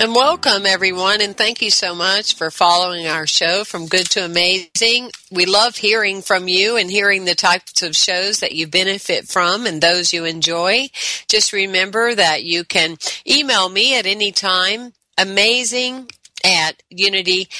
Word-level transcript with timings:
And 0.00 0.14
welcome, 0.14 0.64
everyone, 0.64 1.20
and 1.20 1.36
thank 1.36 1.60
you 1.60 1.70
so 1.70 1.92
much 1.92 2.36
for 2.36 2.52
following 2.52 3.08
our 3.08 3.26
show 3.26 3.64
from 3.64 3.88
good 3.88 4.08
to 4.10 4.24
amazing. 4.24 5.10
We 5.32 5.44
love 5.44 5.74
hearing 5.74 6.22
from 6.22 6.46
you 6.46 6.76
and 6.76 6.88
hearing 6.88 7.24
the 7.24 7.34
types 7.34 7.82
of 7.82 7.96
shows 7.96 8.38
that 8.38 8.52
you 8.52 8.68
benefit 8.68 9.26
from 9.26 9.66
and 9.66 9.80
those 9.80 10.12
you 10.12 10.24
enjoy. 10.24 10.90
Just 11.26 11.52
remember 11.52 12.14
that 12.14 12.44
you 12.44 12.62
can 12.62 12.96
email 13.28 13.68
me 13.68 13.98
at 13.98 14.06
any 14.06 14.30
time, 14.30 14.92
amazing 15.18 16.08
at 16.44 16.80
unity.fm. 16.90 17.50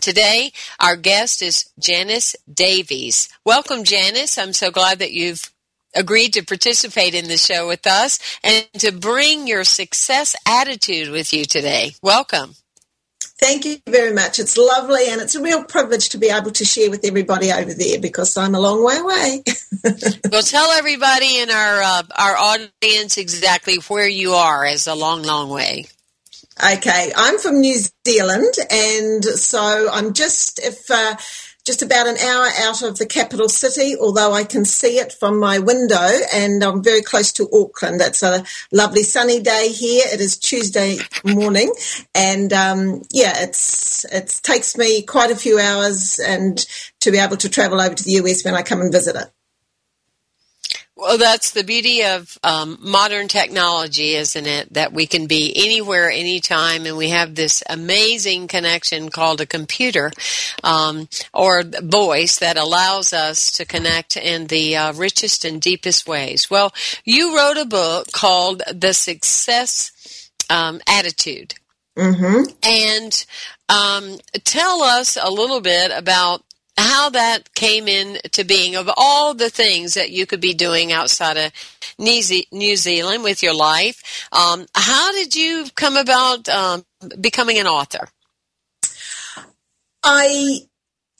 Today, 0.00 0.50
our 0.80 0.96
guest 0.96 1.42
is 1.42 1.70
Janice 1.78 2.34
Davies. 2.52 3.28
Welcome, 3.44 3.84
Janice. 3.84 4.36
I'm 4.36 4.52
so 4.52 4.72
glad 4.72 4.98
that 4.98 5.12
you've 5.12 5.52
agreed 5.94 6.34
to 6.34 6.44
participate 6.44 7.14
in 7.14 7.28
the 7.28 7.36
show 7.36 7.66
with 7.66 7.86
us 7.86 8.18
and 8.42 8.66
to 8.74 8.92
bring 8.92 9.46
your 9.46 9.64
success 9.64 10.36
attitude 10.46 11.10
with 11.10 11.32
you 11.32 11.44
today. 11.44 11.92
Welcome. 12.02 12.54
Thank 13.40 13.64
you 13.64 13.78
very 13.86 14.12
much. 14.12 14.40
It's 14.40 14.58
lovely 14.58 15.08
and 15.08 15.20
it's 15.20 15.36
a 15.36 15.42
real 15.42 15.62
privilege 15.62 16.08
to 16.10 16.18
be 16.18 16.28
able 16.28 16.50
to 16.50 16.64
share 16.64 16.90
with 16.90 17.04
everybody 17.04 17.52
over 17.52 17.72
there 17.72 18.00
because 18.00 18.36
I'm 18.36 18.56
a 18.56 18.60
long 18.60 18.84
way 18.84 18.96
away. 18.96 19.44
well, 20.32 20.42
tell 20.42 20.72
everybody 20.72 21.38
in 21.38 21.48
our 21.48 21.82
uh, 21.82 22.02
our 22.16 22.36
audience 22.36 23.16
exactly 23.16 23.76
where 23.86 24.08
you 24.08 24.32
are 24.32 24.64
as 24.64 24.88
a 24.88 24.94
long, 24.94 25.22
long 25.22 25.50
way. 25.50 25.86
Okay, 26.60 27.12
I'm 27.16 27.38
from 27.38 27.60
New 27.60 27.78
Zealand, 28.04 28.54
and 28.70 29.24
so 29.24 29.88
I'm 29.92 30.12
just 30.14 30.58
if. 30.58 30.90
Uh, 30.90 31.16
just 31.68 31.82
about 31.82 32.06
an 32.06 32.16
hour 32.16 32.48
out 32.62 32.80
of 32.80 32.96
the 32.96 33.04
capital 33.04 33.46
city, 33.46 33.94
although 33.94 34.32
I 34.32 34.44
can 34.44 34.64
see 34.64 34.98
it 34.98 35.12
from 35.12 35.38
my 35.38 35.58
window 35.58 36.08
and 36.32 36.64
I'm 36.64 36.82
very 36.82 37.02
close 37.02 37.30
to 37.34 37.46
Auckland. 37.52 38.00
It's 38.00 38.22
a 38.22 38.42
lovely 38.72 39.02
sunny 39.02 39.40
day 39.40 39.68
here. 39.68 40.06
It 40.10 40.18
is 40.18 40.38
Tuesday 40.38 40.96
morning 41.26 41.70
and 42.14 42.50
um, 42.54 43.02
yeah, 43.12 43.42
it's 43.42 44.06
it 44.06 44.40
takes 44.42 44.78
me 44.78 45.02
quite 45.02 45.30
a 45.30 45.36
few 45.36 45.58
hours 45.58 46.18
and 46.18 46.56
to 47.00 47.10
be 47.10 47.18
able 47.18 47.36
to 47.36 47.50
travel 47.50 47.82
over 47.82 47.94
to 47.94 48.04
the 48.04 48.12
US 48.12 48.46
when 48.46 48.54
I 48.54 48.62
come 48.62 48.80
and 48.80 48.90
visit 48.90 49.14
it. 49.14 49.30
Well, 50.98 51.16
that's 51.16 51.52
the 51.52 51.62
beauty 51.62 52.02
of 52.02 52.36
um, 52.42 52.76
modern 52.80 53.28
technology, 53.28 54.14
isn't 54.14 54.46
it? 54.48 54.74
That 54.74 54.92
we 54.92 55.06
can 55.06 55.28
be 55.28 55.52
anywhere, 55.54 56.10
anytime, 56.10 56.86
and 56.86 56.96
we 56.96 57.10
have 57.10 57.36
this 57.36 57.62
amazing 57.70 58.48
connection 58.48 59.08
called 59.08 59.40
a 59.40 59.46
computer 59.46 60.10
um, 60.64 61.08
or 61.32 61.62
voice 61.62 62.40
that 62.40 62.58
allows 62.58 63.12
us 63.12 63.52
to 63.52 63.64
connect 63.64 64.16
in 64.16 64.48
the 64.48 64.74
uh, 64.74 64.92
richest 64.92 65.44
and 65.44 65.62
deepest 65.62 66.08
ways. 66.08 66.50
Well, 66.50 66.74
you 67.04 67.36
wrote 67.36 67.58
a 67.58 67.64
book 67.64 68.10
called 68.10 68.62
The 68.74 68.92
Success 68.92 69.92
um, 70.50 70.80
Attitude. 70.88 71.54
Mm-hmm. 71.96 72.42
And 72.64 73.26
um, 73.68 74.18
tell 74.42 74.82
us 74.82 75.16
a 75.16 75.30
little 75.30 75.60
bit 75.60 75.92
about 75.94 76.42
how 76.78 77.10
that 77.10 77.52
came 77.54 77.88
into 77.88 78.44
being 78.44 78.76
of 78.76 78.88
all 78.96 79.34
the 79.34 79.50
things 79.50 79.94
that 79.94 80.10
you 80.10 80.26
could 80.26 80.40
be 80.40 80.54
doing 80.54 80.92
outside 80.92 81.36
of 81.36 81.52
New 81.98 82.76
Zealand 82.76 83.24
with 83.24 83.42
your 83.42 83.54
life. 83.54 84.28
Um, 84.32 84.66
how 84.74 85.12
did 85.12 85.34
you 85.34 85.66
come 85.74 85.96
about 85.96 86.48
um, 86.48 86.84
becoming 87.20 87.58
an 87.58 87.66
author? 87.66 88.08
I, 90.04 90.60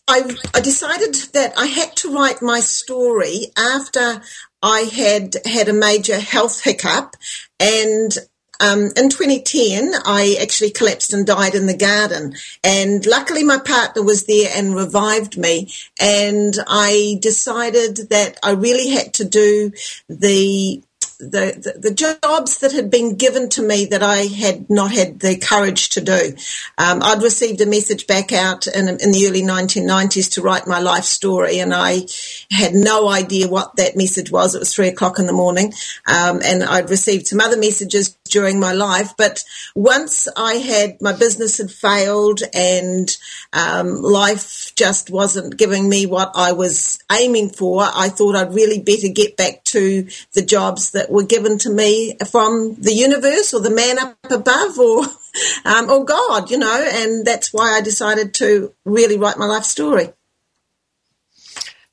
I, 0.07 0.37
I 0.55 0.61
decided 0.61 1.15
that 1.33 1.55
I 1.59 1.67
had 1.67 1.97
to 1.97 2.15
write 2.15 2.41
my 2.41 2.61
story 2.61 3.47
after 3.57 4.23
I 4.63 4.81
had 4.81 5.35
had 5.45 5.69
a 5.69 5.73
major 5.73 6.19
health 6.19 6.63
hiccup 6.63 7.17
and 7.59 8.17
um, 8.61 8.91
in 8.97 9.09
2010, 9.09 9.93
I 10.05 10.37
actually 10.41 10.71
collapsed 10.71 11.13
and 11.13 11.27
died 11.27 11.55
in 11.55 11.67
the 11.67 11.77
garden. 11.77 12.35
And 12.65 13.05
luckily, 13.07 13.45
my 13.45 13.59
partner 13.59 14.03
was 14.03 14.25
there 14.25 14.51
and 14.55 14.75
revived 14.75 15.39
me. 15.39 15.73
And 16.01 16.55
I 16.67 17.19
decided 17.21 18.11
that 18.11 18.39
I 18.43 18.53
really 18.53 18.89
had 18.89 19.15
to 19.15 19.25
do 19.25 19.73
the 20.09 20.83
the, 21.19 21.73
the, 21.75 21.89
the, 21.89 21.95
jobs 21.95 22.59
that 22.59 22.71
had 22.71 22.91
been 22.91 23.17
given 23.17 23.49
to 23.51 23.63
me 23.63 23.87
that 23.87 24.05
I 24.05 24.19
had 24.19 24.71
not 24.71 24.93
had 24.93 25.19
the 25.19 25.37
courage 25.37 25.91
to 25.91 26.01
do. 26.01 26.35
Um, 26.79 27.03
I'd 27.03 27.23
received 27.23 27.61
a 27.61 27.67
message 27.67 28.07
back 28.07 28.33
out 28.33 28.69
in, 28.69 28.89
in, 28.89 29.11
the 29.11 29.27
early 29.27 29.43
1990s 29.43 30.33
to 30.35 30.43
write 30.43 30.69
my 30.69 30.79
life 30.79 31.03
story, 31.03 31.59
and 31.59 31.75
I 31.75 32.07
had 32.53 32.73
no 32.73 33.09
idea 33.09 33.49
what 33.49 33.75
that 33.77 33.97
message 33.97 34.31
was. 34.31 34.55
It 34.55 34.61
was 34.61 34.73
three 34.73 34.89
o'clock 34.89 35.19
in 35.19 35.27
the 35.27 35.33
morning, 35.33 35.73
um, 36.07 36.41
and 36.45 36.63
I'd 36.63 36.89
received 36.89 37.27
some 37.27 37.41
other 37.41 37.59
messages 37.59 38.17
during 38.29 38.61
my 38.61 38.73
life. 38.73 39.15
But 39.17 39.45
once 39.75 40.29
I 40.37 40.55
had 40.55 41.01
my 41.01 41.13
business 41.13 41.59
had 41.59 41.71
failed 41.71 42.41
and 42.55 43.17
um, 43.53 44.03
life 44.03 44.75
just 44.75 45.11
wasn't 45.11 45.57
giving 45.57 45.89
me 45.89 46.07
what 46.07 46.33
I 46.35 46.53
was 46.53 46.99
aiming 47.11 47.51
for, 47.51 47.83
I 47.83 48.09
thought 48.09 48.37
I'd 48.37 48.55
really 48.55 48.81
better 48.81 49.09
get 49.09 49.37
back 49.37 49.65
to 49.65 50.07
the 50.33 50.43
jobs 50.43 50.93
that 50.93 51.11
were 51.11 51.25
given 51.25 51.59
to 51.59 51.71
me 51.71 52.17
from 52.31 52.75
the 52.75 52.95
universe 52.95 53.53
or 53.53 53.61
the 53.61 53.71
man 53.71 53.99
up 53.99 54.17
above 54.31 54.79
or 54.79 55.05
um, 55.65 55.91
or 55.91 56.05
God, 56.05 56.51
you 56.51 56.59
know. 56.59 56.89
And 56.93 57.27
that's 57.27 57.53
why 57.53 57.77
I 57.77 57.81
decided 57.81 58.35
to 58.35 58.75
really 58.85 59.19
write 59.19 59.39
my 59.39 59.47
life 59.47 59.65
story. 59.65 60.13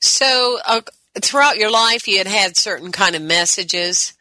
So. 0.00 0.58
Uh, 0.64 0.80
throughout 1.20 1.56
your 1.56 1.70
life, 1.70 2.06
you 2.06 2.18
had 2.18 2.26
had 2.26 2.56
certain 2.56 2.92
kind 2.92 3.16
of 3.16 3.22
messages 3.22 4.14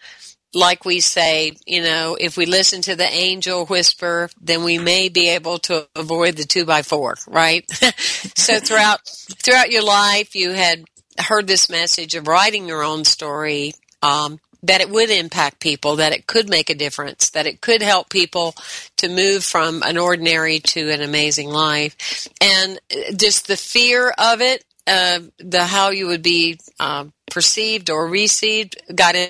like 0.56 0.86
we 0.86 1.02
say, 1.02 1.52
you 1.68 1.84
know, 1.84 2.18
if 2.20 2.38
we 2.38 2.46
listen 2.46 2.82
to 2.84 2.96
the 2.96 3.08
angel 3.08 3.66
whisper, 3.66 4.30
then 4.42 4.64
we 4.64 4.80
may 4.80 5.10
be 5.10 5.30
able 5.30 5.60
to 5.60 5.88
avoid 5.96 6.38
the 6.38 6.46
two 6.46 6.66
by 6.66 6.82
four, 6.82 7.16
right? 7.28 7.70
so 8.00 8.60
throughout 8.60 9.02
throughout 9.06 9.70
your 9.70 9.84
life, 9.84 10.34
you 10.34 10.52
had 10.52 10.86
heard 11.20 11.46
this 11.46 11.70
message 11.70 12.16
of 12.16 12.28
writing 12.28 12.68
your 12.68 12.84
own 12.84 13.04
story, 13.04 13.74
um, 14.02 14.40
that 14.64 14.80
it 14.80 14.90
would 14.90 15.10
impact 15.10 15.60
people, 15.60 15.98
that 15.98 16.14
it 16.14 16.26
could 16.26 16.50
make 16.50 16.70
a 16.70 16.76
difference, 16.76 17.32
that 17.32 17.46
it 17.46 17.60
could 17.60 17.82
help 17.82 18.10
people 18.10 18.56
to 18.98 19.10
move 19.10 19.44
from 19.44 19.84
an 19.84 19.98
ordinary 19.98 20.60
to 20.60 20.90
an 20.90 21.02
amazing 21.02 21.50
life, 21.50 22.30
and 22.42 22.80
just 23.18 23.48
the 23.48 23.58
fear 23.58 24.14
of 24.18 24.40
it, 24.40 24.64
uh, 24.88 25.20
the 25.38 25.66
how 25.66 25.90
you 25.90 26.08
would 26.08 26.24
be 26.24 26.58
uh, 26.80 27.04
perceived 27.30 27.90
or 27.90 28.08
received, 28.08 28.78
got 28.96 29.16
in 29.16 29.30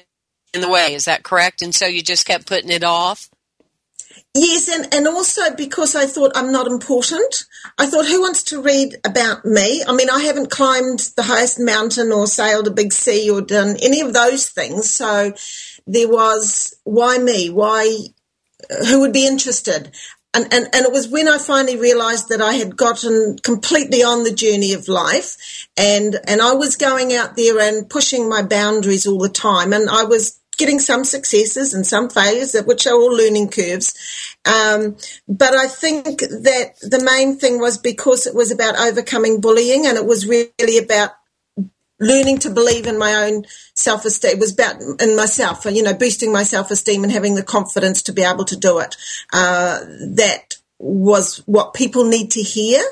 in 0.55 0.61
the 0.61 0.69
way. 0.69 0.93
Is 0.93 1.05
that 1.05 1.23
correct? 1.23 1.61
And 1.61 1.75
so 1.75 1.85
you 1.85 2.01
just 2.01 2.25
kept 2.25 2.47
putting 2.47 2.71
it 2.71 2.83
off? 2.83 3.29
Yes, 4.33 4.67
and, 4.67 4.93
and 4.93 5.07
also 5.07 5.55
because 5.55 5.95
I 5.95 6.05
thought 6.05 6.33
I'm 6.35 6.51
not 6.51 6.67
important. 6.67 7.45
I 7.77 7.85
thought, 7.85 8.05
who 8.05 8.21
wants 8.21 8.43
to 8.43 8.61
read 8.61 8.95
about 9.05 9.45
me? 9.45 9.81
I 9.87 9.93
mean, 9.93 10.09
I 10.09 10.21
haven't 10.23 10.51
climbed 10.51 10.99
the 11.15 11.23
highest 11.23 11.57
mountain 11.57 12.11
or 12.11 12.27
sailed 12.27 12.67
a 12.67 12.71
big 12.71 12.91
sea 12.91 13.29
or 13.29 13.39
done 13.39 13.77
any 13.81 14.01
of 14.01 14.13
those 14.13 14.49
things. 14.49 14.93
So 14.93 15.33
there 15.87 16.09
was, 16.09 16.75
why 16.83 17.17
me? 17.17 17.49
Why, 17.49 17.97
who 18.89 18.99
would 19.01 19.13
be 19.13 19.25
interested? 19.25 19.91
And, 20.33 20.53
and, 20.53 20.67
and 20.73 20.85
it 20.85 20.91
was 20.91 21.07
when 21.07 21.29
I 21.29 21.37
finally 21.37 21.77
realized 21.77 22.27
that 22.27 22.41
I 22.41 22.55
had 22.55 22.75
gotten 22.75 23.37
completely 23.41 24.03
on 24.03 24.25
the 24.25 24.33
journey 24.33 24.73
of 24.73 24.89
life 24.89 25.69
and, 25.77 26.17
and 26.27 26.41
I 26.41 26.55
was 26.55 26.75
going 26.75 27.13
out 27.13 27.37
there 27.37 27.57
and 27.57 27.89
pushing 27.89 28.27
my 28.27 28.41
boundaries 28.41 29.07
all 29.07 29.19
the 29.19 29.29
time. 29.29 29.71
And 29.71 29.89
I 29.89 30.03
was 30.03 30.41
getting 30.55 30.79
some 30.79 31.03
successes 31.03 31.73
and 31.73 31.85
some 31.85 32.09
failures, 32.09 32.55
which 32.65 32.87
are 32.87 32.95
all 32.95 33.15
learning 33.15 33.49
curves. 33.49 33.93
Um, 34.45 34.97
but 35.27 35.55
I 35.55 35.67
think 35.67 36.19
that 36.19 36.75
the 36.81 37.03
main 37.03 37.37
thing 37.37 37.59
was 37.59 37.77
because 37.77 38.25
it 38.27 38.35
was 38.35 38.51
about 38.51 38.79
overcoming 38.79 39.41
bullying 39.41 39.85
and 39.85 39.97
it 39.97 40.05
was 40.05 40.27
really 40.27 40.77
about 40.77 41.11
learning 41.99 42.39
to 42.39 42.49
believe 42.49 42.87
in 42.87 42.97
my 42.97 43.27
own 43.27 43.45
self-esteem. 43.73 44.31
It 44.31 44.39
was 44.39 44.53
about 44.53 44.81
in 45.01 45.15
myself, 45.15 45.65
you 45.65 45.83
know, 45.83 45.93
boosting 45.93 46.31
my 46.31 46.43
self-esteem 46.43 47.03
and 47.03 47.11
having 47.11 47.35
the 47.35 47.43
confidence 47.43 48.01
to 48.03 48.13
be 48.13 48.23
able 48.23 48.45
to 48.45 48.57
do 48.57 48.79
it. 48.79 48.95
Uh, 49.31 49.79
that 50.15 50.57
was 50.77 51.37
what 51.45 51.73
people 51.73 52.03
need 52.05 52.31
to 52.31 52.41
hear. 52.41 52.83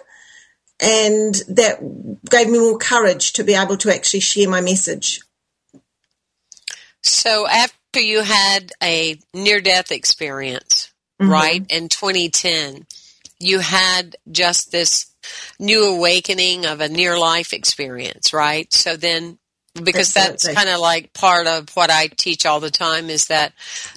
And 0.79 1.35
that 1.49 1.79
gave 2.29 2.49
me 2.49 2.59
more 2.59 2.77
courage 2.77 3.33
to 3.33 3.43
be 3.43 3.53
able 3.53 3.77
to 3.77 3.93
actually 3.93 4.21
share 4.21 4.49
my 4.49 4.61
message. 4.61 5.21
So 7.03 7.47
after 7.47 7.99
you 7.99 8.21
had 8.21 8.71
a 8.81 9.19
near 9.33 9.61
death 9.61 9.91
experience, 9.91 10.91
mm-hmm. 11.21 11.31
right, 11.31 11.65
in 11.69 11.89
2010, 11.89 12.85
you 13.39 13.59
had 13.59 14.15
just 14.31 14.71
this 14.71 15.11
new 15.59 15.95
awakening 15.95 16.65
of 16.65 16.81
a 16.81 16.89
near 16.89 17.17
life 17.19 17.53
experience, 17.53 18.33
right? 18.33 18.71
So 18.73 18.95
then 18.95 19.37
because 19.81 20.13
that's 20.13 20.47
kind 20.47 20.69
of 20.69 20.79
like 20.79 21.13
part 21.13 21.47
of 21.47 21.69
what 21.75 21.89
I 21.89 22.07
teach 22.07 22.45
all 22.45 22.59
the 22.59 22.69
time 22.69 23.09
is 23.09 23.27
that 23.27 23.53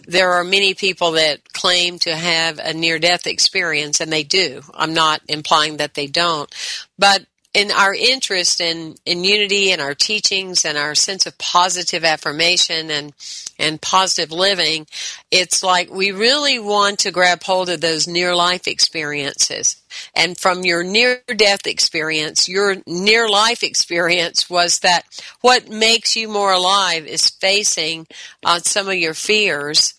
there 0.07 0.33
are 0.33 0.45
many 0.45 0.73
people 0.73 1.13
that 1.13 1.53
claim 1.53 1.99
to 2.01 2.17
have 2.17 2.59
a 2.59 2.73
near 2.73 2.99
death 2.99 3.27
experience 3.27 4.01
and 4.01 4.11
they 4.11 4.23
do. 4.23 4.63
I'm 4.73 4.95
not 4.95 5.21
implying 5.29 5.77
that 5.77 5.93
they 5.93 6.07
don't, 6.07 6.53
but 6.99 7.27
in 7.57 7.71
our 7.71 7.95
interest 7.95 8.61
in, 8.61 8.97
in 9.07 9.25
unity 9.25 9.73
and 9.73 9.81
our 9.81 9.95
teachings 9.95 10.67
and 10.67 10.77
our 10.77 10.95
sense 10.95 11.25
of 11.25 11.39
positive 11.39 12.05
affirmation 12.05 12.91
and 12.91 13.15
and 13.59 13.81
positive 13.81 14.31
living, 14.31 14.87
it's 15.31 15.63
like 15.63 15.91
we 15.91 16.13
really 16.13 16.59
want 16.59 16.99
to 16.99 17.11
grab 17.11 17.43
hold 17.43 17.71
of 17.71 17.81
those 17.81 18.07
near 18.07 18.37
life 18.37 18.69
experiences. 18.69 19.81
And 20.15 20.37
from 20.37 20.67
your 20.67 20.85
near 20.85 21.23
death 21.35 21.67
experience, 21.67 22.47
your 22.47 22.77
near 22.87 23.27
life 23.27 23.63
experience 23.63 24.51
was 24.51 24.81
that 24.81 25.05
what 25.41 25.71
makes 25.71 26.15
you 26.15 26.29
more 26.29 26.53
alive 26.53 27.07
is 27.07 27.31
facing 27.31 28.07
uh, 28.45 28.59
some 28.59 28.91
of 28.91 28.97
your 28.97 29.15
fears 29.15 29.95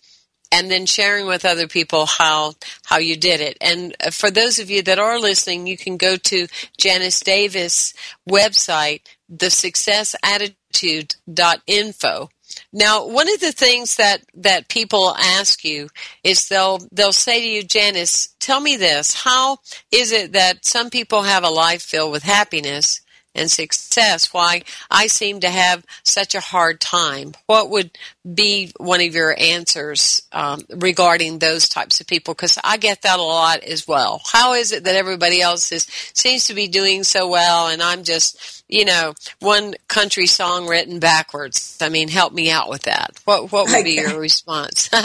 and 0.52 0.70
then 0.72 0.86
sharing 0.86 1.28
with 1.28 1.46
other 1.46 1.68
people 1.68 2.06
how 2.06 2.54
how 2.86 2.98
you 2.98 3.18
did 3.18 3.42
it. 3.42 3.58
And 3.62 3.96
uh, 4.00 4.12
for 4.12 4.32
those 4.32 4.60
of 4.60 4.70
you 4.70 4.82
that 4.84 5.00
are 5.00 5.20
listening, 5.20 5.68
you 5.68 5.78
can 5.78 5.98
go 5.98 6.16
to 6.16 6.48
Janice 6.78 7.20
Davies 7.20 7.94
website, 8.30 9.02
thesuccessattitude.info. 9.32 12.30
Now, 12.72 13.06
one 13.06 13.32
of 13.32 13.40
the 13.40 13.52
things 13.52 13.98
that, 13.98 14.22
that 14.34 14.70
people 14.70 15.16
ask 15.16 15.64
you 15.64 15.90
is 16.24 16.48
they'll 16.48 16.80
they'll 16.92 17.12
say 17.12 17.42
to 17.42 17.48
you, 17.48 17.64
Janice, 17.64 18.30
tell 18.40 18.60
me 18.60 18.78
this: 18.78 19.14
How 19.14 19.58
is 19.92 20.12
it 20.12 20.34
that 20.34 20.66
some 20.66 20.90
people 20.90 21.24
have 21.24 21.44
a 21.44 21.50
life 21.50 21.82
filled 21.82 22.12
with 22.12 22.24
happiness 22.24 23.02
and 23.38 23.50
success, 23.50 24.34
why 24.34 24.64
I 24.90 25.08
seem 25.08 25.40
to 25.42 25.50
have 25.50 25.86
such 26.04 26.36
a 26.36 26.40
hard 26.40 26.82
time. 26.82 27.34
What 27.46 27.70
would 27.70 27.92
be 28.34 28.72
one 28.78 29.02
of 29.02 29.14
your 29.14 29.36
answers 29.40 30.24
um, 30.32 30.62
regarding 30.70 31.40
those 31.40 31.70
types 31.70 32.02
of 32.02 32.08
people? 32.08 32.34
Because 32.34 32.58
I 32.64 32.78
get 32.78 33.04
that 33.04 33.20
a 33.20 33.24
lot 33.24 33.64
as 33.64 33.88
well. 33.88 34.22
How 34.32 34.54
is 34.54 34.72
it 34.72 34.84
that 34.84 34.96
everybody 34.96 35.42
else 35.42 35.72
is 35.72 35.84
seems 36.14 36.46
to 36.46 36.54
be 36.54 36.68
doing 36.68 37.04
so 37.04 37.28
well, 37.28 37.68
and 37.68 37.82
I'm 37.82 38.04
just, 38.04 38.64
you 38.68 38.86
know, 38.86 39.14
one 39.40 39.76
country 39.88 40.28
song 40.28 40.68
written 40.68 41.00
backwards? 41.00 41.78
I 41.82 41.90
mean, 41.90 42.10
help 42.10 42.34
me 42.34 42.52
out 42.52 42.70
with 42.70 42.84
that. 42.84 43.20
What 43.26 43.52
what 43.52 43.70
would 43.70 43.84
be 43.84 43.94
your 43.94 44.20
response? 44.20 44.90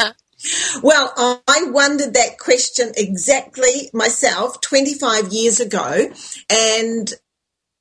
Well, 0.82 1.12
I 1.46 1.68
wondered 1.70 2.14
that 2.14 2.38
question 2.38 2.92
exactly 2.96 3.90
myself 3.92 4.60
25 4.60 5.28
years 5.28 5.60
ago, 5.60 6.10
and 6.50 7.14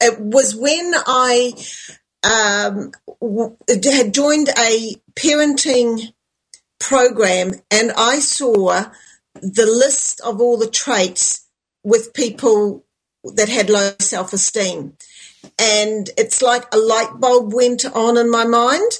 it 0.01 0.19
was 0.19 0.55
when 0.55 0.93
I 0.95 1.53
um, 2.23 2.91
had 3.69 4.13
joined 4.13 4.49
a 4.49 4.95
parenting 5.15 6.13
program 6.79 7.53
and 7.69 7.91
I 7.95 8.19
saw 8.19 8.85
the 9.35 9.65
list 9.65 10.21
of 10.21 10.41
all 10.41 10.57
the 10.57 10.69
traits 10.69 11.47
with 11.83 12.13
people 12.13 12.85
that 13.23 13.49
had 13.49 13.69
low 13.69 13.91
self 13.99 14.33
esteem. 14.33 14.97
And 15.59 16.09
it's 16.17 16.41
like 16.41 16.65
a 16.73 16.77
light 16.77 17.19
bulb 17.19 17.53
went 17.53 17.85
on 17.85 18.17
in 18.17 18.29
my 18.29 18.45
mind 18.45 18.91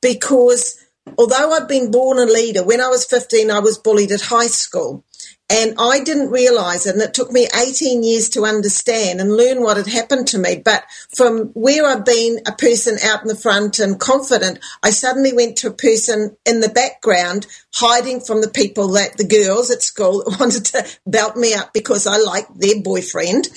because 0.00 0.78
although 1.16 1.52
I've 1.52 1.68
been 1.68 1.90
born 1.90 2.18
a 2.18 2.24
leader, 2.30 2.62
when 2.64 2.80
I 2.80 2.88
was 2.88 3.04
15, 3.04 3.50
I 3.50 3.60
was 3.60 3.78
bullied 3.78 4.12
at 4.12 4.20
high 4.20 4.46
school. 4.46 5.04
And 5.50 5.76
I 5.78 6.00
didn't 6.00 6.30
realize 6.30 6.86
it. 6.86 6.94
And 6.94 7.02
it 7.02 7.14
took 7.14 7.32
me 7.32 7.48
18 7.54 8.02
years 8.02 8.28
to 8.30 8.44
understand 8.44 9.20
and 9.20 9.34
learn 9.34 9.62
what 9.62 9.78
had 9.78 9.86
happened 9.86 10.28
to 10.28 10.38
me. 10.38 10.60
But 10.62 10.84
from 11.16 11.46
where 11.54 11.86
I've 11.86 12.04
been 12.04 12.40
a 12.46 12.52
person 12.52 12.98
out 13.02 13.22
in 13.22 13.28
the 13.28 13.34
front 13.34 13.78
and 13.78 13.98
confident, 13.98 14.58
I 14.82 14.90
suddenly 14.90 15.32
went 15.32 15.56
to 15.58 15.68
a 15.68 15.72
person 15.72 16.36
in 16.44 16.60
the 16.60 16.68
background, 16.68 17.46
hiding 17.74 18.20
from 18.20 18.42
the 18.42 18.50
people 18.50 18.88
that 18.88 19.16
the 19.16 19.26
girls 19.26 19.70
at 19.70 19.82
school 19.82 20.22
wanted 20.38 20.66
to 20.66 20.86
belt 21.06 21.36
me 21.36 21.54
up 21.54 21.72
because 21.72 22.06
I 22.06 22.18
liked 22.18 22.60
their 22.60 22.82
boyfriend. 22.82 23.48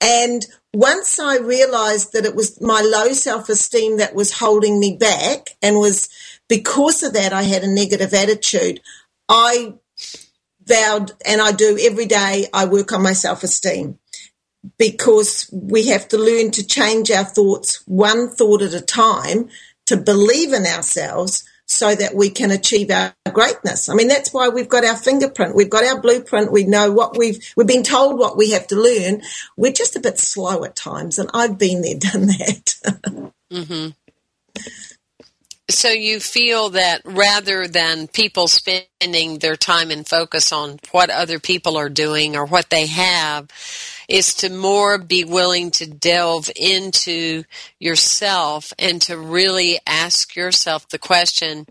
And 0.00 0.44
once 0.74 1.18
I 1.18 1.38
realized 1.38 2.12
that 2.12 2.26
it 2.26 2.34
was 2.34 2.60
my 2.60 2.80
low 2.80 3.12
self 3.12 3.48
esteem 3.48 3.96
that 3.96 4.14
was 4.14 4.38
holding 4.38 4.78
me 4.78 4.96
back 4.96 5.56
and 5.62 5.76
was 5.76 6.08
because 6.48 7.02
of 7.02 7.14
that, 7.14 7.32
I 7.32 7.44
had 7.44 7.62
a 7.62 7.72
negative 7.72 8.12
attitude. 8.12 8.80
I 9.28 9.74
vowed, 10.70 11.12
and 11.26 11.40
I 11.40 11.52
do 11.52 11.78
every 11.82 12.06
day, 12.06 12.46
I 12.52 12.64
work 12.64 12.92
on 12.92 13.02
my 13.02 13.12
self 13.12 13.42
esteem 13.42 13.98
because 14.78 15.48
we 15.52 15.88
have 15.88 16.08
to 16.08 16.18
learn 16.18 16.50
to 16.52 16.66
change 16.66 17.10
our 17.10 17.24
thoughts 17.24 17.82
one 17.86 18.30
thought 18.30 18.62
at 18.62 18.74
a 18.74 18.80
time 18.80 19.48
to 19.86 19.96
believe 19.96 20.52
in 20.52 20.66
ourselves 20.66 21.44
so 21.66 21.94
that 21.94 22.14
we 22.14 22.30
can 22.30 22.50
achieve 22.50 22.90
our 22.90 23.14
greatness. 23.32 23.88
I 23.88 23.94
mean, 23.94 24.08
that's 24.08 24.34
why 24.34 24.48
we've 24.48 24.68
got 24.68 24.84
our 24.84 24.96
fingerprint. 24.96 25.54
We've 25.54 25.70
got 25.70 25.84
our 25.84 26.00
blueprint. 26.00 26.50
We 26.50 26.64
know 26.64 26.90
what 26.90 27.16
we've, 27.16 27.38
we've 27.56 27.66
been 27.66 27.84
told 27.84 28.18
what 28.18 28.36
we 28.36 28.50
have 28.50 28.66
to 28.68 28.76
learn. 28.76 29.22
We're 29.56 29.72
just 29.72 29.94
a 29.94 30.00
bit 30.00 30.18
slow 30.18 30.64
at 30.64 30.74
times. 30.74 31.18
And 31.18 31.30
I've 31.32 31.58
been 31.58 31.80
there, 31.82 31.94
done 31.98 32.26
that. 32.26 32.74
mm-hmm. 33.52 33.90
So 35.70 35.88
you 35.88 36.18
feel 36.18 36.70
that 36.70 37.00
rather 37.04 37.68
than 37.68 38.08
people 38.08 38.48
spending 38.48 39.38
their 39.38 39.54
time 39.54 39.90
and 39.90 40.06
focus 40.06 40.50
on 40.52 40.80
what 40.90 41.10
other 41.10 41.38
people 41.38 41.76
are 41.76 41.88
doing 41.88 42.36
or 42.36 42.44
what 42.44 42.70
they 42.70 42.86
have, 42.86 43.48
is 44.08 44.34
to 44.34 44.50
more 44.50 44.98
be 44.98 45.24
willing 45.24 45.70
to 45.70 45.86
delve 45.86 46.50
into 46.56 47.44
yourself 47.78 48.72
and 48.78 49.00
to 49.02 49.16
really 49.16 49.78
ask 49.86 50.34
yourself 50.34 50.88
the 50.88 50.98
question, 50.98 51.66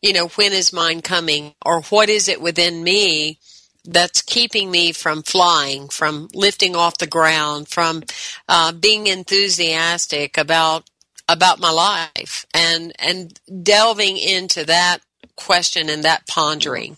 you 0.00 0.12
know, 0.12 0.28
when 0.28 0.52
is 0.52 0.72
mine 0.72 1.02
coming? 1.02 1.54
Or 1.66 1.82
what 1.82 2.08
is 2.08 2.28
it 2.28 2.40
within 2.40 2.84
me 2.84 3.38
that's 3.84 4.22
keeping 4.22 4.70
me 4.70 4.92
from 4.92 5.22
flying, 5.24 5.88
from 5.88 6.28
lifting 6.32 6.76
off 6.76 6.98
the 6.98 7.06
ground, 7.06 7.68
from 7.68 8.04
uh, 8.48 8.70
being 8.72 9.08
enthusiastic 9.08 10.38
about 10.38 10.88
about 11.28 11.60
my 11.60 11.70
life 11.70 12.46
and 12.52 12.92
and 12.98 13.40
delving 13.62 14.18
into 14.18 14.64
that 14.64 14.98
question 15.36 15.88
and 15.88 16.04
that 16.04 16.26
pondering 16.26 16.96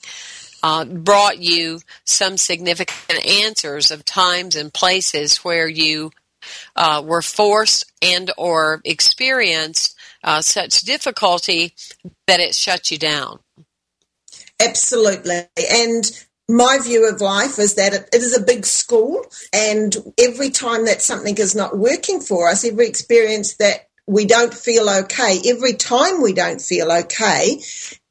uh, 0.63 0.85
brought 0.85 1.39
you 1.39 1.81
some 2.05 2.37
significant 2.37 3.25
answers 3.25 3.91
of 3.91 4.05
times 4.05 4.57
and 4.57 4.73
places 4.75 5.39
where 5.39 5.69
you 5.69 6.11
uh, 6.75 7.03
were 7.05 7.23
forced 7.23 7.93
and 8.03 8.31
or 8.37 8.81
experienced 8.85 9.97
uh, 10.25 10.41
such 10.41 10.81
difficulty 10.81 11.75
that 12.27 12.41
it 12.41 12.55
shut 12.55 12.91
you 12.91 12.99
down. 12.99 13.39
Absolutely. 14.61 15.43
And 15.73 16.11
my 16.49 16.79
view 16.83 17.09
of 17.09 17.21
life 17.21 17.59
is 17.59 17.75
that 17.75 17.93
it, 17.93 18.09
it 18.13 18.23
is 18.23 18.37
a 18.37 18.43
big 18.43 18.65
school 18.65 19.25
and 19.53 19.97
every 20.19 20.51
time 20.51 20.87
that 20.87 21.03
something 21.03 21.37
is 21.39 21.55
not 21.55 21.77
working 21.77 22.21
for 22.21 22.49
us 22.49 22.65
every 22.65 22.87
experience 22.89 23.57
that 23.57 23.89
we 24.07 24.25
don't 24.25 24.55
feel 24.55 24.89
okay, 24.89 25.41
every 25.47 25.75
time 25.75 26.23
we 26.23 26.33
don't 26.33 26.61
feel 26.61 26.93
okay, 26.93 27.61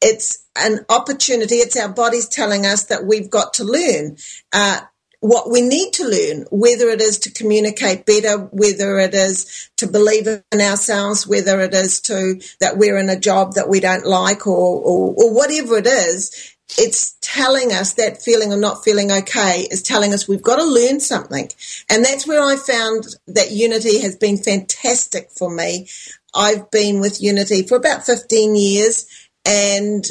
it's 0.02 0.46
an 0.58 0.80
opportunity. 0.90 1.56
It's 1.56 1.78
our 1.78 1.90
bodies 1.90 2.28
telling 2.28 2.66
us 2.66 2.86
that 2.86 3.06
we've 3.06 3.30
got 3.30 3.56
to 3.56 3.64
learn. 3.64 4.18
Uh, 4.52 4.82
what 5.22 5.50
we 5.50 5.62
need 5.62 5.92
to 5.94 6.08
learn, 6.08 6.46
whether 6.52 6.88
it 6.90 7.02
is 7.02 7.18
to 7.20 7.32
communicate 7.32 8.06
better, 8.06 8.38
whether 8.52 9.00
it 9.00 9.16
is 9.16 9.72
to 9.78 9.88
believe 9.88 10.28
in 10.28 10.62
ourselves, 10.62 11.25
whether 11.25 11.60
it 11.62 11.74
is 11.74 12.00
to 12.02 12.40
that 12.60 12.78
we're 12.78 12.98
in 12.98 13.10
a 13.10 13.20
job 13.20 13.54
that 13.54 13.68
we 13.68 13.80
don't 13.80 14.06
like 14.06 14.46
or, 14.46 14.54
or, 14.54 15.16
or 15.18 15.34
whatever 15.34 15.78
it 15.78 15.88
is, 15.88 16.54
it's 16.77 17.15
telling 17.22 17.72
us 17.72 17.93
that 17.93 18.22
feeling 18.22 18.51
of 18.51 18.60
not 18.60 18.84
feeling 18.84 19.12
okay 19.12 19.67
is 19.72 19.81
telling 19.81 20.13
us 20.13 20.27
we've 20.27 20.41
got 20.41 20.57
to 20.57 20.65
learn 20.65 21.00
something. 21.00 21.50
And 21.89 22.03
that's 22.03 22.27
where 22.27 22.41
I 22.41 22.55
found 22.55 23.05
that 23.27 23.51
Unity 23.51 24.01
has 24.01 24.15
been 24.15 24.38
fantastic 24.38 25.29
for 25.31 25.50
me. 25.50 25.88
I've 26.34 26.69
been 26.72 27.00
with 27.00 27.22
Unity 27.22 27.63
for 27.63 27.77
about 27.77 28.05
15 28.05 28.55
years 28.55 29.05
and 29.45 30.05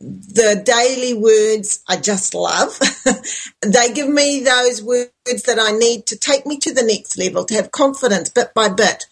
the 0.00 0.60
daily 0.64 1.14
words 1.14 1.82
I 1.88 1.96
just 1.96 2.34
love. 2.34 2.78
they 3.62 3.92
give 3.92 4.08
me 4.08 4.40
those 4.40 4.82
words 4.82 5.10
that 5.24 5.58
I 5.60 5.70
need 5.70 6.06
to 6.06 6.16
take 6.18 6.44
me 6.44 6.58
to 6.58 6.74
the 6.74 6.82
next 6.82 7.16
level, 7.16 7.44
to 7.44 7.54
have 7.54 7.70
confidence 7.70 8.28
bit 8.28 8.52
by 8.54 8.68
bit, 8.68 9.06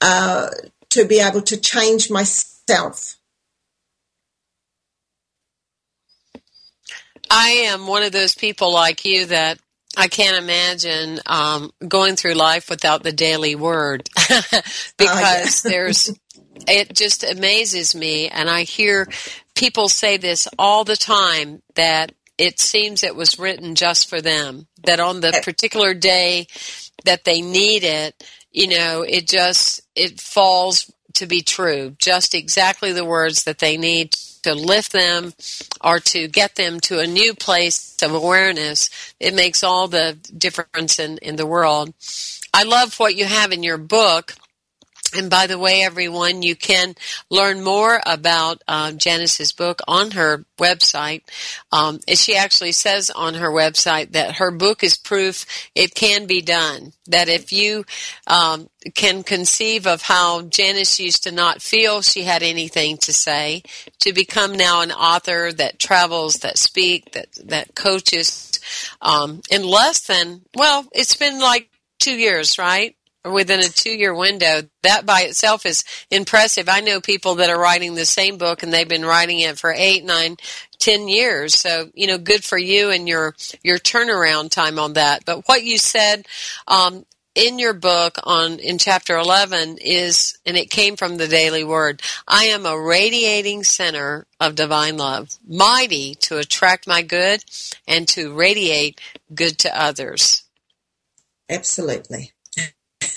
uh, 0.00 0.50
to 0.90 1.06
be 1.06 1.20
able 1.20 1.42
to 1.42 1.56
change 1.56 2.10
myself. 2.10 3.16
I 7.30 7.48
am 7.66 7.86
one 7.86 8.02
of 8.02 8.12
those 8.12 8.34
people 8.34 8.72
like 8.72 9.04
you 9.04 9.26
that 9.26 9.58
I 9.96 10.08
can't 10.08 10.42
imagine 10.42 11.20
um, 11.26 11.70
going 11.86 12.16
through 12.16 12.34
life 12.34 12.68
without 12.68 13.02
the 13.02 13.12
daily 13.12 13.54
word 13.54 14.08
because 14.14 14.42
oh, 15.00 15.68
yeah. 15.68 15.70
there's 15.70 16.18
it 16.66 16.94
just 16.94 17.24
amazes 17.24 17.94
me 17.94 18.28
and 18.28 18.48
I 18.48 18.62
hear 18.62 19.08
people 19.54 19.88
say 19.88 20.16
this 20.16 20.48
all 20.58 20.84
the 20.84 20.96
time 20.96 21.62
that 21.74 22.12
it 22.38 22.60
seems 22.60 23.02
it 23.02 23.14
was 23.14 23.38
written 23.38 23.74
just 23.74 24.08
for 24.08 24.20
them 24.20 24.66
that 24.84 25.00
on 25.00 25.20
the 25.20 25.40
particular 25.44 25.94
day 25.94 26.46
that 27.04 27.24
they 27.24 27.40
need 27.40 27.84
it 27.84 28.24
you 28.50 28.68
know 28.68 29.02
it 29.02 29.28
just 29.28 29.82
it 29.94 30.20
falls 30.20 30.92
to 31.14 31.26
be 31.26 31.42
true. 31.42 31.96
Just 31.98 32.34
exactly 32.34 32.92
the 32.92 33.04
words 33.04 33.44
that 33.44 33.58
they 33.58 33.76
need 33.76 34.12
to 34.42 34.54
lift 34.54 34.92
them 34.92 35.32
or 35.82 35.98
to 35.98 36.28
get 36.28 36.54
them 36.54 36.78
to 36.80 37.00
a 37.00 37.06
new 37.06 37.34
place 37.34 37.96
of 38.02 38.12
awareness. 38.12 38.90
It 39.18 39.34
makes 39.34 39.64
all 39.64 39.88
the 39.88 40.18
difference 40.36 40.98
in 40.98 41.18
in 41.18 41.36
the 41.36 41.46
world. 41.46 41.94
I 42.52 42.62
love 42.64 42.98
what 43.00 43.16
you 43.16 43.24
have 43.24 43.52
in 43.52 43.62
your 43.62 43.78
book 43.78 44.34
and 45.14 45.30
by 45.30 45.46
the 45.46 45.58
way, 45.58 45.82
everyone, 45.82 46.42
you 46.42 46.56
can 46.56 46.94
learn 47.30 47.62
more 47.62 48.00
about 48.06 48.62
uh, 48.66 48.92
Janice's 48.92 49.52
book 49.52 49.80
on 49.86 50.12
her 50.12 50.44
website. 50.58 51.22
Um, 51.72 52.00
she 52.08 52.36
actually 52.36 52.72
says 52.72 53.10
on 53.10 53.34
her 53.34 53.50
website 53.50 54.12
that 54.12 54.36
her 54.36 54.50
book 54.50 54.82
is 54.82 54.96
proof 54.96 55.46
it 55.74 55.94
can 55.94 56.26
be 56.26 56.40
done. 56.40 56.92
That 57.06 57.28
if 57.28 57.52
you 57.52 57.84
um, 58.26 58.68
can 58.94 59.22
conceive 59.22 59.86
of 59.86 60.02
how 60.02 60.42
Janice 60.42 60.98
used 60.98 61.24
to 61.24 61.32
not 61.32 61.62
feel 61.62 62.02
she 62.02 62.22
had 62.22 62.42
anything 62.42 62.96
to 62.98 63.12
say, 63.12 63.62
to 64.00 64.12
become 64.12 64.52
now 64.52 64.82
an 64.82 64.92
author 64.92 65.52
that 65.52 65.78
travels, 65.78 66.36
that 66.38 66.58
speak, 66.58 67.12
that 67.12 67.28
that 67.44 67.74
coaches 67.74 68.52
um, 69.02 69.40
in 69.50 69.62
less 69.62 70.06
than 70.06 70.42
well, 70.54 70.86
it's 70.92 71.16
been 71.16 71.40
like 71.40 71.68
two 71.98 72.16
years, 72.16 72.58
right? 72.58 72.96
Within 73.24 73.60
a 73.60 73.68
two 73.68 73.90
year 73.90 74.14
window, 74.14 74.62
that 74.82 75.06
by 75.06 75.22
itself 75.22 75.64
is 75.66 75.84
impressive. 76.10 76.68
I 76.68 76.80
know 76.80 77.00
people 77.00 77.36
that 77.36 77.50
are 77.50 77.58
writing 77.58 77.94
the 77.94 78.04
same 78.04 78.38
book 78.38 78.62
and 78.62 78.72
they've 78.72 78.88
been 78.88 79.04
writing 79.04 79.40
it 79.40 79.58
for 79.58 79.72
eight, 79.72 80.04
nine, 80.04 80.36
ten 80.78 81.08
years. 81.08 81.54
So, 81.54 81.90
you 81.94 82.06
know, 82.06 82.18
good 82.18 82.44
for 82.44 82.58
you 82.58 82.90
and 82.90 83.08
your, 83.08 83.34
your 83.62 83.78
turnaround 83.78 84.50
time 84.50 84.78
on 84.78 84.94
that. 84.94 85.24
But 85.24 85.48
what 85.48 85.64
you 85.64 85.78
said, 85.78 86.26
um, 86.68 87.04
in 87.34 87.58
your 87.58 87.74
book 87.74 88.18
on 88.22 88.60
in 88.60 88.78
chapter 88.78 89.16
11 89.16 89.78
is 89.80 90.38
and 90.46 90.56
it 90.56 90.70
came 90.70 90.96
from 90.96 91.16
the 91.16 91.26
daily 91.26 91.64
word 91.64 92.00
i 92.28 92.44
am 92.44 92.64
a 92.64 92.80
radiating 92.80 93.64
center 93.64 94.24
of 94.38 94.54
divine 94.54 94.96
love 94.96 95.36
mighty 95.44 96.14
to 96.14 96.38
attract 96.38 96.86
my 96.86 97.02
good 97.02 97.44
and 97.88 98.06
to 98.06 98.32
radiate 98.32 99.00
good 99.34 99.58
to 99.58 99.80
others 99.80 100.44
absolutely 101.50 102.33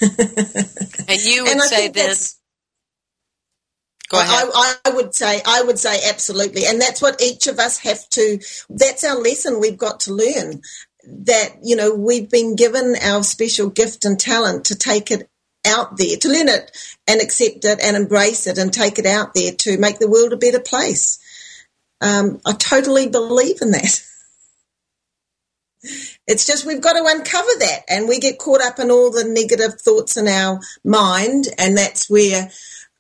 and 0.02 1.26
you 1.26 1.44
would 1.44 1.52
and 1.52 1.62
say 1.62 1.88
then. 1.90 2.16
Go 4.10 4.20
ahead. 4.22 4.50
I, 4.56 4.76
I, 4.86 4.90
would 4.92 5.14
say, 5.14 5.42
I 5.46 5.64
would 5.64 5.78
say 5.78 6.00
absolutely, 6.08 6.66
and 6.66 6.80
that's 6.80 7.02
what 7.02 7.22
each 7.22 7.48
of 7.48 7.60
us 7.60 7.80
have 7.80 8.08
to. 8.12 8.40
That's 8.70 9.04
our 9.04 9.20
lesson 9.20 9.60
we've 9.60 9.78
got 9.78 10.02
to 10.02 10.14
learn. 10.14 10.62
That 11.10 11.58
you 11.64 11.76
know 11.76 11.94
we've 11.94 12.30
been 12.30 12.56
given 12.56 12.96
our 13.02 13.24
special 13.24 13.70
gift 13.70 14.06
and 14.06 14.20
talent 14.20 14.66
to 14.66 14.76
take 14.76 15.12
it 15.12 15.30
out 15.66 15.98
there, 15.98 16.18
to 16.18 16.30
learn 16.30 16.48
it 16.48 16.72
and 17.08 17.22
accept 17.22 17.66
it 17.66 17.80
and 17.84 17.96
embrace 17.96 18.48
it 18.48 18.58
and 18.58 18.74
take 18.74 19.00
it 19.00 19.06
out 19.06 19.34
there 19.34 19.52
to 19.52 19.78
make 19.78 20.00
the 20.00 20.10
world 20.10 20.34
a 20.34 20.38
better 20.38 20.60
place. 20.60 21.20
Um, 22.00 22.40
I 22.46 22.54
totally 22.54 23.08
believe 23.08 23.62
in 23.62 23.72
that. 23.72 24.02
It's 26.28 26.46
just 26.46 26.66
we've 26.66 26.82
got 26.82 26.94
to 26.94 27.06
uncover 27.06 27.50
that, 27.60 27.84
and 27.90 28.08
we 28.08 28.20
get 28.20 28.38
caught 28.38 28.62
up 28.62 28.80
in 28.80 28.92
all 28.92 29.12
the 29.12 29.24
negative 29.24 29.80
thoughts 29.80 30.18
in 30.18 30.28
our 30.28 30.60
mind, 30.84 31.48
and 31.58 31.78
that's 31.78 32.10
where 32.10 32.50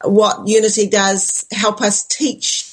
what 0.03 0.47
Unity 0.47 0.87
does 0.87 1.45
help 1.51 1.81
us 1.81 2.05
teach. 2.05 2.63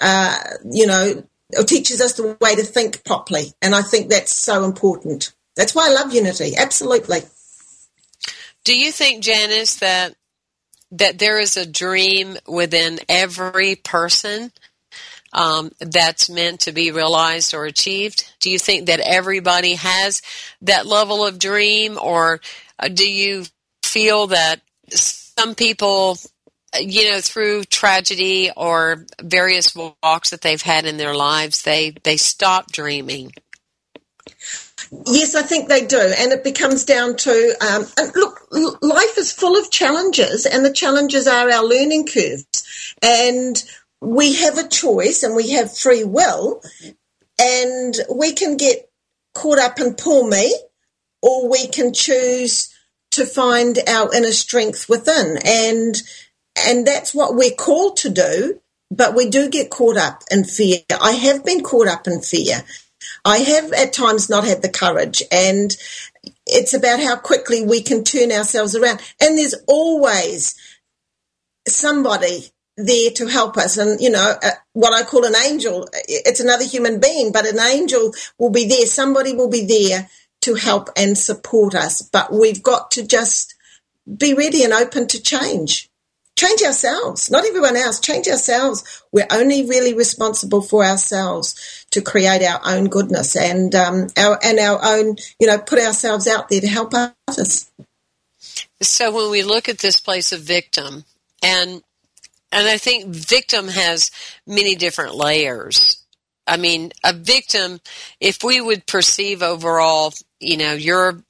Uh, 0.00 0.38
you 0.70 0.86
know, 0.86 1.24
teaches 1.66 2.00
us 2.00 2.12
the 2.12 2.36
way 2.40 2.54
to 2.54 2.62
think 2.62 3.04
properly, 3.04 3.52
and 3.60 3.74
I 3.74 3.82
think 3.82 4.08
that's 4.08 4.34
so 4.34 4.64
important. 4.64 5.32
That's 5.56 5.74
why 5.74 5.88
I 5.88 5.92
love 5.92 6.14
Unity. 6.14 6.54
Absolutely. 6.56 7.20
Do 8.64 8.76
you 8.76 8.92
think, 8.92 9.24
Janice, 9.24 9.76
that 9.76 10.14
that 10.92 11.18
there 11.18 11.38
is 11.38 11.56
a 11.56 11.66
dream 11.66 12.36
within 12.46 12.98
every 13.08 13.74
person 13.74 14.52
um, 15.32 15.70
that's 15.80 16.30
meant 16.30 16.60
to 16.60 16.72
be 16.72 16.90
realized 16.90 17.54
or 17.54 17.64
achieved? 17.64 18.32
Do 18.40 18.50
you 18.50 18.58
think 18.58 18.86
that 18.86 19.00
everybody 19.00 19.74
has 19.74 20.22
that 20.62 20.86
level 20.86 21.24
of 21.24 21.38
dream, 21.38 21.98
or 22.00 22.40
uh, 22.78 22.88
do 22.88 23.08
you 23.10 23.44
feel 23.82 24.28
that 24.28 24.60
some 24.90 25.54
people, 25.54 26.18
you 26.78 27.10
know, 27.10 27.20
through 27.20 27.64
tragedy 27.64 28.50
or 28.56 29.06
various 29.22 29.74
walks 29.74 30.30
that 30.30 30.40
they've 30.40 30.62
had 30.62 30.86
in 30.86 30.96
their 30.96 31.14
lives, 31.14 31.62
they 31.62 31.90
they 32.02 32.16
stop 32.16 32.72
dreaming? 32.72 33.32
Yes, 35.06 35.34
I 35.34 35.42
think 35.42 35.68
they 35.68 35.84
do. 35.86 35.98
And 35.98 36.32
it 36.32 36.44
becomes 36.44 36.84
down 36.84 37.16
to 37.16 37.54
um, 37.60 37.86
look, 38.14 38.48
life 38.80 39.18
is 39.18 39.32
full 39.32 39.58
of 39.58 39.70
challenges, 39.70 40.46
and 40.46 40.64
the 40.64 40.72
challenges 40.72 41.26
are 41.26 41.50
our 41.50 41.64
learning 41.64 42.06
curves. 42.06 42.94
And 43.02 43.62
we 44.00 44.34
have 44.36 44.58
a 44.58 44.68
choice 44.68 45.22
and 45.22 45.34
we 45.34 45.50
have 45.50 45.76
free 45.76 46.04
will, 46.04 46.62
and 47.40 47.94
we 48.14 48.32
can 48.32 48.56
get 48.56 48.90
caught 49.34 49.58
up 49.58 49.80
in 49.80 49.94
poor 49.94 50.28
me, 50.28 50.54
or 51.22 51.48
we 51.48 51.66
can 51.68 51.92
choose 51.92 52.74
to 53.12 53.24
find 53.24 53.78
our 53.88 54.14
inner 54.14 54.32
strength 54.32 54.88
within. 54.88 55.38
And 55.44 56.00
and 56.56 56.86
that's 56.86 57.14
what 57.14 57.34
we're 57.34 57.54
called 57.54 57.98
to 57.98 58.10
do, 58.10 58.60
but 58.90 59.14
we 59.14 59.30
do 59.30 59.48
get 59.48 59.70
caught 59.70 59.96
up 59.96 60.22
in 60.30 60.44
fear. 60.44 60.78
I 61.00 61.12
have 61.12 61.44
been 61.44 61.62
caught 61.62 61.86
up 61.86 62.06
in 62.06 62.20
fear. 62.20 62.64
I 63.24 63.38
have 63.38 63.72
at 63.72 63.92
times 63.92 64.28
not 64.28 64.44
had 64.44 64.62
the 64.62 64.68
courage 64.68 65.22
and 65.30 65.76
it's 66.46 66.74
about 66.74 67.00
how 67.00 67.16
quickly 67.16 67.64
we 67.64 67.82
can 67.82 68.04
turn 68.04 68.32
ourselves 68.32 68.74
around. 68.74 69.00
And 69.20 69.38
there's 69.38 69.54
always 69.66 70.56
somebody 71.66 72.50
there 72.78 73.10
to 73.10 73.26
help 73.26 73.56
us. 73.56 73.76
And, 73.76 74.00
you 74.00 74.10
know, 74.10 74.34
uh, 74.42 74.50
what 74.72 74.94
I 74.94 75.02
call 75.02 75.24
an 75.24 75.34
angel, 75.46 75.88
it's 76.06 76.40
another 76.40 76.64
human 76.64 77.00
being, 77.00 77.32
but 77.32 77.46
an 77.46 77.58
angel 77.58 78.14
will 78.38 78.50
be 78.50 78.66
there. 78.66 78.86
Somebody 78.86 79.34
will 79.34 79.50
be 79.50 79.66
there 79.66 80.08
to 80.42 80.54
help 80.54 80.88
and 80.96 81.18
support 81.18 81.74
us. 81.74 82.00
But 82.00 82.32
we've 82.32 82.62
got 82.62 82.92
to 82.92 83.06
just 83.06 83.54
be 84.16 84.32
ready 84.32 84.62
and 84.64 84.72
open 84.72 85.08
to 85.08 85.20
change. 85.20 85.90
Change 86.38 86.62
ourselves, 86.62 87.32
not 87.32 87.44
everyone 87.44 87.76
else. 87.76 87.98
Change 87.98 88.28
ourselves. 88.28 89.02
We're 89.10 89.26
only 89.32 89.66
really 89.66 89.92
responsible 89.92 90.62
for 90.62 90.84
ourselves 90.84 91.84
to 91.90 92.00
create 92.00 92.44
our 92.44 92.60
own 92.64 92.86
goodness 92.86 93.34
and 93.34 93.74
um, 93.74 94.06
our 94.16 94.38
and 94.44 94.60
our 94.60 94.78
own, 94.84 95.16
you 95.40 95.48
know, 95.48 95.58
put 95.58 95.80
ourselves 95.80 96.28
out 96.28 96.48
there 96.48 96.60
to 96.60 96.68
help 96.68 96.92
others. 97.26 97.68
So 98.80 99.10
when 99.10 99.32
we 99.32 99.42
look 99.42 99.68
at 99.68 99.78
this 99.78 99.98
place 99.98 100.30
of 100.30 100.42
victim, 100.42 101.04
and 101.42 101.82
and 102.52 102.66
I 102.68 102.78
think 102.78 103.06
victim 103.06 103.68
has 103.68 104.10
many 104.46 104.74
different 104.74 105.14
layers. 105.14 106.02
I 106.46 106.56
mean, 106.56 106.92
a 107.04 107.12
victim, 107.12 107.80
if 108.20 108.42
we 108.42 108.60
would 108.60 108.86
perceive 108.86 109.42
overall, 109.42 110.12
you 110.40 110.56
know, 110.56 110.72
your, 110.72 111.22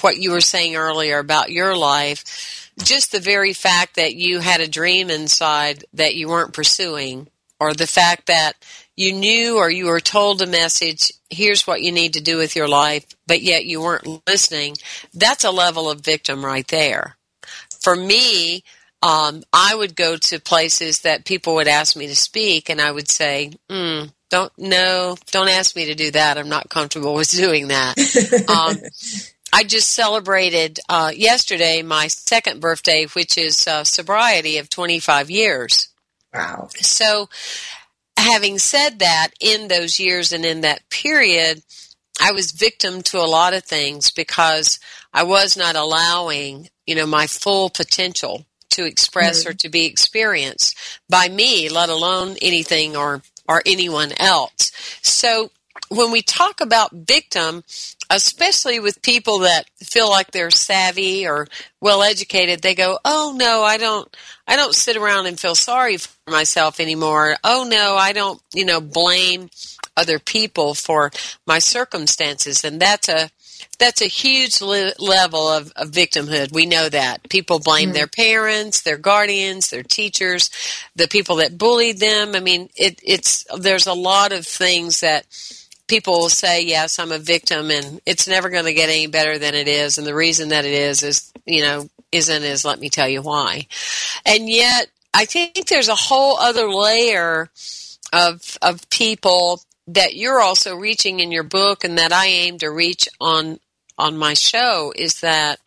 what 0.00 0.16
you 0.16 0.30
were 0.30 0.40
saying 0.40 0.74
earlier 0.74 1.18
about 1.18 1.50
your 1.50 1.76
life, 1.76 2.70
just 2.82 3.12
the 3.12 3.20
very 3.20 3.52
fact 3.52 3.96
that 3.96 4.14
you 4.14 4.40
had 4.40 4.60
a 4.60 4.68
dream 4.68 5.10
inside 5.10 5.84
that 5.92 6.14
you 6.14 6.28
weren't 6.28 6.54
pursuing, 6.54 7.28
or 7.60 7.74
the 7.74 7.86
fact 7.86 8.26
that 8.26 8.54
you 8.96 9.12
knew 9.12 9.58
or 9.58 9.70
you 9.70 9.86
were 9.86 10.00
told 10.00 10.42
a 10.42 10.46
message, 10.46 11.12
here's 11.30 11.66
what 11.66 11.82
you 11.82 11.92
need 11.92 12.14
to 12.14 12.22
do 12.22 12.36
with 12.36 12.56
your 12.56 12.68
life, 12.68 13.06
but 13.26 13.42
yet 13.42 13.66
you 13.66 13.80
weren't 13.80 14.26
listening, 14.26 14.74
that's 15.14 15.44
a 15.44 15.50
level 15.50 15.90
of 15.90 16.00
victim 16.00 16.44
right 16.44 16.66
there. 16.68 17.16
For 17.80 17.94
me, 17.94 18.64
um, 19.02 19.42
I 19.52 19.74
would 19.74 19.96
go 19.96 20.16
to 20.16 20.40
places 20.40 21.00
that 21.00 21.24
people 21.24 21.56
would 21.56 21.68
ask 21.68 21.96
me 21.96 22.06
to 22.06 22.16
speak, 22.16 22.70
and 22.70 22.80
I 22.80 22.90
would 22.90 23.10
say, 23.10 23.52
mm, 23.68 24.12
"Don't 24.30 24.52
no, 24.56 25.16
don't 25.32 25.48
ask 25.48 25.74
me 25.74 25.86
to 25.86 25.94
do 25.94 26.12
that. 26.12 26.38
I'm 26.38 26.48
not 26.48 26.70
comfortable 26.70 27.14
with 27.16 27.30
doing 27.30 27.68
that." 27.68 27.98
um, 28.48 28.76
I 29.52 29.64
just 29.64 29.90
celebrated 29.90 30.78
uh, 30.88 31.12
yesterday 31.14 31.82
my 31.82 32.06
second 32.06 32.60
birthday, 32.60 33.06
which 33.12 33.36
is 33.36 33.66
uh, 33.66 33.84
sobriety 33.84 34.58
of 34.58 34.70
25 34.70 35.30
years. 35.30 35.88
Wow! 36.32 36.68
So, 36.76 37.28
having 38.16 38.58
said 38.58 39.00
that, 39.00 39.30
in 39.40 39.66
those 39.66 39.98
years 39.98 40.32
and 40.32 40.44
in 40.46 40.60
that 40.60 40.88
period, 40.90 41.62
I 42.20 42.30
was 42.30 42.52
victim 42.52 43.02
to 43.02 43.18
a 43.18 43.26
lot 43.26 43.52
of 43.52 43.64
things 43.64 44.12
because 44.12 44.78
I 45.12 45.24
was 45.24 45.56
not 45.56 45.74
allowing, 45.74 46.68
you 46.86 46.94
know, 46.94 47.06
my 47.06 47.26
full 47.26 47.68
potential 47.68 48.46
to 48.72 48.84
express 48.84 49.40
mm-hmm. 49.40 49.50
or 49.50 49.52
to 49.54 49.68
be 49.68 49.86
experienced 49.86 50.76
by 51.08 51.28
me, 51.28 51.68
let 51.68 51.88
alone 51.88 52.36
anything 52.42 52.96
or, 52.96 53.22
or 53.48 53.62
anyone 53.66 54.12
else. 54.18 54.72
So 55.02 55.50
when 55.88 56.10
we 56.10 56.22
talk 56.22 56.60
about 56.60 56.90
victim, 56.92 57.62
especially 58.10 58.80
with 58.80 59.02
people 59.02 59.40
that 59.40 59.68
feel 59.82 60.08
like 60.08 60.30
they're 60.30 60.50
savvy 60.50 61.26
or 61.26 61.46
well 61.80 62.02
educated, 62.02 62.62
they 62.62 62.74
go, 62.74 62.98
"Oh 63.04 63.34
no, 63.36 63.62
I 63.62 63.76
don't 63.76 64.14
I 64.46 64.56
don't 64.56 64.74
sit 64.74 64.96
around 64.96 65.26
and 65.26 65.38
feel 65.38 65.54
sorry 65.54 65.96
for 65.96 66.30
myself 66.30 66.80
anymore. 66.80 67.36
Oh 67.44 67.66
no, 67.68 67.96
I 67.96 68.12
don't, 68.12 68.40
you 68.54 68.64
know, 68.64 68.80
blame 68.80 69.50
other 69.96 70.18
people 70.18 70.74
for 70.74 71.10
my 71.46 71.58
circumstances." 71.58 72.64
And 72.64 72.80
that's 72.80 73.08
a 73.08 73.30
that's 73.78 74.02
a 74.02 74.06
huge 74.06 74.60
le- 74.60 74.92
level 74.98 75.48
of, 75.48 75.72
of, 75.76 75.90
victimhood. 75.90 76.52
We 76.52 76.66
know 76.66 76.88
that 76.88 77.28
people 77.28 77.58
blame 77.58 77.90
mm 77.90 77.92
their 77.92 78.06
parents, 78.06 78.82
their 78.82 78.96
guardians, 78.96 79.70
their 79.70 79.82
teachers, 79.82 80.50
the 80.96 81.08
people 81.08 81.36
that 81.36 81.58
bullied 81.58 81.98
them. 81.98 82.34
I 82.34 82.40
mean, 82.40 82.70
it, 82.74 83.00
it's 83.04 83.44
there's 83.58 83.86
a 83.86 83.92
lot 83.92 84.32
of 84.32 84.46
things 84.46 85.00
that 85.00 85.26
people 85.88 86.14
will 86.14 86.28
say, 86.30 86.64
"Yes, 86.64 86.98
I'm 86.98 87.12
a 87.12 87.18
victim," 87.18 87.70
and 87.70 88.00
it's 88.06 88.26
never 88.26 88.48
going 88.48 88.64
to 88.64 88.72
get 88.72 88.88
any 88.88 89.08
better 89.08 89.38
than 89.38 89.54
it 89.54 89.68
is. 89.68 89.98
And 89.98 90.06
the 90.06 90.14
reason 90.14 90.48
that 90.50 90.64
it 90.64 90.72
is 90.72 91.02
is, 91.02 91.32
you 91.44 91.62
know, 91.62 91.88
isn't 92.12 92.42
is 92.42 92.64
let 92.64 92.80
me 92.80 92.88
tell 92.88 93.08
you 93.08 93.20
why. 93.20 93.66
And 94.24 94.48
yet, 94.48 94.86
I 95.12 95.24
think 95.24 95.66
there's 95.66 95.88
a 95.88 95.94
whole 95.94 96.38
other 96.38 96.70
layer 96.70 97.50
of 98.12 98.56
of 98.62 98.88
people 98.90 99.60
that 99.88 100.14
you're 100.14 100.40
also 100.40 100.76
reaching 100.76 101.20
in 101.20 101.32
your 101.32 101.42
book 101.42 101.84
and 101.84 101.98
that 101.98 102.12
I 102.12 102.26
aim 102.26 102.58
to 102.58 102.70
reach 102.70 103.08
on 103.20 103.58
on 103.98 104.16
my 104.16 104.34
show 104.34 104.92
is 104.96 105.20
that 105.20 105.60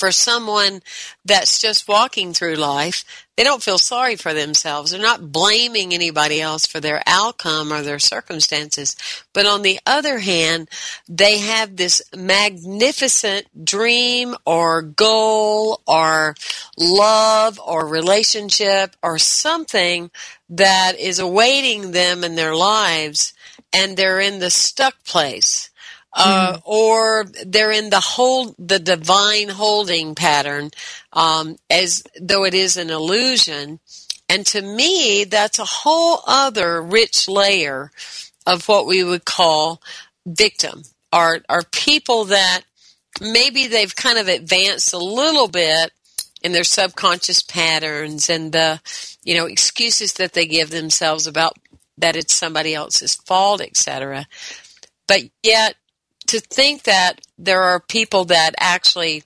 for 0.00 0.10
someone 0.10 0.80
that's 1.26 1.60
just 1.60 1.86
walking 1.86 2.32
through 2.32 2.54
life, 2.54 3.04
they 3.36 3.44
don't 3.44 3.62
feel 3.62 3.76
sorry 3.76 4.16
for 4.16 4.32
themselves. 4.32 4.90
They're 4.90 5.00
not 5.00 5.30
blaming 5.30 5.92
anybody 5.92 6.40
else 6.40 6.66
for 6.66 6.80
their 6.80 7.02
outcome 7.06 7.70
or 7.70 7.82
their 7.82 7.98
circumstances. 7.98 8.96
But 9.34 9.44
on 9.44 9.60
the 9.60 9.78
other 9.86 10.18
hand, 10.18 10.70
they 11.06 11.38
have 11.38 11.76
this 11.76 12.00
magnificent 12.16 13.64
dream 13.64 14.34
or 14.46 14.80
goal 14.80 15.82
or 15.86 16.34
love 16.78 17.60
or 17.64 17.86
relationship 17.86 18.96
or 19.02 19.18
something 19.18 20.10
that 20.48 20.98
is 20.98 21.18
awaiting 21.18 21.92
them 21.92 22.24
in 22.24 22.36
their 22.36 22.56
lives 22.56 23.34
and 23.72 23.96
they're 23.96 24.20
in 24.20 24.38
the 24.38 24.50
stuck 24.50 25.04
place 25.04 25.69
uh, 26.12 26.54
mm. 26.54 26.62
or 26.64 27.24
they're 27.46 27.70
in 27.70 27.90
the 27.90 28.00
hold 28.00 28.54
the 28.58 28.78
divine 28.78 29.48
holding 29.48 30.14
pattern 30.14 30.70
um, 31.12 31.56
as 31.70 32.02
though 32.20 32.44
it 32.44 32.54
is 32.54 32.76
an 32.76 32.90
illusion. 32.90 33.80
And 34.28 34.46
to 34.46 34.62
me 34.62 35.24
that's 35.24 35.58
a 35.58 35.64
whole 35.64 36.22
other 36.26 36.82
rich 36.82 37.28
layer 37.28 37.90
of 38.46 38.68
what 38.68 38.86
we 38.86 39.04
would 39.04 39.24
call 39.24 39.80
victim. 40.26 40.82
Are 41.12 41.40
are 41.48 41.62
people 41.62 42.26
that 42.26 42.62
maybe 43.20 43.66
they've 43.66 43.94
kind 43.94 44.18
of 44.18 44.28
advanced 44.28 44.92
a 44.92 44.98
little 44.98 45.48
bit 45.48 45.92
in 46.42 46.52
their 46.52 46.64
subconscious 46.64 47.42
patterns 47.42 48.30
and 48.30 48.52
the 48.52 48.80
you 49.24 49.34
know 49.34 49.46
excuses 49.46 50.14
that 50.14 50.32
they 50.32 50.46
give 50.46 50.70
themselves 50.70 51.26
about 51.26 51.56
that 51.98 52.16
it's 52.16 52.34
somebody 52.34 52.74
else's 52.74 53.14
fault 53.14 53.60
etc 53.60 54.26
but 55.06 55.22
yet 55.42 55.74
to 56.30 56.38
think 56.38 56.84
that 56.84 57.20
there 57.38 57.62
are 57.62 57.80
people 57.80 58.26
that 58.26 58.52
actually 58.60 59.24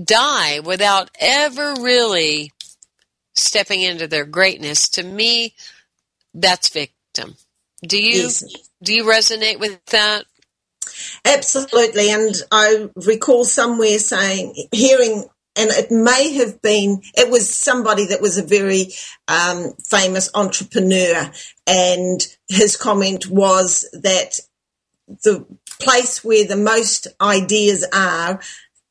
die 0.00 0.60
without 0.60 1.10
ever 1.18 1.74
really 1.80 2.52
stepping 3.34 3.82
into 3.82 4.06
their 4.06 4.24
greatness 4.24 4.88
to 4.88 5.02
me 5.02 5.54
that's 6.32 6.68
victim. 6.68 7.34
Do 7.82 8.00
you 8.00 8.30
do 8.80 8.94
you 8.94 9.04
resonate 9.04 9.58
with 9.58 9.84
that? 9.86 10.24
Absolutely 11.24 12.10
and 12.10 12.34
i 12.52 12.88
recall 12.94 13.44
somewhere 13.44 13.98
saying 13.98 14.54
hearing 14.70 15.24
and 15.56 15.70
it 15.70 15.90
may 15.90 16.34
have 16.34 16.60
been 16.60 17.00
it 17.16 17.30
was 17.30 17.48
somebody 17.48 18.06
that 18.06 18.20
was 18.20 18.36
a 18.36 18.44
very 18.44 18.88
um, 19.26 19.72
famous 19.82 20.30
entrepreneur 20.34 21.30
and 21.66 22.26
his 22.48 22.76
comment 22.76 23.26
was 23.28 23.88
that 23.94 24.40
the 25.06 25.46
place 25.80 26.24
where 26.24 26.46
the 26.46 26.56
most 26.56 27.06
ideas 27.20 27.86
are 27.92 28.40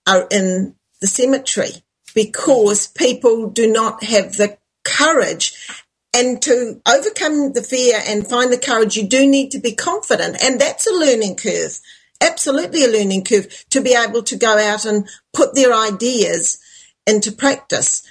are 0.07 0.27
in 0.29 0.75
the 1.01 1.07
cemetery 1.07 1.83
because 2.13 2.87
people 2.87 3.49
do 3.49 3.71
not 3.71 4.03
have 4.03 4.33
the 4.33 4.57
courage. 4.83 5.69
And 6.15 6.39
to 6.43 6.79
overcome 6.87 7.53
the 7.53 7.63
fear 7.63 7.99
and 8.05 8.27
find 8.27 8.53
the 8.53 8.57
courage 8.59 8.95
you 8.95 9.07
do 9.07 9.25
need 9.25 9.49
to 9.51 9.59
be 9.59 9.73
confident. 9.73 10.37
And 10.43 10.61
that's 10.61 10.85
a 10.85 10.93
learning 10.93 11.37
curve 11.37 11.79
absolutely 12.23 12.85
a 12.85 12.87
learning 12.87 13.23
curve 13.23 13.65
to 13.69 13.81
be 13.81 13.95
able 13.95 14.23
to 14.23 14.35
go 14.35 14.57
out 14.57 14.85
and 14.85 15.07
put 15.33 15.53
their 15.53 15.73
ideas 15.73 16.59
into 17.05 17.31
practice. 17.31 18.03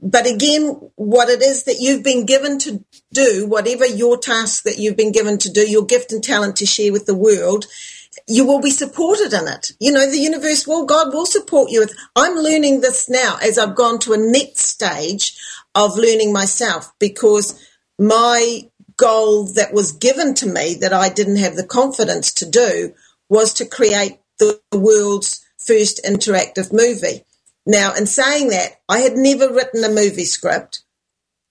But 0.00 0.26
again, 0.26 0.90
what 0.96 1.30
it 1.30 1.40
is 1.40 1.64
that 1.64 1.80
you've 1.80 2.02
been 2.02 2.26
given 2.26 2.58
to 2.60 2.84
do, 3.12 3.46
whatever 3.46 3.86
your 3.86 4.18
task 4.18 4.64
that 4.64 4.78
you've 4.78 4.96
been 4.96 5.12
given 5.12 5.38
to 5.38 5.50
do, 5.50 5.66
your 5.66 5.86
gift 5.86 6.12
and 6.12 6.22
talent 6.22 6.56
to 6.56 6.66
share 6.66 6.92
with 6.92 7.06
the 7.06 7.14
world, 7.14 7.66
you 8.26 8.46
will 8.46 8.60
be 8.60 8.70
supported 8.70 9.32
in 9.32 9.48
it. 9.48 9.72
You 9.80 9.92
know, 9.92 10.10
the 10.10 10.18
universe 10.18 10.66
will, 10.66 10.86
God 10.86 11.12
will 11.12 11.26
support 11.26 11.70
you. 11.70 11.86
I'm 12.16 12.36
learning 12.36 12.80
this 12.80 13.08
now 13.08 13.38
as 13.42 13.58
I've 13.58 13.74
gone 13.74 13.98
to 14.00 14.12
a 14.12 14.18
next 14.18 14.60
stage 14.60 15.36
of 15.74 15.96
learning 15.96 16.32
myself 16.32 16.92
because 16.98 17.60
my 17.98 18.70
goal 18.96 19.46
that 19.54 19.72
was 19.72 19.92
given 19.92 20.34
to 20.34 20.46
me 20.46 20.74
that 20.80 20.92
I 20.92 21.08
didn't 21.08 21.36
have 21.36 21.56
the 21.56 21.66
confidence 21.66 22.32
to 22.34 22.48
do 22.48 22.94
was 23.28 23.54
to 23.54 23.66
create 23.66 24.20
the 24.38 24.60
world's 24.72 25.44
first 25.58 26.00
interactive 26.04 26.72
movie. 26.72 27.24
Now, 27.66 27.94
in 27.94 28.06
saying 28.06 28.50
that, 28.50 28.80
I 28.88 29.00
had 29.00 29.16
never 29.16 29.52
written 29.52 29.82
a 29.84 29.88
movie 29.88 30.26
script. 30.26 30.80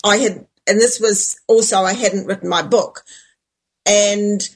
I 0.04 0.17
had, 0.17 0.45
and 0.67 0.80
this 0.80 0.99
was 0.99 1.39
also, 1.47 1.78
I 1.78 1.93
hadn't 1.93 2.28
written 2.28 2.49
my 2.49 2.62
book. 2.62 3.04
And 3.86 4.47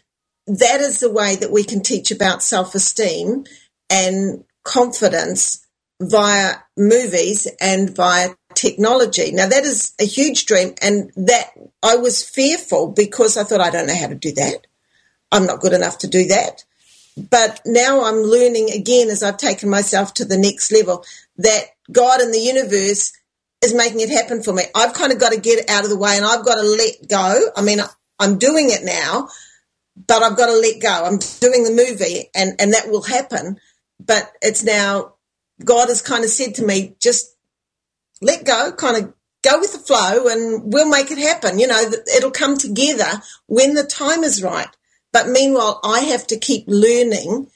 that 0.47 0.79
is 0.81 0.99
the 0.99 1.11
way 1.11 1.35
that 1.35 1.51
we 1.51 1.63
can 1.63 1.81
teach 1.81 2.11
about 2.11 2.41
self 2.41 2.73
esteem 2.75 3.45
and 3.89 4.43
confidence 4.63 5.65
via 6.01 6.55
movies 6.77 7.47
and 7.59 7.95
via 7.95 8.29
technology. 8.53 9.31
Now 9.31 9.47
that 9.47 9.63
is 9.63 9.93
a 9.99 10.05
huge 10.05 10.45
dream 10.45 10.73
and 10.81 11.11
that 11.15 11.51
I 11.83 11.95
was 11.95 12.27
fearful 12.27 12.87
because 12.87 13.37
I 13.37 13.43
thought 13.43 13.61
I 13.61 13.69
don't 13.69 13.87
know 13.87 13.95
how 13.95 14.07
to 14.07 14.15
do 14.15 14.31
that. 14.33 14.67
I'm 15.31 15.45
not 15.45 15.59
good 15.59 15.73
enough 15.73 15.99
to 15.99 16.07
do 16.07 16.25
that. 16.27 16.63
But 17.17 17.61
now 17.65 18.03
I'm 18.03 18.17
learning 18.17 18.69
again 18.71 19.09
as 19.09 19.23
I've 19.23 19.37
taken 19.37 19.69
myself 19.69 20.13
to 20.15 20.25
the 20.25 20.37
next 20.37 20.71
level 20.71 21.03
that 21.37 21.63
God 21.91 22.21
and 22.21 22.33
the 22.33 22.39
universe 22.39 23.11
is 23.63 23.73
making 23.73 24.01
it 24.01 24.09
happen 24.09 24.43
for 24.43 24.53
me. 24.53 24.63
I've 24.75 24.93
kind 24.93 25.11
of 25.11 25.19
got 25.19 25.33
to 25.33 25.39
get 25.39 25.69
out 25.69 25.83
of 25.83 25.89
the 25.89 25.97
way 25.97 26.15
and 26.15 26.25
I've 26.25 26.45
got 26.45 26.55
to 26.55 26.61
let 26.61 27.07
go. 27.09 27.49
I 27.55 27.61
mean, 27.63 27.79
I'm 28.19 28.37
doing 28.37 28.69
it 28.69 28.83
now, 28.83 29.29
but 30.05 30.21
I've 30.21 30.37
got 30.37 30.47
to 30.47 30.53
let 30.53 30.81
go. 30.81 31.05
I'm 31.05 31.17
doing 31.39 31.63
the 31.63 31.71
movie 31.71 32.29
and, 32.35 32.59
and 32.59 32.73
that 32.73 32.89
will 32.89 33.01
happen. 33.01 33.59
But 33.99 34.31
it's 34.41 34.63
now, 34.63 35.13
God 35.63 35.89
has 35.89 36.01
kind 36.01 36.23
of 36.23 36.29
said 36.29 36.55
to 36.55 36.65
me, 36.65 36.95
just 36.99 37.35
let 38.21 38.45
go, 38.45 38.71
kind 38.73 38.97
of 38.97 39.13
go 39.41 39.59
with 39.59 39.73
the 39.73 39.79
flow 39.79 40.27
and 40.27 40.71
we'll 40.71 40.89
make 40.89 41.09
it 41.09 41.17
happen. 41.17 41.59
You 41.59 41.67
know, 41.67 41.81
it'll 42.15 42.31
come 42.31 42.57
together 42.57 43.21
when 43.47 43.73
the 43.73 43.83
time 43.83 44.23
is 44.23 44.43
right. 44.43 44.69
But 45.11 45.29
meanwhile, 45.29 45.79
I 45.83 46.01
have 46.01 46.27
to 46.27 46.37
keep 46.37 46.65
learning 46.67 47.49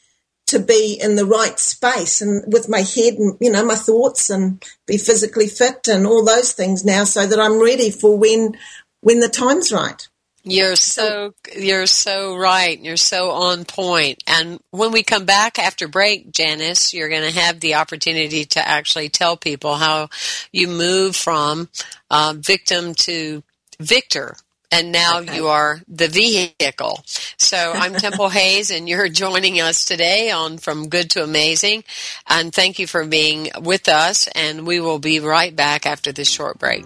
to 0.48 0.60
be 0.60 1.00
in 1.02 1.16
the 1.16 1.26
right 1.26 1.58
space 1.60 2.22
and 2.22 2.44
with 2.52 2.68
my 2.68 2.82
head 2.82 3.14
and 3.14 3.38
you 3.40 3.50
know 3.50 3.64
my 3.64 3.76
thoughts 3.76 4.30
and 4.30 4.62
be 4.86 4.98
physically 4.98 5.48
fit 5.48 5.88
and 5.88 6.06
all 6.06 6.26
those 6.26 6.52
things 6.52 6.84
now 6.84 7.06
so 7.06 7.26
that 7.26 7.40
I'm 7.40 7.62
ready 7.62 7.90
for 7.90 8.18
when 8.18 8.58
when 9.00 9.22
the 9.22 9.30
time's 9.30 9.72
right. 9.72 10.10
You're 10.44 10.76
so 10.76 11.34
you're 11.56 11.86
so 11.86 12.36
right. 12.36 12.80
You're 12.80 12.98
so 12.98 13.32
on 13.32 13.66
point. 13.66 14.24
And 14.26 14.60
when 14.72 14.92
we 14.92 15.04
come 15.04 15.26
back 15.26 15.60
after 15.60 15.88
break, 15.88 16.32
Janice, 16.32 16.94
you're 16.94 17.10
going 17.10 17.32
to 17.32 17.40
have 17.40 17.60
the 17.60 17.76
opportunity 17.76 18.46
to 18.46 18.68
actually 18.68 19.10
tell 19.10 19.38
people 19.38 19.76
how 19.76 20.10
you 20.52 20.68
move 20.68 21.16
from 21.16 21.70
uh, 22.10 22.34
victim 22.38 22.96
to 22.96 23.44
victor 23.80 24.36
and 24.72 24.92
now 24.92 25.20
okay. 25.20 25.36
you 25.36 25.48
are 25.48 25.82
the 25.88 26.08
vehicle. 26.08 27.04
So 27.38 27.74
I'm 27.76 27.94
Temple 27.96 28.30
Hayes, 28.30 28.72
and 28.72 28.88
you're 28.88 29.10
joining 29.10 29.60
us 29.60 29.84
today 29.84 30.32
on 30.32 30.58
From 30.58 30.88
Good 30.88 31.10
to 31.12 31.24
Amazing. 31.24 31.84
And 32.28 32.54
thank 32.54 32.80
you 32.80 32.88
for 32.88 33.06
being 33.06 33.50
with 33.60 33.90
us, 33.90 34.28
and 34.28 34.66
we 34.66 34.80
will 34.80 35.00
be 35.00 35.20
right 35.20 35.56
back 35.56 35.86
after 35.86 36.12
this 36.12 36.30
short 36.30 36.58
break. 36.58 36.86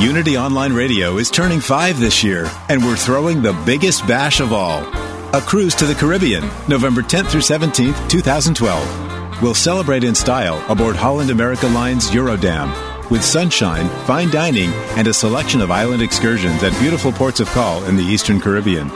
Unity 0.00 0.38
Online 0.38 0.72
Radio 0.72 1.18
is 1.18 1.30
turning 1.30 1.60
five 1.60 2.00
this 2.00 2.24
year, 2.24 2.50
and 2.70 2.82
we're 2.82 2.96
throwing 2.96 3.42
the 3.42 3.52
biggest 3.66 4.06
bash 4.08 4.40
of 4.40 4.50
all 4.50 4.82
a 5.34 5.42
cruise 5.42 5.74
to 5.74 5.84
the 5.84 5.94
Caribbean, 5.94 6.42
November 6.68 7.02
10th 7.02 7.28
through 7.28 7.42
17th, 7.42 8.08
2012. 8.08 9.42
We'll 9.42 9.52
celebrate 9.52 10.02
in 10.02 10.14
style 10.14 10.64
aboard 10.70 10.96
Holland 10.96 11.28
America 11.28 11.66
Line's 11.66 12.10
Eurodam 12.10 12.70
with 13.10 13.22
sunshine, 13.22 13.90
fine 14.06 14.30
dining, 14.30 14.70
and 14.96 15.06
a 15.06 15.12
selection 15.12 15.60
of 15.60 15.70
island 15.70 16.00
excursions 16.00 16.62
at 16.62 16.76
beautiful 16.80 17.12
ports 17.12 17.38
of 17.38 17.48
call 17.48 17.84
in 17.84 17.94
the 17.94 18.02
Eastern 18.02 18.40
Caribbean. 18.40 18.88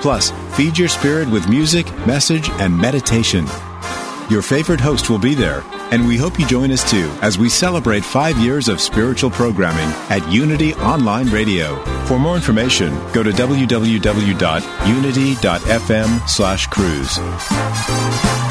Plus, 0.00 0.32
feed 0.56 0.78
your 0.78 0.88
spirit 0.88 1.28
with 1.28 1.50
music, 1.50 1.86
message, 2.06 2.48
and 2.52 2.76
meditation. 2.76 3.44
Your 4.30 4.40
favorite 4.40 4.80
host 4.80 5.10
will 5.10 5.18
be 5.18 5.34
there 5.34 5.62
and 5.90 6.06
we 6.06 6.16
hope 6.16 6.38
you 6.38 6.46
join 6.46 6.70
us 6.70 6.88
too 6.90 7.10
as 7.22 7.38
we 7.38 7.48
celebrate 7.48 8.04
five 8.04 8.38
years 8.38 8.68
of 8.68 8.80
spiritual 8.80 9.30
programming 9.30 9.88
at 10.10 10.26
Unity 10.30 10.74
Online 10.74 11.28
Radio. 11.28 11.76
For 12.06 12.18
more 12.18 12.36
information, 12.36 12.94
go 13.12 13.22
to 13.22 13.30
www.unity.fm 13.30 13.98
slash 16.28 16.66
cruise. 16.68 18.45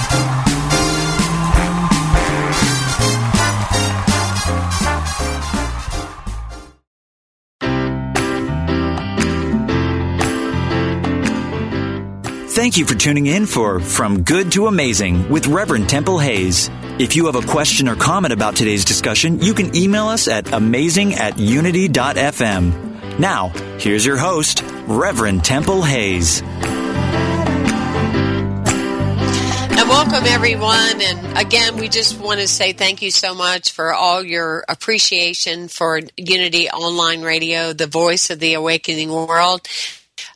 Thank 12.55 12.77
you 12.77 12.85
for 12.85 12.95
tuning 12.95 13.25
in 13.25 13.47
for 13.47 13.81
From 13.81 14.23
Good 14.23 14.53
to 14.53 14.67
Amazing 14.67 15.27
with 15.27 15.45
Reverend 15.45 15.89
Temple 15.89 16.19
Hayes. 16.19 16.69
If 16.97 17.13
you 17.13 17.25
have 17.25 17.35
a 17.35 17.45
question 17.45 17.89
or 17.89 17.97
comment 17.97 18.33
about 18.33 18.55
today's 18.55 18.85
discussion, 18.85 19.41
you 19.41 19.53
can 19.53 19.75
email 19.75 20.05
us 20.05 20.29
at 20.29 20.53
amazing 20.53 21.15
at 21.15 21.37
unity.fm. 21.37 23.19
Now, 23.19 23.49
here's 23.77 24.05
your 24.05 24.15
host, 24.15 24.63
Reverend 24.87 25.43
Temple 25.43 25.81
Hayes. 25.81 26.39
And 26.39 26.49
welcome, 29.89 30.23
everyone. 30.25 31.01
And 31.01 31.37
again, 31.37 31.75
we 31.75 31.89
just 31.89 32.21
want 32.21 32.39
to 32.39 32.47
say 32.47 32.71
thank 32.71 33.01
you 33.01 33.11
so 33.11 33.35
much 33.35 33.73
for 33.73 33.93
all 33.93 34.23
your 34.23 34.63
appreciation 34.69 35.67
for 35.67 35.99
Unity 36.15 36.69
Online 36.69 37.21
Radio, 37.21 37.73
the 37.73 37.87
voice 37.87 38.29
of 38.29 38.39
the 38.39 38.53
awakening 38.53 39.11
world 39.11 39.67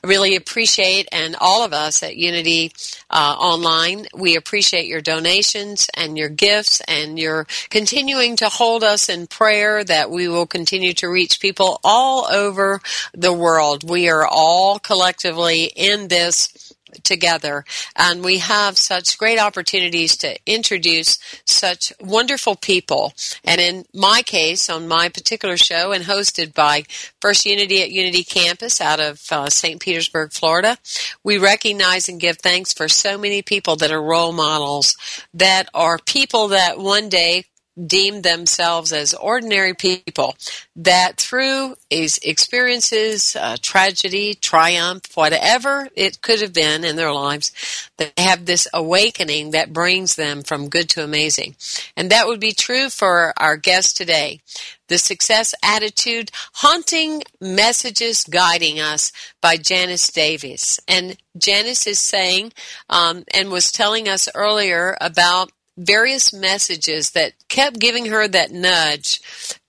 really 0.04 0.36
appreciate, 0.36 1.08
and 1.12 1.36
all 1.40 1.64
of 1.64 1.74
us 1.74 2.04
at 2.04 2.16
Unity 2.16 2.72
uh, 3.10 3.36
Online, 3.38 4.06
we 4.14 4.36
appreciate 4.36 4.88
your 4.88 5.02
donations 5.02 5.90
and 5.96 6.18
your 6.18 6.30
gifts 6.30 6.82
and 6.88 7.20
your 7.20 7.48
continuing 7.70 8.36
to 8.38 8.50
hold 8.50 8.84
us 8.84 9.10
in 9.10 9.28
prayer 9.28 9.84
that 9.84 10.10
we 10.10 10.28
will 10.28 10.48
continue 10.48 10.94
to 10.94 11.10
reach 11.10 11.40
people 11.40 11.80
all 11.84 12.26
over 12.32 12.82
the 13.14 13.34
world. 13.34 13.90
We 13.90 14.10
are 14.10 14.28
all 14.28 14.80
collectively 14.80 15.66
in 15.76 16.08
this 16.08 16.69
together. 17.04 17.66
And 17.96 18.24
we 18.24 18.40
have 18.40 18.78
such 18.78 19.18
great 19.18 19.40
opportunities 19.40 20.18
to 20.18 20.38
introduce 20.46 21.20
such 21.46 21.94
wonderful 22.00 22.56
people. 22.56 23.14
And 23.44 23.60
in 23.60 23.86
my 23.94 24.22
case, 24.22 24.70
on 24.70 24.88
my 24.88 25.10
particular 25.10 25.58
show, 25.58 25.92
and 25.92 26.06
hosted 26.06 26.54
by 26.54 26.84
First 27.22 27.46
Unity 27.46 27.82
at 27.82 27.92
Unity 27.92 28.24
Campus 28.24 28.82
out 28.82 29.00
of 29.00 29.22
uh, 29.32 29.50
St. 29.50 29.80
Petersburg, 29.80 30.32
Florida, 30.32 30.78
we 31.24 31.38
recognize 31.38 32.10
and 32.10 32.20
give 32.20 32.38
thanks 32.38 32.74
for 32.74 32.88
so 32.88 33.18
many 33.18 33.42
people 33.42 33.76
that 33.78 33.92
are 33.92 34.02
role 34.02 34.32
models, 34.32 34.96
that 35.34 35.70
are 35.74 35.98
people 35.98 36.50
that 36.50 36.80
one 36.80 37.10
day 37.10 37.46
deem 37.86 38.22
themselves 38.22 38.92
as 38.92 39.14
ordinary 39.14 39.74
people 39.74 40.36
that 40.76 41.18
through 41.18 41.76
experiences, 41.90 43.36
uh, 43.36 43.58
tragedy, 43.62 44.34
triumph, 44.34 45.04
whatever 45.16 45.90
it 45.96 46.22
could 46.22 46.42
have 46.42 46.54
been 46.54 46.84
in 46.84 46.96
their 46.96 47.14
lives, 47.14 47.90
they 47.98 48.12
have 48.18 48.46
this 48.46 48.68
awakening 48.74 49.52
that 49.52 49.74
brings 49.74 50.16
them 50.16 50.44
from 50.44 50.70
good 50.70 50.90
to 50.90 51.04
amazing. 51.04 51.56
And 51.96 52.10
that 52.10 52.28
would 52.28 52.40
be 52.40 52.54
true 52.54 52.90
for 52.90 53.34
our 53.38 53.58
guest 53.58 53.98
today. 53.98 54.40
The 54.88 54.98
Success 54.98 55.54
Attitude, 55.64 56.32
Haunting 56.56 57.22
Messages 57.40 58.24
Guiding 58.24 58.80
Us 58.80 59.12
by 59.40 59.56
Janice 59.58 60.08
Davies. 60.08 60.80
And 60.88 61.16
Janice 61.38 61.86
is 61.86 62.00
saying, 62.00 62.54
um, 62.90 63.24
and 63.34 63.52
was 63.52 63.72
telling 63.72 64.10
us 64.10 64.28
earlier 64.34 64.98
about 65.00 65.52
various 65.80 66.34
messages 66.34 67.12
that 67.12 67.34
kept 67.48 67.80
giving 67.80 68.08
her 68.08 68.28
that 68.28 68.52
nudge 68.52 69.22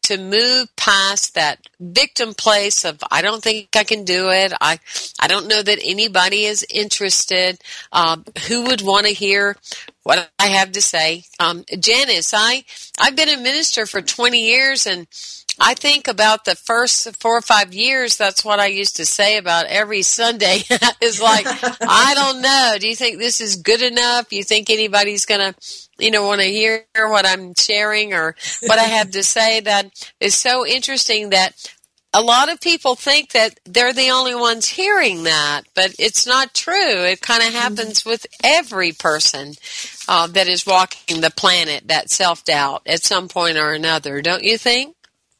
to 0.02 0.18
move 0.18 0.74
past 0.74 1.34
that 1.34 1.60
victim 1.78 2.34
place 2.34 2.84
of 2.84 2.98
I 3.12 3.22
don't 3.22 3.42
think 3.42 3.76
I 3.76 3.84
can 3.84 4.04
do 4.04 4.28
it. 4.30 4.52
I 4.60 4.80
I 5.20 5.28
don't 5.28 5.46
know 5.46 5.62
that 5.62 5.78
anybody 5.84 6.46
is 6.46 6.66
interested. 6.68 7.60
Um, 7.92 8.24
who 8.48 8.64
would 8.64 8.82
want 8.82 9.06
to 9.06 9.12
hear 9.12 9.56
what 10.02 10.30
I 10.38 10.46
have 10.48 10.72
to 10.72 10.80
say? 10.80 11.24
Um, 11.38 11.64
Janice, 11.78 12.32
I 12.34 12.64
I've 12.98 13.16
been 13.16 13.28
a 13.28 13.36
minister 13.36 13.86
for 13.86 14.00
20 14.00 14.40
years 14.40 14.86
and 14.86 15.06
I 15.62 15.74
think 15.74 16.08
about 16.08 16.46
the 16.46 16.54
first 16.54 17.16
four 17.16 17.36
or 17.36 17.42
five 17.42 17.74
years, 17.74 18.16
that's 18.16 18.44
what 18.44 18.58
I 18.58 18.66
used 18.66 18.96
to 18.96 19.04
say 19.04 19.36
about 19.36 19.66
every 19.66 20.00
Sunday 20.00 20.62
is 21.02 21.20
like, 21.20 21.46
I 21.46 22.14
don't 22.14 22.40
know. 22.40 22.76
Do 22.80 22.88
you 22.88 22.96
think 22.96 23.18
this 23.18 23.42
is 23.42 23.56
good 23.56 23.82
enough? 23.82 24.30
Do 24.30 24.36
you 24.36 24.44
think 24.44 24.70
anybody's 24.70 25.26
going 25.26 25.52
to, 25.52 25.54
you 25.98 26.10
know, 26.10 26.26
want 26.26 26.40
to 26.40 26.46
hear 26.46 26.86
what 26.96 27.26
I'm 27.26 27.52
sharing 27.54 28.14
or 28.14 28.36
what 28.62 28.78
I 28.78 28.84
have 28.84 29.10
to 29.10 29.22
say? 29.22 29.60
That 29.60 29.90
is 30.18 30.34
so 30.34 30.66
interesting 30.66 31.30
that 31.30 31.52
a 32.12 32.20
lot 32.20 32.52
of 32.52 32.60
people 32.60 32.96
think 32.96 33.30
that 33.32 33.60
they're 33.64 33.92
the 33.92 34.10
only 34.10 34.34
ones 34.34 34.68
hearing 34.68 35.22
that, 35.24 35.62
but 35.74 35.94
it's 35.98 36.26
not 36.26 36.54
true. 36.54 37.04
It 37.04 37.20
kind 37.20 37.42
of 37.42 37.52
happens 37.52 38.04
with 38.04 38.26
every 38.42 38.92
person 38.92 39.54
uh, 40.08 40.26
that 40.28 40.48
is 40.48 40.66
walking 40.66 41.20
the 41.20 41.30
planet, 41.30 41.86
that 41.86 42.10
self 42.10 42.44
doubt 42.44 42.82
at 42.86 43.04
some 43.04 43.28
point 43.28 43.56
or 43.56 43.72
another, 43.72 44.20
don't 44.22 44.42
you 44.42 44.58
think? 44.58 44.96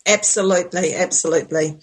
Absolutely, 0.07 0.95
absolutely. 0.95 1.79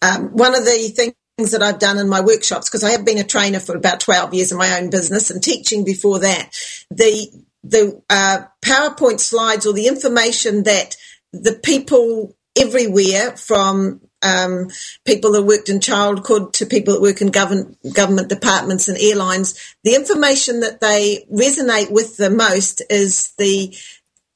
Um, 0.00 0.28
one 0.28 0.54
of 0.54 0.64
the 0.64 0.92
things 0.94 1.50
that 1.50 1.62
I've 1.62 1.78
done 1.78 1.98
in 1.98 2.08
my 2.08 2.20
workshops, 2.20 2.68
because 2.68 2.84
I 2.84 2.90
have 2.90 3.04
been 3.04 3.18
a 3.18 3.24
trainer 3.24 3.60
for 3.60 3.76
about 3.76 4.00
12 4.00 4.32
years 4.34 4.52
in 4.52 4.58
my 4.58 4.78
own 4.78 4.90
business 4.90 5.30
and 5.30 5.42
teaching 5.42 5.84
before 5.84 6.20
that, 6.20 6.50
the 6.90 7.28
the 7.62 8.00
uh, 8.08 8.44
PowerPoint 8.62 9.20
slides 9.20 9.66
or 9.66 9.74
the 9.74 9.86
information 9.86 10.62
that 10.62 10.96
the 11.32 11.52
people 11.52 12.34
everywhere 12.56 13.36
from 13.36 14.00
um, 14.22 14.68
people 15.04 15.32
that 15.32 15.42
worked 15.42 15.68
in 15.68 15.80
childhood 15.80 16.52
to 16.54 16.66
people 16.66 16.94
that 16.94 17.02
work 17.02 17.20
in 17.20 17.28
government 17.28 17.78
government 17.94 18.28
departments 18.28 18.88
and 18.88 18.98
airlines. 18.98 19.54
The 19.84 19.94
information 19.94 20.60
that 20.60 20.80
they 20.80 21.26
resonate 21.32 21.90
with 21.90 22.16
the 22.16 22.30
most 22.30 22.82
is 22.90 23.32
the 23.38 23.74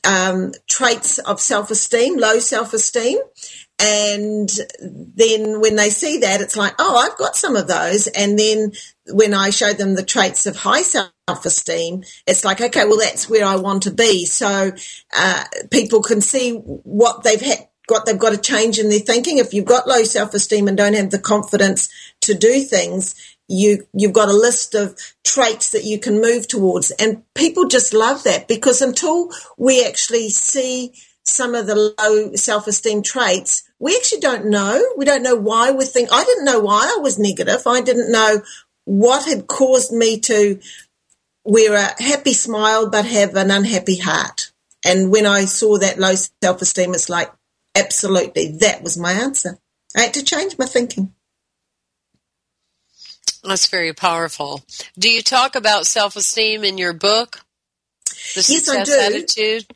um, 0.05 0.53
traits 0.69 1.19
of 1.19 1.41
self 1.41 1.71
esteem, 1.71 2.17
low 2.17 2.39
self 2.39 2.73
esteem. 2.73 3.19
And 3.81 4.49
then 4.81 5.61
when 5.61 5.75
they 5.75 5.91
see 5.91 6.19
that, 6.19 6.41
it's 6.41 6.57
like, 6.57 6.75
oh, 6.79 6.97
I've 6.97 7.19
got 7.19 7.35
some 7.37 7.57
of 7.57 7.67
those. 7.67 8.07
And 8.07 8.39
then 8.39 8.73
when 9.09 9.35
I 9.35 9.51
show 9.51 9.73
them 9.73 9.95
the 9.95 10.05
traits 10.05 10.47
of 10.47 10.57
high 10.57 10.83
self 10.83 11.11
esteem, 11.45 12.05
it's 12.27 12.45
like, 12.45 12.61
okay, 12.61 12.85
well, 12.85 12.99
that's 12.99 13.29
where 13.29 13.45
I 13.45 13.57
want 13.57 13.83
to 13.83 13.91
be. 13.91 14.27
So 14.27 14.73
uh, 15.17 15.45
people 15.71 16.03
can 16.03 16.21
see 16.21 16.53
what 16.55 17.25
they've 17.25 17.41
had 17.41 17.69
got 17.87 18.07
they've 18.07 18.19
got 18.19 18.31
to 18.31 18.41
change 18.41 18.79
in 18.79 18.89
their 18.89 19.01
thinking. 19.01 19.39
If 19.39 19.55
you've 19.55 19.65
got 19.65 19.89
low 19.89 20.05
self 20.05 20.35
esteem 20.35 20.69
and 20.69 20.77
don't 20.77 20.95
have 20.95 21.11
the 21.11 21.19
confidence 21.19 21.89
to 22.23 22.35
do 22.35 22.61
things, 22.61 23.15
you 23.49 23.87
you've 23.93 24.13
got 24.13 24.29
a 24.29 24.37
list 24.37 24.75
of 24.75 24.99
traits 25.25 25.71
that 25.71 25.85
you 25.85 25.99
can 25.99 26.21
move 26.21 26.49
towards, 26.49 26.91
and 26.93 27.23
people 27.35 27.69
just 27.69 27.93
love 27.93 28.23
that 28.25 28.49
because 28.49 28.81
until 28.81 29.31
we 29.59 29.85
actually 29.85 30.31
see 30.31 30.93
some 31.25 31.55
of 31.55 31.67
the 31.67 31.95
low 31.99 32.35
self 32.35 32.67
esteem 32.67 33.03
traits, 33.03 33.63
we 33.79 33.97
actually 33.97 34.21
don't 34.21 34.47
know. 34.47 34.83
We 34.97 35.05
don't 35.05 35.23
know 35.23 35.37
why 35.37 35.71
we 35.71 35.85
think. 35.85 36.11
I 36.13 36.25
didn't 36.25 36.45
know 36.45 36.61
why 36.61 36.95
I 36.97 37.01
was 37.01 37.19
negative. 37.19 37.67
I 37.67 37.81
didn't 37.81 38.13
know 38.13 38.43
what 38.85 39.27
had 39.27 39.47
caused 39.47 39.93
me 39.93 40.21
to 40.21 40.61
wear 41.45 41.75
a 41.75 42.03
happy 42.03 42.33
smile 42.33 42.89
but 42.89 43.05
have 43.07 43.35
an 43.37 43.51
unhappy 43.51 43.99
heart. 43.99 44.53
And 44.85 45.11
when 45.11 45.27
I 45.27 45.47
saw 45.47 45.79
that 45.79 45.99
low 45.99 46.15
self 46.15 46.61
esteem, 46.63 46.95
it's 46.95 47.09
like, 47.09 47.31
Absolutely. 47.75 48.57
That 48.59 48.83
was 48.83 48.97
my 48.97 49.13
answer. 49.13 49.59
I 49.97 50.03
had 50.03 50.15
to 50.15 50.25
change 50.25 50.59
my 50.59 50.67
thinking. 50.67 51.13
That's 53.43 53.67
very 53.67 53.93
powerful. 53.93 54.63
Do 54.99 55.11
you 55.11 55.23
talk 55.23 55.55
about 55.55 55.87
self 55.87 56.17
esteem 56.17 56.65
in 56.65 56.79
your 56.79 56.95
book? 56.95 57.45
The 58.35 58.47
yes, 58.49 58.69
I 58.69 58.85
do. 58.85 58.99
Attitude? 58.99 59.67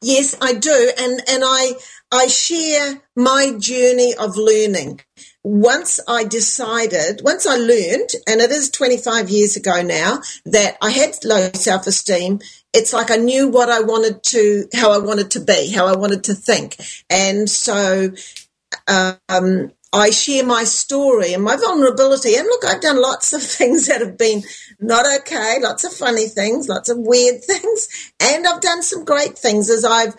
Yes, 0.00 0.36
I 0.40 0.52
do. 0.54 0.92
And 0.98 1.20
and 1.28 1.42
I 1.44 1.72
I 2.12 2.26
share 2.28 3.02
my 3.16 3.54
journey 3.58 4.14
of 4.14 4.36
learning. 4.36 5.00
Once 5.44 6.00
I 6.08 6.24
decided, 6.24 7.22
once 7.22 7.46
I 7.46 7.56
learned, 7.56 8.10
and 8.26 8.40
it 8.40 8.50
is 8.50 8.70
25 8.70 9.30
years 9.30 9.56
ago 9.56 9.82
now, 9.82 10.20
that 10.44 10.76
I 10.82 10.90
had 10.90 11.14
low 11.24 11.50
self 11.54 11.86
esteem, 11.86 12.40
it's 12.72 12.92
like 12.92 13.10
I 13.10 13.16
knew 13.16 13.48
what 13.48 13.70
I 13.70 13.80
wanted 13.80 14.22
to, 14.24 14.68
how 14.74 14.92
I 14.92 14.98
wanted 14.98 15.30
to 15.32 15.40
be, 15.40 15.70
how 15.70 15.86
I 15.86 15.96
wanted 15.96 16.24
to 16.24 16.34
think. 16.34 16.76
And 17.08 17.48
so, 17.48 18.10
um, 18.86 19.72
I 19.92 20.10
share 20.10 20.44
my 20.44 20.64
story 20.64 21.32
and 21.32 21.42
my 21.42 21.56
vulnerability. 21.56 22.34
And 22.36 22.46
look, 22.46 22.64
I've 22.64 22.80
done 22.80 23.00
lots 23.00 23.32
of 23.32 23.42
things 23.58 23.86
that 23.86 24.00
have 24.00 24.18
been 24.18 24.42
not 24.80 25.06
okay, 25.20 25.58
lots 25.60 25.84
of 25.84 25.92
funny 25.92 26.26
things, 26.26 26.68
lots 26.68 26.88
of 26.88 26.98
weird 26.98 27.42
things. 27.44 28.12
And 28.20 28.46
I've 28.46 28.60
done 28.60 28.82
some 28.82 29.04
great 29.04 29.38
things 29.38 29.70
as 29.70 29.84
I've 29.84 30.14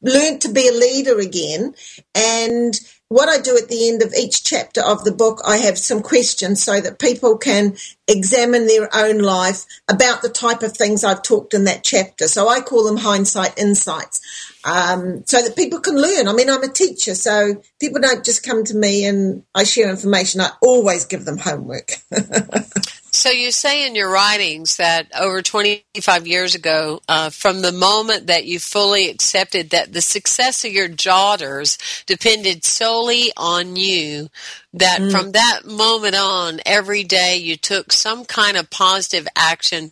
learned 0.00 0.42
to 0.42 0.52
be 0.52 0.68
a 0.68 0.72
leader 0.72 1.18
again. 1.18 1.74
And 2.14 2.78
what 3.08 3.28
I 3.28 3.40
do 3.40 3.56
at 3.56 3.68
the 3.68 3.88
end 3.88 4.02
of 4.02 4.12
each 4.12 4.44
chapter 4.44 4.82
of 4.82 5.04
the 5.04 5.12
book, 5.12 5.40
I 5.46 5.56
have 5.58 5.78
some 5.78 6.02
questions 6.02 6.62
so 6.62 6.80
that 6.80 6.98
people 6.98 7.38
can 7.38 7.76
examine 8.06 8.66
their 8.66 8.88
own 8.94 9.18
life 9.18 9.64
about 9.88 10.20
the 10.20 10.28
type 10.28 10.62
of 10.62 10.76
things 10.76 11.04
I've 11.04 11.22
talked 11.22 11.54
in 11.54 11.64
that 11.64 11.84
chapter. 11.84 12.28
So 12.28 12.48
I 12.48 12.60
call 12.60 12.84
them 12.84 12.98
hindsight 12.98 13.58
insights, 13.58 14.20
um, 14.64 15.24
so 15.26 15.40
that 15.40 15.56
people 15.56 15.80
can 15.80 15.96
learn. 15.96 16.28
I 16.28 16.34
mean, 16.34 16.50
I'm 16.50 16.62
a 16.62 16.68
teacher, 16.68 17.14
so 17.14 17.62
people 17.80 18.00
don't 18.00 18.24
just 18.24 18.42
come 18.42 18.64
to 18.64 18.76
me 18.76 19.06
and 19.06 19.42
I 19.54 19.64
share 19.64 19.88
information. 19.88 20.42
I 20.42 20.50
always 20.60 21.06
give 21.06 21.24
them 21.24 21.38
homework. 21.38 21.92
So 23.18 23.30
you 23.30 23.50
say 23.50 23.84
in 23.84 23.96
your 23.96 24.08
writings 24.08 24.76
that 24.76 25.10
over 25.18 25.42
25 25.42 26.28
years 26.28 26.54
ago, 26.54 27.00
uh, 27.08 27.30
from 27.30 27.62
the 27.62 27.72
moment 27.72 28.28
that 28.28 28.44
you 28.44 28.60
fully 28.60 29.10
accepted 29.10 29.70
that 29.70 29.92
the 29.92 30.00
success 30.00 30.64
of 30.64 30.70
your 30.70 30.86
daughters 30.86 31.78
depended 32.06 32.64
solely 32.64 33.32
on 33.36 33.74
you, 33.74 34.28
that 34.72 35.00
mm. 35.00 35.10
from 35.10 35.32
that 35.32 35.62
moment 35.66 36.14
on, 36.14 36.60
every 36.64 37.02
day 37.02 37.38
you 37.38 37.56
took 37.56 37.92
some 37.92 38.24
kind 38.24 38.56
of 38.56 38.70
positive 38.70 39.26
action 39.34 39.90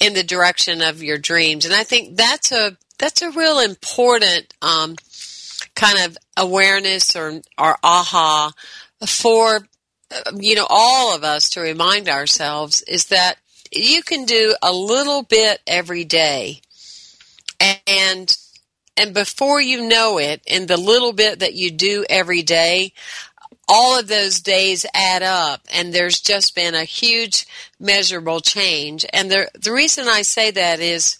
in 0.00 0.14
the 0.14 0.24
direction 0.24 0.82
of 0.82 1.00
your 1.00 1.16
dreams. 1.16 1.64
And 1.64 1.72
I 1.72 1.84
think 1.84 2.16
that's 2.16 2.50
a 2.50 2.76
that's 2.98 3.22
a 3.22 3.30
real 3.30 3.60
important 3.60 4.52
um, 4.62 4.96
kind 5.76 6.00
of 6.00 6.18
awareness 6.36 7.14
or 7.14 7.40
or 7.56 7.76
aha 7.84 8.52
for 9.06 9.60
Um, 10.10 10.40
you 10.40 10.54
know, 10.54 10.66
all 10.68 11.14
of 11.14 11.24
us 11.24 11.50
to 11.50 11.60
remind 11.60 12.08
ourselves 12.08 12.82
is 12.82 13.06
that 13.06 13.36
you 13.72 14.02
can 14.02 14.24
do 14.24 14.56
a 14.62 14.72
little 14.72 15.22
bit 15.22 15.60
every 15.66 16.04
day. 16.04 16.60
And 17.60 18.36
and 18.96 19.14
before 19.14 19.60
you 19.60 19.86
know 19.86 20.18
it 20.18 20.42
in 20.46 20.66
the 20.66 20.76
little 20.76 21.12
bit 21.12 21.40
that 21.40 21.54
you 21.54 21.70
do 21.70 22.04
every 22.08 22.42
day 22.42 22.92
all 23.68 23.98
of 23.98 24.08
those 24.08 24.40
days 24.40 24.86
add 24.94 25.22
up 25.22 25.60
and 25.72 25.92
there's 25.92 26.20
just 26.20 26.54
been 26.54 26.74
a 26.74 26.84
huge 26.84 27.46
measurable 27.78 28.40
change. 28.40 29.04
And 29.12 29.30
the 29.30 29.48
the 29.54 29.72
reason 29.72 30.08
I 30.08 30.22
say 30.22 30.50
that 30.50 30.80
is 30.80 31.18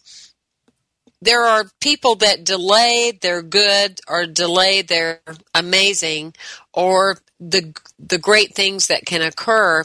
there 1.20 1.42
are 1.42 1.66
people 1.80 2.16
that 2.16 2.44
delay 2.44 3.12
their 3.20 3.42
good 3.42 4.00
or 4.08 4.26
delay 4.26 4.82
their 4.82 5.20
amazing 5.54 6.34
or 6.72 7.18
the 7.40 7.74
the 7.98 8.18
great 8.18 8.54
things 8.54 8.86
that 8.88 9.06
can 9.06 9.22
occur 9.22 9.82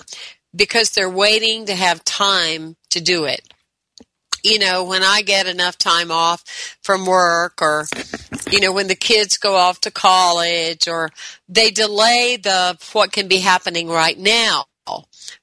because 0.56 0.91
they're 0.91 1.10
waiting 1.10 1.65
to 1.65 1.76
have 1.76 2.04
time 2.04 2.76
to 2.91 3.02
do 3.02 3.26
it. 3.26 3.41
You 4.43 4.60
know, 4.60 4.84
when 4.84 5.04
I 5.04 5.22
get 5.22 5.48
enough 5.48 5.78
time 5.78 6.12
off 6.12 6.43
from 6.84 7.06
work 7.06 7.62
or 7.62 7.86
you 8.52 8.60
know, 8.60 8.72
when 8.72 8.88
the 8.88 8.96
kids 8.96 9.38
go 9.38 9.56
off 9.56 9.82
to 9.82 9.91
college 9.91 10.88
or 10.88 11.10
they 11.48 11.72
delay 11.72 12.38
the 12.38 12.78
what 12.91 13.12
can 13.12 13.28
be 13.28 13.39
happening 13.39 13.88
right 13.88 14.17
now 14.17 14.65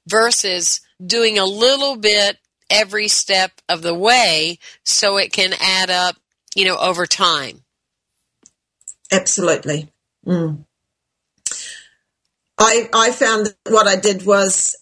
versus 0.07 0.81
doing 1.05 1.39
a 1.39 1.45
little 1.45 1.97
bit 1.97 2.37
every 2.71 3.07
step 3.07 3.51
of 3.69 3.81
the 3.81 3.93
way 3.93 4.57
so 4.83 5.17
it 5.17 5.31
can 5.31 5.53
add 5.59 5.89
up, 5.89 6.15
you 6.55 6.65
know, 6.65 6.77
over 6.77 7.05
time. 7.05 7.63
Absolutely. 9.11 9.91
Mm. 10.25 10.65
I, 12.57 12.89
I 12.93 13.11
found 13.11 13.53
what 13.67 13.87
I 13.87 13.95
did 13.95 14.25
was 14.25 14.75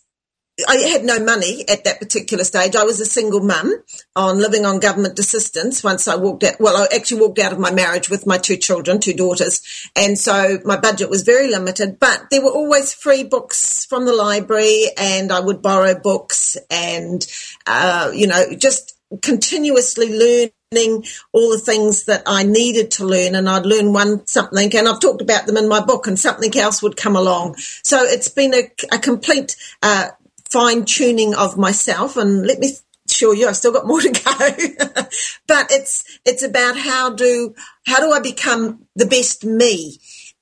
I 0.67 0.78
had 0.78 1.04
no 1.04 1.19
money 1.19 1.63
at 1.67 1.84
that 1.84 2.00
particular 2.00 2.43
stage. 2.43 2.76
I 2.76 2.84
was 2.84 3.00
a 3.00 3.06
single 3.06 3.41
mum 3.41 3.74
on 4.15 4.39
living 4.39 4.65
on 4.65 4.80
government 4.80 5.19
assistance 5.19 5.84
once 5.84 6.08
I 6.08 6.15
walked 6.15 6.43
out. 6.43 6.60
Well, 6.60 6.78
I 6.78 6.95
actually 6.95 7.22
walked 7.22 7.39
out 7.39 7.54
of 7.54 7.60
my 7.60 7.72
marriage 7.72 8.10
with 8.10 8.26
my 8.26 8.38
two 8.38 8.58
children, 8.58 9.00
two 9.00 9.13
daughters. 9.13 9.62
And 9.95 10.17
so 10.17 10.60
my 10.65 10.78
budget 10.78 11.10
was 11.10 11.24
very 11.24 11.50
limited, 11.50 12.00
but 12.00 12.30
there 12.32 12.41
were 12.41 12.52
always 12.52 12.93
free 12.93 13.24
books 13.24 13.86
from 13.86 14.06
the 14.06 14.13
library 14.13 14.86
and 14.98 15.32
I 15.32 15.39
would 15.39 15.62
borrow 15.62 15.95
books 15.95 16.58
and, 16.69 17.26
uh, 17.65 18.12
you 18.13 18.28
know, 18.28 18.56
just 18.58 18.98
continuously 19.22 20.17
learn 20.17 20.50
learning 20.72 21.04
all 21.34 21.50
the 21.50 21.58
things 21.58 22.04
that 22.04 22.22
I 22.28 22.43
needed 22.43 22.91
to 22.91 23.06
learn 23.06 23.34
and 23.34 23.50
I'd 23.50 23.65
learn 23.65 23.91
one 23.91 24.28
something 24.28 24.76
and 24.76 24.88
I've 24.88 25.00
talked 25.00 25.22
about 25.22 25.48
them 25.48 25.58
in 25.58 25.67
my 25.67 25.84
book 25.84 26.06
and 26.06 26.19
something 26.19 26.56
else 26.56 26.84
would 26.84 26.95
come 26.95 27.15
along. 27.15 27.56
So 27.58 28.04
it's 28.04 28.28
been 28.28 28.54
a, 28.54 28.72
a 28.93 29.00
complete 29.00 29.56
uh, 29.82 30.10
fine 30.49 30.85
tuning 30.85 31.35
of 31.35 31.57
myself 31.57 32.17
and 32.17 32.45
let 32.45 32.59
me 32.59 32.71
assure 33.09 33.35
you 33.35 33.47
I've 33.47 33.57
still 33.57 33.71
got 33.71 33.88
more 33.88 34.01
to 34.01 34.09
go. 34.12 35.03
but 35.47 35.71
it's 35.71 36.19
it's 36.25 36.43
about 36.43 36.77
how 36.77 37.12
do 37.12 37.53
how 37.85 37.99
do 37.99 38.12
I 38.12 38.19
become 38.19 38.85
the 38.95 39.05
best 39.05 39.43
me? 39.43 39.99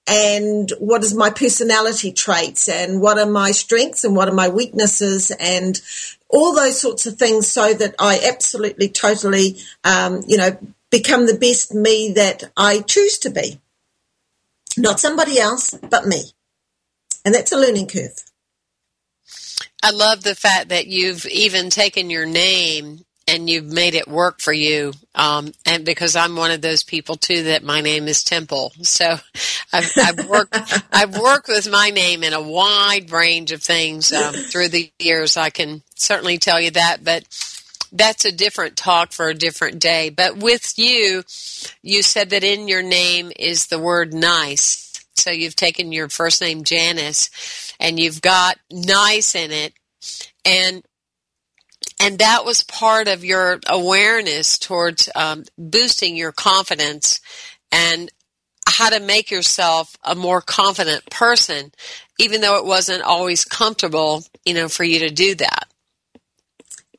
and 0.07 0.71
what 0.79 1.03
is 1.03 1.13
my 1.13 1.29
personality 1.29 2.13
traits 2.13 2.69
and 2.69 3.01
what 3.01 3.19
are 3.19 3.29
my 3.29 3.51
strengths 3.51 4.05
and 4.05 4.15
what 4.15 4.29
are 4.29 4.33
my 4.33 4.47
weaknesses 4.47 5.31
and 5.31 5.81
all 6.29 6.55
those 6.55 6.79
sorts 6.79 7.05
of 7.05 7.17
things 7.17 7.47
so 7.47 7.73
that 7.73 7.93
I 7.99 8.21
absolutely, 8.25 8.87
totally, 8.89 9.57
um, 9.83 10.21
you 10.25 10.37
know, 10.37 10.57
become 10.89 11.25
the 11.25 11.37
best 11.37 11.73
me 11.73 12.13
that 12.13 12.45
I 12.55 12.79
choose 12.81 13.17
to 13.19 13.29
be. 13.29 13.59
Not 14.77 14.99
somebody 14.99 15.39
else, 15.39 15.71
but 15.71 16.07
me. 16.07 16.23
and 17.25 17.35
that's 17.35 17.51
a 17.51 17.57
learning 17.57 17.87
curve. 17.87 18.23
I 19.83 19.91
love 19.91 20.23
the 20.23 20.35
fact 20.35 20.69
that 20.69 20.87
you've 20.87 21.25
even 21.27 21.69
taken 21.69 22.09
your 22.09 22.25
name 22.25 23.05
and 23.27 23.49
you've 23.49 23.65
made 23.65 23.93
it 23.93 24.07
work 24.07 24.39
for 24.39 24.53
you. 24.53 24.93
Um, 25.13 25.51
and 25.65 25.85
because 25.85 26.15
I'm 26.15 26.35
one 26.35 26.51
of 26.51 26.61
those 26.61 26.83
people 26.83 27.15
too, 27.15 27.43
that 27.43 27.63
my 27.63 27.81
name 27.81 28.07
is 28.07 28.23
Temple. 28.23 28.71
So 28.81 29.05
I've, 29.73 29.91
I've 29.97 30.29
worked, 30.29 30.57
I've 30.91 31.17
worked 31.17 31.49
with 31.49 31.69
my 31.69 31.89
name 31.89 32.23
in 32.23 32.33
a 32.33 32.41
wide 32.41 33.11
range 33.11 33.51
of 33.51 33.61
things 33.61 34.13
um, 34.13 34.33
through 34.33 34.69
the 34.69 34.91
years. 34.99 35.35
I 35.35 35.49
can 35.49 35.83
certainly 35.95 36.37
tell 36.37 36.59
you 36.59 36.71
that, 36.71 37.03
but 37.03 37.25
that's 37.91 38.25
a 38.25 38.31
different 38.31 38.77
talk 38.77 39.11
for 39.11 39.27
a 39.27 39.33
different 39.33 39.79
day. 39.79 40.09
But 40.09 40.37
with 40.37 40.77
you, 40.77 41.23
you 41.81 42.03
said 42.03 42.29
that 42.29 42.43
in 42.43 42.67
your 42.67 42.83
name 42.83 43.31
is 43.37 43.67
the 43.67 43.79
word 43.79 44.13
nice. 44.13 44.87
So 45.17 45.32
you've 45.32 45.56
taken 45.56 45.91
your 45.91 46.10
first 46.10 46.41
name 46.41 46.63
Janice 46.63 47.73
and 47.80 47.99
you've 47.99 48.21
got 48.21 48.58
nice 48.71 49.36
in 49.36 49.51
it. 49.51 49.73
And 50.45 50.84
and 51.99 52.19
that 52.19 52.45
was 52.45 52.63
part 52.63 53.08
of 53.08 53.23
your 53.23 53.60
awareness 53.67 54.58
towards 54.58 55.10
um, 55.15 55.43
boosting 55.58 56.15
your 56.15 56.32
confidence 56.32 57.19
and 57.71 58.12
how 58.67 58.89
to 58.89 58.99
make 58.99 59.32
yourself 59.32 59.95
a 60.03 60.13
more 60.13 60.41
confident 60.41 61.10
person, 61.10 61.71
even 62.19 62.41
though 62.41 62.58
it 62.58 62.65
wasn't 62.65 63.01
always 63.01 63.45
comfortable, 63.45 64.23
you 64.45 64.53
know, 64.53 64.67
for 64.67 64.84
you 64.84 64.99
to 64.99 65.10
do 65.10 65.36
that. 65.36 65.67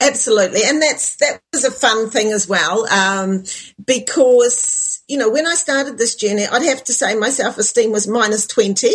Absolutely, 0.00 0.62
and 0.64 0.80
that's 0.80 1.16
that 1.16 1.40
was 1.52 1.64
a 1.64 1.70
fun 1.70 2.08
thing 2.08 2.32
as 2.32 2.48
well, 2.48 2.88
um, 2.88 3.42
because 3.84 4.87
you 5.08 5.16
know 5.16 5.30
when 5.30 5.46
I 5.46 5.54
started 5.54 5.96
this 5.96 6.14
journey, 6.14 6.46
I'd 6.46 6.62
have 6.62 6.84
to 6.84 6.92
say 6.92 7.16
my 7.16 7.30
self 7.30 7.56
esteem 7.58 7.90
was 7.90 8.06
minus 8.06 8.46
twenty, 8.46 8.94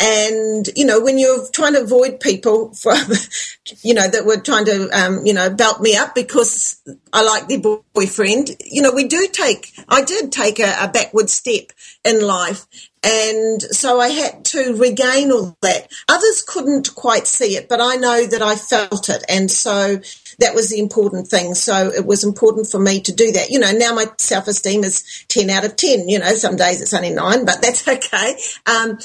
and 0.00 0.68
you 0.76 0.84
know 0.84 1.00
when 1.00 1.18
you're 1.18 1.46
trying 1.50 1.74
to 1.74 1.82
avoid 1.82 2.20
people 2.20 2.72
from, 2.74 2.98
you 3.82 3.92
know 3.92 4.08
that 4.08 4.24
were 4.24 4.40
trying 4.40 4.64
to 4.66 4.88
um, 4.90 5.26
you 5.26 5.34
know 5.34 5.50
belt 5.50 5.80
me 5.80 5.96
up 5.96 6.14
because 6.14 6.80
I 7.12 7.22
like 7.22 7.48
their 7.48 7.58
boyfriend, 7.92 8.50
you 8.64 8.82
know 8.82 8.92
we 8.92 9.08
do 9.08 9.26
take 9.32 9.72
I 9.88 10.02
did 10.02 10.30
take 10.30 10.60
a, 10.60 10.76
a 10.80 10.88
backward 10.88 11.28
step 11.28 11.72
in 12.04 12.24
life, 12.24 12.66
and 13.02 13.62
so 13.62 14.00
I 14.00 14.08
had 14.08 14.44
to 14.46 14.74
regain 14.76 15.30
all 15.30 15.56
that. 15.62 15.90
Others 16.08 16.42
couldn't 16.42 16.94
quite 16.94 17.26
see 17.26 17.56
it, 17.56 17.68
but 17.68 17.80
I 17.80 17.96
know 17.96 18.26
that 18.26 18.42
I 18.42 18.56
felt 18.56 19.08
it. 19.08 19.24
And 19.28 19.50
so 19.50 20.00
that 20.38 20.54
was 20.54 20.70
the 20.70 20.78
important 20.78 21.28
thing. 21.28 21.54
So 21.54 21.90
it 21.90 22.06
was 22.06 22.24
important 22.24 22.70
for 22.70 22.78
me 22.78 23.00
to 23.00 23.12
do 23.12 23.32
that. 23.32 23.50
You 23.50 23.58
know, 23.58 23.72
now 23.72 23.94
my 23.94 24.06
self 24.18 24.46
esteem 24.46 24.84
is 24.84 25.24
10 25.28 25.50
out 25.50 25.64
of 25.64 25.76
10. 25.76 26.08
You 26.08 26.20
know, 26.20 26.32
some 26.34 26.56
days 26.56 26.80
it's 26.80 26.94
only 26.94 27.10
nine, 27.10 27.44
but 27.44 27.60
that's 27.60 27.86
okay. 27.88 28.38
Um, 28.66 28.98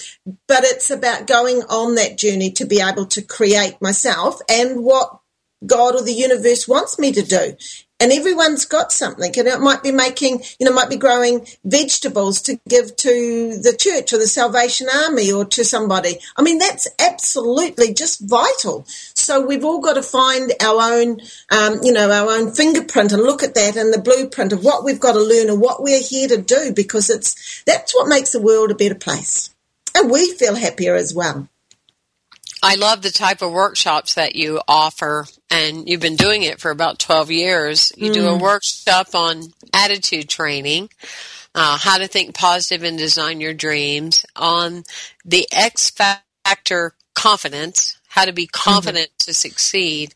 but 0.47 0.63
it's 0.63 0.89
about 0.89 1.27
going 1.27 1.63
on 1.63 1.95
that 1.95 2.17
journey 2.17 2.51
to 2.51 2.65
be 2.65 2.81
able 2.81 3.07
to 3.07 3.21
create 3.21 3.81
myself 3.81 4.39
and 4.49 4.83
what 4.83 5.19
God 5.65 5.95
or 5.95 6.03
the 6.03 6.13
universe 6.13 6.67
wants 6.67 6.99
me 6.99 7.11
to 7.13 7.21
do 7.21 7.55
and 8.03 8.11
everyone's 8.11 8.65
got 8.65 8.91
something 8.91 9.31
and 9.37 9.47
it 9.47 9.61
might 9.61 9.81
be 9.81 9.91
making 9.91 10.41
you 10.59 10.65
know 10.65 10.73
might 10.73 10.89
be 10.89 10.97
growing 10.97 11.45
vegetables 11.63 12.41
to 12.41 12.59
give 12.67 12.93
to 12.97 13.57
the 13.57 13.75
church 13.79 14.11
or 14.11 14.17
the 14.17 14.27
salvation 14.27 14.87
army 15.05 15.31
or 15.31 15.45
to 15.45 15.63
somebody 15.63 16.19
i 16.35 16.41
mean 16.41 16.57
that's 16.57 16.87
absolutely 16.99 17.93
just 17.93 18.19
vital 18.29 18.85
so 19.23 19.45
we've 19.45 19.63
all 19.63 19.79
got 19.79 19.93
to 19.93 20.03
find 20.03 20.51
our 20.61 20.93
own 20.93 21.19
um, 21.49 21.79
you 21.83 21.91
know 21.91 22.11
our 22.11 22.31
own 22.31 22.51
fingerprint 22.51 23.11
and 23.11 23.21
look 23.21 23.43
at 23.43 23.55
that 23.55 23.75
and 23.75 23.93
the 23.93 24.01
blueprint 24.01 24.53
of 24.53 24.63
what 24.63 24.83
we've 24.83 24.99
got 24.99 25.13
to 25.13 25.19
learn 25.19 25.49
and 25.49 25.61
what 25.61 25.81
we're 25.81 26.01
here 26.01 26.27
to 26.27 26.41
do 26.41 26.73
because 26.73 27.09
it's 27.09 27.63
that's 27.63 27.95
what 27.95 28.07
makes 28.07 28.31
the 28.31 28.41
world 28.41 28.71
a 28.71 28.75
better 28.75 28.95
place 28.95 29.49
and 29.95 30.11
we 30.11 30.31
feel 30.33 30.55
happier 30.55 30.95
as 30.95 31.13
well 31.13 31.47
I 32.65 32.75
love 32.75 33.01
the 33.01 33.11
type 33.11 33.41
of 33.41 33.51
workshops 33.51 34.13
that 34.13 34.37
you 34.37 34.61
offer, 34.69 35.25
and 35.51 35.89
you've 35.89 35.99
been 35.99 36.15
doing 36.15 36.43
it 36.43 36.61
for 36.61 36.71
about 36.71 36.97
12 36.97 37.29
years. 37.29 37.91
You 37.97 38.09
mm. 38.09 38.13
do 38.13 38.25
a 38.27 38.37
mm. 38.37 38.41
workshop 38.41 39.13
on 39.13 39.51
attitude 39.73 40.29
training, 40.29 40.89
uh, 41.53 41.77
how 41.77 41.97
to 41.97 42.07
think 42.07 42.33
positive 42.33 42.83
and 42.83 42.97
design 42.97 43.41
your 43.41 43.53
dreams, 43.53 44.25
on 44.37 44.85
the 45.25 45.45
X 45.51 45.89
factor 45.89 46.93
confidence, 47.23 47.97
how 48.09 48.25
to 48.25 48.33
be 48.33 48.47
mm-hmm. 48.47 48.71
confident 48.71 49.09
mm-hmm. 49.09 49.25
to 49.29 49.33
succeed, 49.33 50.13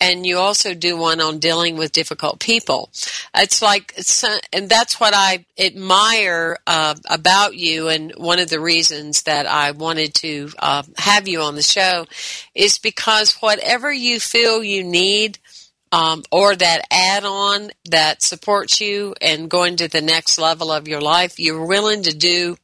and 0.00 0.26
you 0.26 0.38
also 0.38 0.72
do 0.72 0.96
one 0.96 1.20
on 1.20 1.38
dealing 1.38 1.76
with 1.76 1.92
difficult 1.92 2.40
people. 2.40 2.90
It's 3.34 3.60
like, 3.60 3.92
it's, 3.96 4.24
and 4.50 4.68
that's 4.68 4.98
what 4.98 5.12
I 5.14 5.44
admire 5.58 6.58
uh, 6.66 6.94
about 7.08 7.54
you. 7.54 7.88
And 7.88 8.12
one 8.16 8.38
of 8.38 8.48
the 8.48 8.60
reasons 8.60 9.24
that 9.24 9.46
I 9.46 9.72
wanted 9.72 10.14
to 10.14 10.50
uh, 10.58 10.82
have 10.96 11.28
you 11.28 11.42
on 11.42 11.54
the 11.54 11.62
show 11.62 12.06
is 12.54 12.78
because 12.78 13.34
whatever 13.42 13.92
you 13.92 14.18
feel 14.20 14.64
you 14.64 14.82
need. 14.82 15.38
Um, 15.92 16.22
or 16.30 16.54
that 16.54 16.86
add 16.92 17.24
on 17.24 17.72
that 17.90 18.22
supports 18.22 18.80
you 18.80 19.16
and 19.20 19.50
going 19.50 19.74
to 19.78 19.88
the 19.88 20.00
next 20.00 20.38
level 20.38 20.70
of 20.70 20.86
your 20.86 21.00
life, 21.00 21.40
you're 21.40 21.66
willing 21.66 22.04
to 22.04 22.16
do 22.16 22.56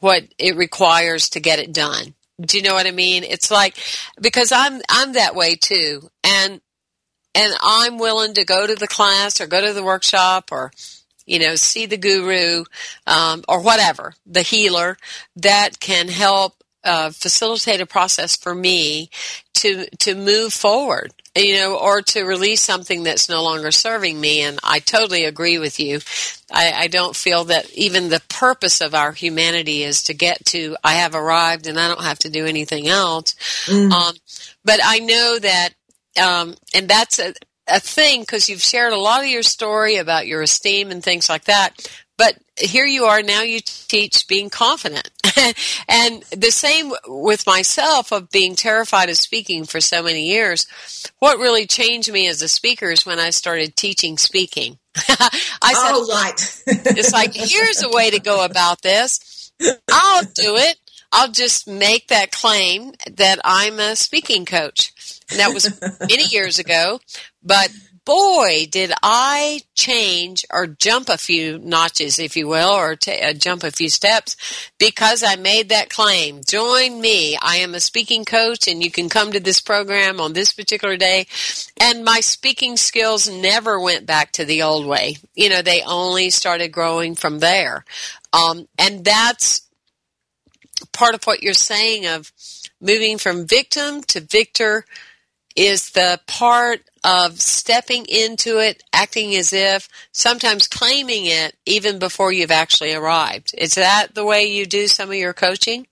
what 0.00 0.24
it 0.36 0.56
requires 0.56 1.28
to 1.28 1.38
get 1.38 1.60
it 1.60 1.72
done. 1.72 2.14
Do 2.40 2.56
you 2.56 2.62
know 2.62 2.74
what 2.74 2.86
I 2.86 2.90
mean? 2.90 3.22
It's 3.22 3.50
like 3.50 3.76
because 4.20 4.50
I'm 4.50 4.80
I'm 4.88 5.12
that 5.12 5.34
way 5.34 5.54
too, 5.54 6.10
and 6.24 6.60
and 7.34 7.54
I'm 7.60 7.98
willing 7.98 8.34
to 8.34 8.44
go 8.44 8.66
to 8.66 8.74
the 8.74 8.88
class 8.88 9.40
or 9.40 9.46
go 9.46 9.64
to 9.64 9.72
the 9.72 9.84
workshop 9.84 10.50
or 10.50 10.72
you 11.26 11.38
know 11.38 11.54
see 11.54 11.86
the 11.86 11.96
guru 11.96 12.64
um, 13.06 13.44
or 13.48 13.60
whatever 13.60 14.14
the 14.26 14.42
healer 14.42 14.96
that 15.36 15.78
can 15.78 16.08
help 16.08 16.63
uh, 16.84 17.10
facilitate 17.10 17.80
a 17.80 17.86
process 17.86 18.36
for 18.36 18.54
me 18.54 19.10
to 19.54 19.86
to 19.98 20.14
move 20.14 20.52
forward 20.52 21.12
you 21.36 21.56
know 21.56 21.76
or 21.76 22.00
to 22.00 22.22
release 22.22 22.62
something 22.62 23.02
that's 23.02 23.28
no 23.28 23.42
longer 23.42 23.70
serving 23.70 24.20
me. 24.20 24.42
And 24.42 24.58
i 24.62 24.78
totally 24.78 25.24
agree 25.24 25.58
with 25.58 25.80
you. 25.80 26.00
I, 26.52 26.72
I 26.72 26.86
don't 26.88 27.16
feel 27.16 27.44
that 27.44 27.70
even 27.72 28.08
the 28.08 28.22
purpose 28.28 28.80
of 28.80 28.94
our 28.94 29.12
humanity 29.12 29.82
is 29.82 30.04
to 30.04 30.14
get 30.14 30.44
to 30.46 30.76
i 30.84 30.94
have 30.94 31.14
arrived 31.14 31.66
and 31.66 31.78
i 31.78 31.88
don't 31.88 32.04
have 32.04 32.18
to 32.20 32.30
do 32.30 32.46
anything 32.46 32.88
else. 32.88 33.34
Mm. 33.66 33.90
um, 33.90 34.14
but 34.64 34.80
i 34.84 34.98
know 34.98 35.38
that 35.40 35.70
um, 36.22 36.54
and 36.72 36.88
that's 36.88 37.18
a, 37.18 37.34
a 37.66 37.80
thing 37.80 38.20
because 38.20 38.48
you've 38.48 38.62
shared 38.62 38.92
a 38.92 39.00
lot 39.00 39.24
of 39.24 39.28
your 39.28 39.42
story 39.42 39.96
about 39.96 40.28
your 40.28 40.42
esteem 40.42 40.90
and 40.90 41.02
things 41.02 41.28
like 41.28 41.44
that 41.44 41.88
but 42.16 42.36
here 42.58 42.86
you 42.86 43.04
are 43.04 43.22
now 43.22 43.42
you 43.42 43.60
teach 43.62 44.26
being 44.28 44.50
confident. 44.50 45.08
And 45.88 46.22
the 46.30 46.50
same 46.50 46.92
with 47.06 47.46
myself 47.46 48.12
of 48.12 48.30
being 48.30 48.54
terrified 48.54 49.10
of 49.10 49.16
speaking 49.16 49.64
for 49.64 49.80
so 49.80 50.02
many 50.02 50.28
years. 50.28 50.66
What 51.18 51.38
really 51.38 51.66
changed 51.66 52.10
me 52.10 52.28
as 52.28 52.40
a 52.40 52.48
speaker 52.48 52.90
is 52.90 53.04
when 53.04 53.18
i 53.18 53.30
started 53.30 53.76
teaching 53.76 54.16
speaking. 54.16 54.78
I 54.96 55.74
said 55.74 55.92
oh, 55.92 56.08
right. 56.10 56.62
it's 56.66 57.12
like 57.12 57.34
here's 57.34 57.82
a 57.82 57.90
way 57.90 58.10
to 58.10 58.20
go 58.20 58.44
about 58.44 58.82
this. 58.82 59.52
I'll 59.90 60.22
do 60.22 60.56
it. 60.56 60.76
I'll 61.12 61.30
just 61.30 61.68
make 61.68 62.08
that 62.08 62.32
claim 62.32 62.92
that 63.12 63.40
i'm 63.44 63.78
a 63.80 63.96
speaking 63.96 64.44
coach. 64.44 64.92
And 65.30 65.40
that 65.40 65.52
was 65.52 65.80
many 66.08 66.24
years 66.26 66.58
ago 66.58 67.00
but 67.44 67.70
boy, 68.04 68.66
did 68.70 68.92
I 69.02 69.60
change 69.74 70.44
or 70.50 70.66
jump 70.66 71.08
a 71.08 71.18
few 71.18 71.58
notches, 71.58 72.18
if 72.18 72.36
you 72.36 72.46
will, 72.46 72.70
or 72.70 72.96
t- 72.96 73.20
uh, 73.20 73.32
jump 73.32 73.64
a 73.64 73.70
few 73.70 73.88
steps 73.88 74.36
because 74.78 75.22
I 75.22 75.36
made 75.36 75.70
that 75.70 75.90
claim. 75.90 76.42
Join 76.46 77.00
me. 77.00 77.36
I 77.40 77.56
am 77.56 77.74
a 77.74 77.80
speaking 77.80 78.24
coach 78.24 78.68
and 78.68 78.82
you 78.82 78.90
can 78.90 79.08
come 79.08 79.32
to 79.32 79.40
this 79.40 79.60
program 79.60 80.20
on 80.20 80.32
this 80.32 80.52
particular 80.52 80.96
day. 80.96 81.26
And 81.80 82.04
my 82.04 82.20
speaking 82.20 82.76
skills 82.76 83.28
never 83.28 83.80
went 83.80 84.06
back 84.06 84.32
to 84.32 84.44
the 84.44 84.62
old 84.62 84.86
way. 84.86 85.16
You 85.34 85.48
know, 85.48 85.62
they 85.62 85.82
only 85.82 86.30
started 86.30 86.68
growing 86.68 87.14
from 87.14 87.38
there. 87.38 87.84
Um, 88.32 88.68
and 88.78 89.04
that's 89.04 89.62
part 90.92 91.14
of 91.14 91.24
what 91.24 91.42
you're 91.42 91.54
saying 91.54 92.06
of 92.06 92.32
moving 92.80 93.18
from 93.18 93.46
victim 93.46 94.02
to 94.02 94.20
victor 94.20 94.84
is 95.56 95.90
the 95.90 96.20
part 96.26 96.80
of 97.04 97.40
stepping 97.40 98.06
into 98.06 98.58
it, 98.58 98.82
acting 98.92 99.34
as 99.36 99.52
if, 99.52 99.88
sometimes 100.12 100.66
claiming 100.66 101.26
it 101.26 101.56
even 101.66 101.98
before 101.98 102.32
you've 102.32 102.50
actually 102.50 102.94
arrived. 102.94 103.54
Is 103.56 103.74
that 103.74 104.14
the 104.14 104.24
way 104.24 104.46
you 104.46 104.66
do 104.66 104.86
some 104.88 105.10
of 105.10 105.16
your 105.16 105.34
coaching? 105.34 105.86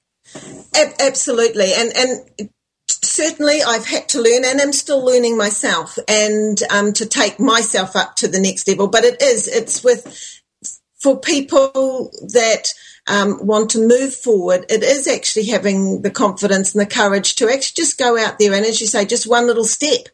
Absolutely. 0.99 1.73
And, 1.77 1.93
and 1.95 2.51
certainly 2.89 3.63
I've 3.63 3.87
had 3.87 4.09
to 4.11 4.23
learn 4.23 4.45
and 4.45 4.61
I'm 4.61 4.73
still 4.73 5.05
learning 5.05 5.37
myself 5.37 5.99
and 6.09 6.59
um, 6.71 6.93
to 6.95 7.07
take 7.07 7.39
myself 7.39 7.95
up 7.95 8.17
to 8.17 8.29
the 8.29 8.41
next 8.41 8.67
level. 8.67 8.89
But 8.89 9.05
it 9.05 9.21
is, 9.23 9.49
it's 9.49 9.85
with, 9.85 10.41
for 10.99 11.21
people 11.21 12.11
that 12.33 12.73
um, 13.07 13.45
want 13.45 13.71
to 13.71 13.87
move 13.87 14.15
forward, 14.15 14.67
it 14.69 14.83
is 14.83 15.09
actually 15.09 15.47
having 15.47 16.03
the 16.03 16.11
confidence 16.11 16.75
and 16.75 16.81
the 16.81 16.95
courage 16.95 17.35
to 17.37 17.49
actually 17.49 17.83
just 17.83 17.99
go 17.99 18.19
out 18.19 18.39
there 18.39 18.55
and, 18.55 18.65
as 18.65 18.81
you 18.81 18.87
say, 18.87 19.05
just 19.05 19.27
one 19.27 19.47
little 19.47 19.65
step 19.65 20.09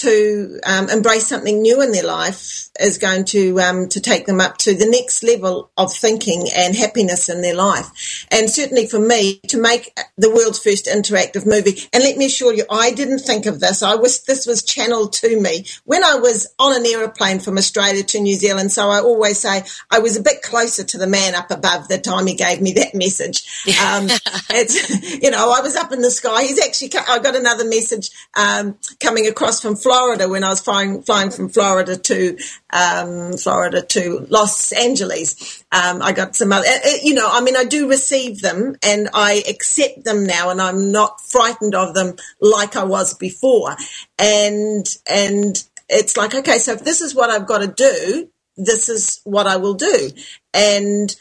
to 0.00 0.60
um, 0.64 0.88
embrace 0.88 1.26
something 1.26 1.60
new 1.60 1.82
in 1.82 1.92
their 1.92 2.06
life 2.06 2.70
is 2.80 2.96
going 2.96 3.24
to 3.26 3.60
um, 3.60 3.88
to 3.88 4.00
take 4.00 4.24
them 4.24 4.40
up 4.40 4.56
to 4.56 4.74
the 4.74 4.88
next 4.88 5.22
level 5.22 5.70
of 5.76 5.92
thinking 5.92 6.46
and 6.56 6.74
happiness 6.74 7.28
in 7.28 7.42
their 7.42 7.54
life. 7.54 8.26
and 8.30 8.48
certainly 8.48 8.86
for 8.86 8.98
me 8.98 9.40
to 9.48 9.60
make 9.60 9.94
the 10.16 10.30
world's 10.30 10.58
first 10.58 10.86
interactive 10.86 11.46
movie. 11.46 11.78
And 11.92 12.02
let 12.02 12.16
me 12.16 12.26
assure 12.26 12.54
you, 12.54 12.64
I 12.70 12.92
didn't 12.92 13.18
think 13.18 13.44
of 13.44 13.60
this. 13.60 13.82
I 13.82 13.94
was 13.94 14.22
this 14.24 14.46
was 14.46 14.62
channeled 14.62 15.12
to 15.14 15.40
me 15.40 15.66
when 15.84 16.02
I 16.02 16.16
was 16.16 16.46
on 16.58 16.74
an 16.74 16.86
aeroplane 16.86 17.40
from 17.40 17.58
Australia 17.58 18.02
to 18.02 18.20
New 18.20 18.34
Zealand. 18.34 18.72
So 18.72 18.88
I 18.88 19.00
always 19.00 19.38
say 19.38 19.62
I 19.90 19.98
was 19.98 20.16
a 20.16 20.22
bit 20.22 20.40
closer 20.42 20.84
to 20.84 20.98
the 20.98 21.06
man 21.06 21.34
up 21.34 21.50
above 21.50 21.88
the 21.88 21.98
time 21.98 22.26
he 22.26 22.34
gave 22.34 22.62
me 22.62 22.72
that 22.74 22.94
message. 22.94 23.44
Um, 23.84 24.08
it's 24.50 25.20
you 25.22 25.30
know 25.30 25.52
I 25.54 25.60
was 25.60 25.76
up 25.76 25.92
in 25.92 26.00
the 26.00 26.10
sky. 26.10 26.44
He's 26.44 26.64
actually 26.64 26.92
I 27.06 27.18
got 27.18 27.36
another 27.36 27.66
message 27.66 28.10
um, 28.34 28.78
coming 28.98 29.26
across 29.26 29.60
from 29.60 29.76
Florida 29.76 29.89
when 29.90 30.44
I 30.44 30.48
was 30.48 30.60
flying 30.60 31.02
flying 31.02 31.30
from 31.30 31.48
Florida 31.48 31.96
to 31.96 32.38
um, 32.72 33.36
Florida 33.36 33.82
to 33.82 34.26
Los 34.30 34.72
Angeles. 34.72 35.64
Um, 35.72 36.02
I 36.02 36.12
got 36.12 36.36
some 36.36 36.52
other, 36.52 36.66
uh, 36.66 36.88
uh, 36.88 36.96
you 37.02 37.14
know, 37.14 37.28
I 37.30 37.40
mean, 37.40 37.56
I 37.56 37.64
do 37.64 37.88
receive 37.88 38.40
them 38.40 38.76
and 38.82 39.08
I 39.14 39.42
accept 39.48 40.04
them 40.04 40.26
now 40.26 40.50
and 40.50 40.60
I'm 40.60 40.92
not 40.92 41.20
frightened 41.20 41.74
of 41.74 41.94
them 41.94 42.16
like 42.40 42.76
I 42.76 42.84
was 42.84 43.14
before. 43.14 43.76
And, 44.18 44.86
and 45.08 45.62
it's 45.88 46.16
like, 46.16 46.34
okay, 46.34 46.58
so 46.58 46.72
if 46.72 46.84
this 46.84 47.00
is 47.00 47.14
what 47.14 47.30
I've 47.30 47.46
got 47.46 47.58
to 47.58 47.68
do, 47.68 48.28
this 48.56 48.88
is 48.88 49.20
what 49.24 49.46
I 49.46 49.56
will 49.56 49.74
do. 49.74 50.10
And 50.54 51.14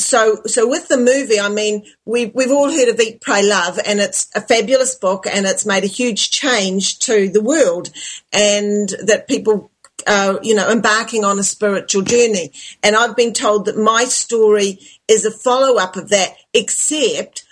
so, 0.00 0.42
so 0.46 0.68
with 0.68 0.88
the 0.88 0.96
movie, 0.96 1.40
I 1.40 1.48
mean, 1.48 1.84
we, 2.04 2.26
we've 2.26 2.50
all 2.50 2.70
heard 2.70 2.88
of 2.88 3.00
Eat, 3.00 3.20
Pray, 3.20 3.42
Love, 3.42 3.78
and 3.86 4.00
it's 4.00 4.28
a 4.34 4.40
fabulous 4.40 4.94
book, 4.94 5.26
and 5.26 5.46
it's 5.46 5.66
made 5.66 5.84
a 5.84 5.88
huge 5.88 6.30
change 6.30 6.98
to 7.00 7.28
the 7.28 7.42
world, 7.42 7.90
and 8.32 8.88
that 9.04 9.28
people 9.28 9.70
uh, 10.06 10.38
you 10.42 10.54
know, 10.54 10.70
embarking 10.70 11.24
on 11.24 11.38
a 11.38 11.44
spiritual 11.44 12.02
journey. 12.02 12.52
And 12.82 12.96
I've 12.96 13.16
been 13.16 13.32
told 13.32 13.66
that 13.66 13.76
my 13.76 14.04
story 14.04 14.78
is 15.08 15.24
a 15.24 15.30
follow 15.30 15.78
up 15.78 15.96
of 15.96 16.08
that, 16.08 16.36
except 16.54 17.44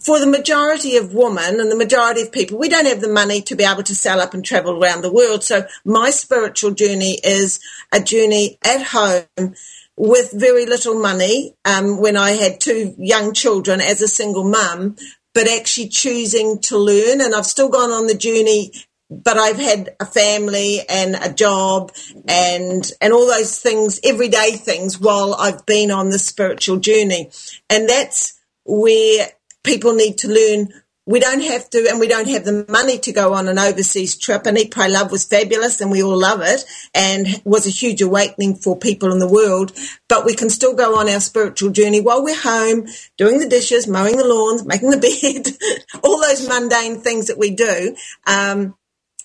for 0.00 0.18
the 0.18 0.26
majority 0.26 0.96
of 0.96 1.14
women 1.14 1.60
and 1.60 1.70
the 1.70 1.76
majority 1.76 2.22
of 2.22 2.32
people, 2.32 2.58
we 2.58 2.68
don't 2.68 2.86
have 2.86 3.00
the 3.00 3.08
money 3.08 3.40
to 3.42 3.54
be 3.54 3.64
able 3.64 3.84
to 3.84 3.94
sell 3.94 4.20
up 4.20 4.34
and 4.34 4.44
travel 4.44 4.82
around 4.82 5.02
the 5.02 5.12
world. 5.12 5.44
So 5.44 5.66
my 5.84 6.10
spiritual 6.10 6.72
journey 6.72 7.20
is 7.22 7.60
a 7.92 8.00
journey 8.00 8.58
at 8.64 8.82
home 8.82 9.54
with 9.96 10.32
very 10.32 10.66
little 10.66 11.00
money 11.00 11.54
um, 11.64 12.00
when 12.00 12.16
I 12.16 12.32
had 12.32 12.60
two 12.60 12.94
young 12.98 13.32
children 13.32 13.80
as 13.80 14.02
a 14.02 14.08
single 14.08 14.44
mum, 14.44 14.96
but 15.34 15.48
actually 15.48 15.88
choosing 15.88 16.58
to 16.60 16.78
learn. 16.78 17.20
And 17.20 17.34
I've 17.34 17.46
still 17.46 17.68
gone 17.68 17.90
on 17.90 18.06
the 18.06 18.14
journey 18.14 18.72
but 19.10 19.36
I've 19.36 19.58
had 19.58 19.94
a 20.00 20.06
family 20.06 20.80
and 20.88 21.14
a 21.14 21.32
job 21.32 21.92
and 22.26 22.90
and 23.00 23.12
all 23.12 23.26
those 23.26 23.58
things, 23.58 24.00
everyday 24.02 24.52
things, 24.52 24.98
while 24.98 25.34
I've 25.34 25.64
been 25.66 25.90
on 25.90 26.08
the 26.08 26.18
spiritual 26.18 26.78
journey, 26.78 27.30
and 27.68 27.88
that's 27.88 28.40
where 28.64 29.28
people 29.62 29.94
need 29.94 30.18
to 30.18 30.28
learn. 30.28 30.68
We 31.06 31.20
don't 31.20 31.42
have 31.42 31.68
to, 31.70 31.86
and 31.90 32.00
we 32.00 32.08
don't 32.08 32.28
have 32.28 32.46
the 32.46 32.64
money 32.68 32.98
to 33.00 33.12
go 33.12 33.34
on 33.34 33.46
an 33.46 33.58
overseas 33.58 34.16
trip. 34.16 34.46
And 34.46 34.56
Eat, 34.56 34.70
Pray, 34.70 34.88
Love 34.88 35.12
was 35.12 35.24
fabulous, 35.24 35.80
and 35.82 35.90
we 35.90 36.02
all 36.02 36.18
love 36.18 36.40
it, 36.42 36.64
and 36.94 37.42
was 37.44 37.66
a 37.66 37.70
huge 37.70 38.00
awakening 38.00 38.56
for 38.56 38.78
people 38.78 39.12
in 39.12 39.18
the 39.18 39.28
world. 39.28 39.72
But 40.08 40.24
we 40.24 40.34
can 40.34 40.48
still 40.48 40.74
go 40.74 40.98
on 40.98 41.10
our 41.10 41.20
spiritual 41.20 41.70
journey 41.70 42.00
while 42.00 42.24
we're 42.24 42.40
home, 42.40 42.86
doing 43.18 43.38
the 43.38 43.48
dishes, 43.48 43.86
mowing 43.86 44.16
the 44.16 44.26
lawns, 44.26 44.64
making 44.64 44.90
the 44.90 44.96
bed, 45.92 46.00
all 46.02 46.20
those 46.20 46.48
mundane 46.48 47.00
things 47.00 47.26
that 47.26 47.38
we 47.38 47.50
do. 47.50 47.94
Um, 48.26 48.74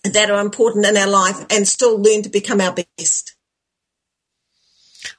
that 0.06 0.32
are 0.32 0.42
important 0.42 0.86
in 0.86 0.96
our 0.96 1.08
life 1.10 1.46
and 1.50 1.68
still 1.68 2.02
learn 2.02 2.22
to 2.24 2.30
become 2.30 2.62
our 2.62 2.74
best. 2.74 3.36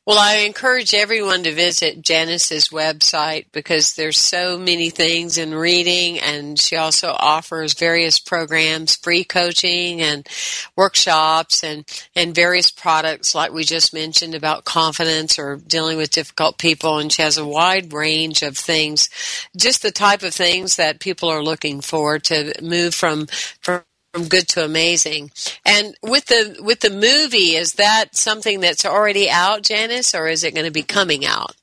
Well, 0.04 0.18
I 0.18 0.38
encourage 0.38 0.94
everyone 0.94 1.44
to 1.44 1.52
visit 1.54 2.02
Janice's 2.02 2.70
website 2.70 3.46
because 3.52 3.94
there's 3.94 4.18
so 4.18 4.58
many 4.58 4.90
things 4.90 5.38
in 5.38 5.54
reading 5.54 6.18
and 6.18 6.58
she 6.58 6.74
also 6.74 7.12
offers 7.12 7.74
various 7.74 8.18
programs, 8.18 8.96
free 8.96 9.22
coaching 9.22 10.02
and 10.02 10.28
workshops 10.76 11.62
and, 11.62 11.86
and 12.16 12.34
various 12.34 12.72
products 12.72 13.32
like 13.32 13.52
we 13.52 13.62
just 13.62 13.94
mentioned 13.94 14.34
about 14.34 14.64
confidence 14.64 15.38
or 15.38 15.56
dealing 15.68 15.98
with 15.98 16.10
difficult 16.10 16.58
people. 16.58 16.98
And 16.98 17.12
she 17.12 17.22
has 17.22 17.38
a 17.38 17.46
wide 17.46 17.92
range 17.92 18.42
of 18.42 18.58
things, 18.58 19.08
just 19.56 19.82
the 19.82 19.92
type 19.92 20.24
of 20.24 20.34
things 20.34 20.76
that 20.76 21.00
people 21.00 21.28
are 21.28 21.44
looking 21.44 21.80
for 21.80 22.18
to 22.18 22.52
move 22.60 22.92
from, 22.94 23.28
from 23.62 23.82
from 24.12 24.28
good 24.28 24.48
to 24.48 24.64
amazing. 24.64 25.30
And 25.64 25.94
with 26.02 26.26
the 26.26 26.56
with 26.60 26.80
the 26.80 26.90
movie, 26.90 27.56
is 27.56 27.74
that 27.74 28.16
something 28.16 28.60
that's 28.60 28.84
already 28.84 29.30
out, 29.30 29.62
Janice, 29.62 30.14
or 30.14 30.28
is 30.28 30.44
it 30.44 30.54
going 30.54 30.66
to 30.66 30.72
be 30.72 30.82
coming 30.82 31.24
out? 31.24 31.54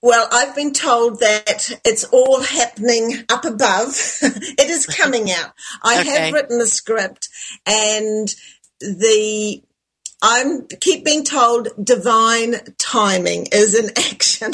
Well, 0.00 0.26
I've 0.32 0.56
been 0.56 0.72
told 0.72 1.20
that 1.20 1.70
it's 1.84 2.04
all 2.04 2.42
happening 2.42 3.24
up 3.28 3.44
above. 3.44 3.90
it 4.22 4.68
is 4.68 4.86
coming 4.86 5.30
out. 5.30 5.52
I 5.82 6.00
okay. 6.00 6.10
have 6.10 6.32
written 6.32 6.58
the 6.58 6.66
script 6.66 7.28
and 7.66 8.34
the 8.80 9.62
I'm 10.24 10.68
keep 10.80 11.04
being 11.04 11.24
told 11.24 11.68
divine 11.82 12.54
timing 12.78 13.48
is 13.52 13.74
in 13.74 13.90
action. 13.96 14.52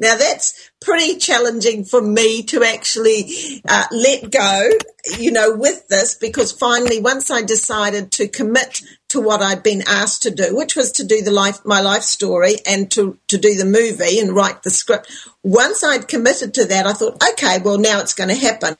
now 0.00 0.16
that's 0.16 0.70
pretty 0.80 1.16
challenging 1.16 1.84
for 1.84 2.00
me 2.00 2.42
to 2.44 2.62
actually 2.62 3.62
uh, 3.68 3.84
let 3.90 4.30
go, 4.30 4.70
you 5.18 5.30
know, 5.30 5.54
with 5.54 5.88
this 5.88 6.14
because 6.14 6.52
finally 6.52 7.00
once 7.00 7.30
I 7.30 7.42
decided 7.42 8.12
to 8.12 8.28
commit 8.28 8.80
to 9.08 9.20
what 9.20 9.40
I'd 9.40 9.62
been 9.62 9.82
asked 9.86 10.22
to 10.22 10.30
do, 10.30 10.54
which 10.54 10.76
was 10.76 10.92
to 10.92 11.04
do 11.04 11.22
the 11.22 11.30
life, 11.30 11.64
my 11.64 11.80
life 11.80 12.02
story 12.02 12.56
and 12.66 12.90
to, 12.90 13.18
to 13.28 13.38
do 13.38 13.54
the 13.54 13.64
movie 13.64 14.20
and 14.20 14.34
write 14.34 14.62
the 14.62 14.70
script. 14.70 15.10
Once 15.42 15.82
I'd 15.82 16.08
committed 16.08 16.52
to 16.54 16.66
that, 16.66 16.86
I 16.86 16.92
thought, 16.92 17.22
okay, 17.32 17.58
well, 17.64 17.78
now 17.78 18.00
it's 18.00 18.14
going 18.14 18.28
to 18.28 18.34
happen. 18.34 18.76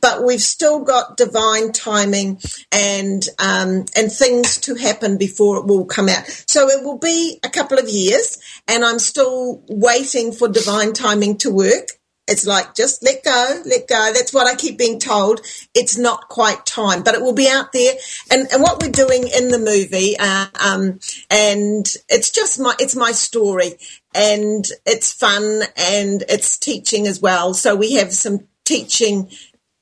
But 0.00 0.22
we've 0.22 0.40
still 0.40 0.84
got 0.84 1.16
divine 1.16 1.72
timing 1.72 2.40
and, 2.70 3.26
um, 3.40 3.86
and 3.96 4.12
things 4.12 4.58
to 4.58 4.76
happen 4.76 5.18
before 5.18 5.58
it 5.58 5.66
will 5.66 5.86
come 5.86 6.08
out. 6.08 6.24
So 6.46 6.68
it 6.68 6.84
will 6.84 6.98
be 6.98 7.40
a 7.42 7.48
couple 7.48 7.78
of 7.78 7.88
years 7.88 8.38
and 8.68 8.84
I'm 8.84 9.00
still 9.00 9.60
waiting 9.68 10.30
for 10.30 10.46
divine 10.46 10.92
timing 10.92 11.33
to 11.38 11.50
work. 11.50 11.88
It's 12.26 12.46
like 12.46 12.74
just 12.74 13.02
let 13.04 13.22
go, 13.22 13.62
let 13.66 13.86
go. 13.86 14.12
That's 14.14 14.32
what 14.32 14.46
I 14.46 14.54
keep 14.54 14.78
being 14.78 14.98
told. 14.98 15.42
It's 15.74 15.98
not 15.98 16.28
quite 16.28 16.64
time, 16.64 17.02
but 17.02 17.14
it 17.14 17.20
will 17.20 17.34
be 17.34 17.48
out 17.48 17.72
there. 17.72 17.94
And 18.30 18.48
and 18.50 18.62
what 18.62 18.82
we're 18.82 18.90
doing 18.90 19.28
in 19.28 19.48
the 19.48 19.58
movie, 19.58 20.16
uh, 20.18 20.46
um, 20.58 21.00
and 21.30 21.86
it's 22.08 22.30
just 22.30 22.58
my 22.58 22.74
it's 22.78 22.96
my 22.96 23.12
story, 23.12 23.74
and 24.14 24.66
it's 24.86 25.12
fun 25.12 25.64
and 25.76 26.24
it's 26.30 26.56
teaching 26.56 27.06
as 27.06 27.20
well. 27.20 27.52
So 27.52 27.76
we 27.76 27.94
have 27.94 28.12
some 28.14 28.48
teaching 28.64 29.30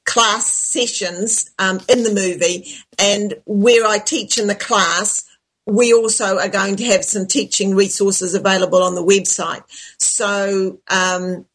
class 0.04 0.52
sessions 0.52 1.48
um, 1.60 1.80
in 1.88 2.02
the 2.02 2.12
movie, 2.12 2.66
and 2.98 3.34
where 3.46 3.86
I 3.86 3.98
teach 3.98 4.36
in 4.36 4.48
the 4.48 4.56
class 4.56 5.24
we 5.66 5.92
also 5.92 6.38
are 6.38 6.48
going 6.48 6.76
to 6.76 6.84
have 6.84 7.04
some 7.04 7.26
teaching 7.26 7.74
resources 7.74 8.34
available 8.34 8.82
on 8.82 8.94
the 8.94 9.04
website. 9.04 9.62
So 9.98 10.80
um, 10.88 11.46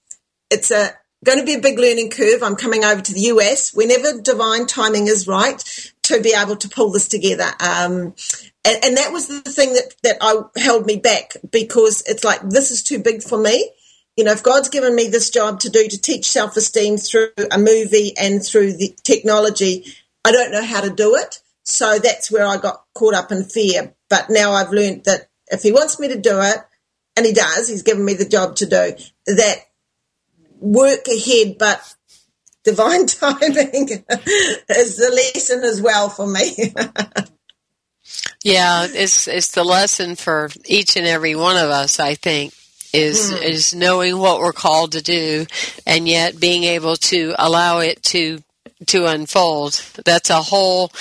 it's 0.49 0.71
a 0.71 0.91
going 1.23 1.39
to 1.39 1.45
be 1.45 1.55
a 1.55 1.59
big 1.59 1.79
learning 1.79 2.09
curve. 2.09 2.43
I'm 2.43 2.55
coming 2.55 2.83
over 2.85 3.01
to 3.01 3.13
the 3.13 3.21
US 3.21 3.73
whenever 3.73 4.21
divine 4.21 4.65
timing 4.65 5.07
is 5.07 5.27
right 5.27 5.61
to 6.03 6.21
be 6.21 6.33
able 6.33 6.55
to 6.57 6.69
pull 6.69 6.91
this 6.91 7.07
together. 7.07 7.49
Um, 7.59 8.15
and, 8.63 8.83
and, 8.83 8.97
that 8.97 9.11
was 9.11 9.27
the 9.27 9.41
thing 9.41 9.73
that, 9.73 9.93
that 10.03 10.17
I 10.21 10.41
held 10.59 10.85
me 10.85 10.97
back 10.97 11.33
because 11.51 12.01
it's 12.05 12.23
like, 12.23 12.41
this 12.49 12.71
is 12.71 12.83
too 12.83 12.99
big 12.99 13.21
for 13.21 13.37
me. 13.37 13.71
You 14.15 14.23
know, 14.23 14.31
if 14.31 14.43
God's 14.43 14.69
given 14.69 14.95
me 14.95 15.09
this 15.09 15.29
job 15.29 15.59
to 15.61 15.69
do 15.69 15.87
to 15.87 16.01
teach 16.01 16.31
self 16.31 16.55
esteem 16.55 16.97
through 16.97 17.29
a 17.51 17.57
movie 17.57 18.13
and 18.17 18.43
through 18.43 18.73
the 18.73 18.95
technology, 19.03 19.85
I 20.23 20.31
don't 20.31 20.51
know 20.51 20.63
how 20.63 20.81
to 20.81 20.89
do 20.89 21.15
it. 21.15 21.41
So 21.63 21.99
that's 21.99 22.31
where 22.31 22.45
I 22.45 22.57
got 22.57 22.83
caught 22.93 23.13
up 23.13 23.31
in 23.31 23.43
fear. 23.43 23.93
But 24.09 24.29
now 24.29 24.51
I've 24.51 24.71
learned 24.71 25.05
that 25.05 25.29
if 25.47 25.61
He 25.61 25.71
wants 25.71 25.99
me 25.99 26.07
to 26.09 26.19
do 26.19 26.39
it, 26.41 26.57
and 27.15 27.25
He 27.25 27.33
does, 27.33 27.67
He's 27.67 27.83
given 27.83 28.05
me 28.05 28.13
the 28.13 28.27
job 28.27 28.55
to 28.57 28.65
do, 28.65 28.95
that 29.27 29.57
work 30.59 31.07
ahead, 31.07 31.57
but 31.57 31.95
divine 32.63 33.07
timing 33.07 33.89
is 34.69 34.97
the 34.97 35.31
lesson 35.35 35.63
as 35.63 35.81
well 35.81 36.09
for 36.09 36.27
me. 36.27 36.73
yeah, 38.43 38.87
it's 38.89 39.27
it's 39.27 39.51
the 39.51 39.63
lesson 39.63 40.15
for 40.15 40.49
each 40.65 40.95
and 40.95 41.07
every 41.07 41.35
one 41.35 41.57
of 41.57 41.69
us, 41.69 41.99
I 41.99 42.15
think. 42.15 42.53
Is 42.93 43.31
mm. 43.31 43.43
is 43.43 43.75
knowing 43.75 44.17
what 44.17 44.39
we're 44.39 44.53
called 44.53 44.93
to 44.93 45.01
do, 45.01 45.45
and 45.85 46.07
yet 46.07 46.39
being 46.39 46.63
able 46.63 46.95
to 46.95 47.35
allow 47.37 47.79
it 47.79 48.01
to 48.03 48.41
to 48.85 49.05
unfold. 49.05 49.81
That's 50.05 50.29
a 50.29 50.41
whole 50.41 50.91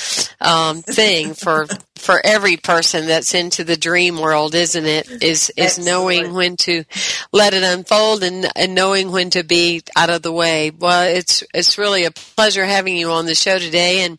um, 0.41 0.83
thing 0.83 1.35
for 1.35 1.67
for 1.97 2.21
every 2.25 2.57
person 2.57 3.07
that's 3.07 3.35
into 3.35 3.65
the 3.65 3.77
dream 3.77 4.21
world, 4.21 4.55
isn't 4.55 4.87
it? 4.87 5.23
Is 5.23 5.51
is 5.57 5.79
knowing 5.79 6.35
when 6.35 6.57
to 6.59 6.85
let 7.33 7.55
it 7.55 7.63
unfold 7.63 8.23
and 8.23 8.47
and 8.55 8.75
knowing 8.75 9.13
when 9.13 9.31
to 9.31 9.43
be 9.43 9.83
out 9.97 10.11
of 10.11 10.21
the 10.23 10.33
way. 10.33 10.71
Well, 10.71 11.09
it's 11.09 11.43
it's 11.53 11.79
really 11.79 12.05
a 12.05 12.11
pleasure 12.11 12.65
having 12.65 12.97
you 12.97 13.11
on 13.11 13.27
the 13.27 13.35
show 13.35 13.59
today, 13.59 14.05
and 14.05 14.19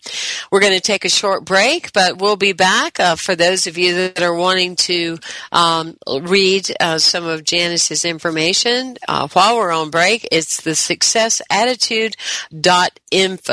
we're 0.52 0.60
going 0.60 0.74
to 0.74 0.82
take 0.82 1.06
a 1.06 1.10
short 1.10 1.46
break, 1.46 1.94
but 1.94 2.18
we'll 2.18 2.36
be 2.36 2.54
back 2.54 3.00
uh, 3.00 3.16
for 3.16 3.36
those 3.36 3.68
of 3.68 3.78
you 3.78 3.94
that 3.96 4.22
are 4.22 4.36
wanting 4.36 4.76
to 4.76 5.18
um, 5.52 5.96
read 6.22 6.72
uh, 6.80 6.98
some 6.98 7.26
of 7.26 7.44
Janice's 7.44 8.06
information 8.06 8.98
uh, 9.08 9.28
while 9.30 9.58
we're 9.58 9.72
on 9.72 9.92
break. 9.92 10.28
It's 10.32 10.62
the 10.62 10.72
successattitude.info, 10.72 13.47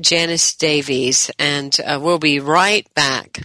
Janice 0.00 0.56
Davies, 0.56 1.30
and 1.38 1.76
uh, 1.84 1.98
we'll 2.02 2.18
be 2.18 2.40
right 2.40 2.86
back. 2.94 3.42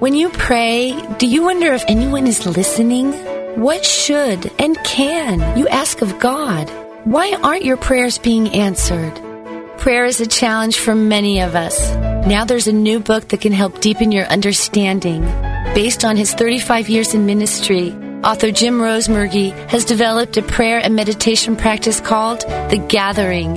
When 0.00 0.14
you 0.14 0.28
pray, 0.28 1.00
do 1.18 1.26
you 1.26 1.44
wonder 1.44 1.72
if 1.72 1.82
anyone 1.88 2.26
is 2.26 2.44
listening? 2.44 3.12
What 3.58 3.84
should 3.84 4.52
and 4.58 4.76
can 4.84 5.56
you 5.56 5.66
ask 5.68 6.02
of 6.02 6.18
God? 6.18 6.68
Why 7.04 7.36
aren't 7.42 7.64
your 7.64 7.76
prayers 7.76 8.18
being 8.18 8.50
answered? 8.50 9.18
Prayer 9.84 10.06
is 10.06 10.18
a 10.18 10.26
challenge 10.26 10.78
for 10.78 10.94
many 10.94 11.42
of 11.42 11.54
us. 11.54 11.92
Now 12.26 12.46
there's 12.46 12.68
a 12.68 12.72
new 12.72 13.00
book 13.00 13.28
that 13.28 13.42
can 13.42 13.52
help 13.52 13.82
deepen 13.82 14.12
your 14.12 14.24
understanding. 14.24 15.20
Based 15.74 16.06
on 16.06 16.16
his 16.16 16.32
35 16.32 16.88
years 16.88 17.12
in 17.12 17.26
ministry, 17.26 17.92
author 18.24 18.50
Jim 18.50 18.78
Rosemergy 18.78 19.52
has 19.68 19.84
developed 19.84 20.38
a 20.38 20.42
prayer 20.42 20.78
and 20.78 20.96
meditation 20.96 21.54
practice 21.54 22.00
called 22.00 22.40
The 22.70 22.82
Gathering. 22.88 23.56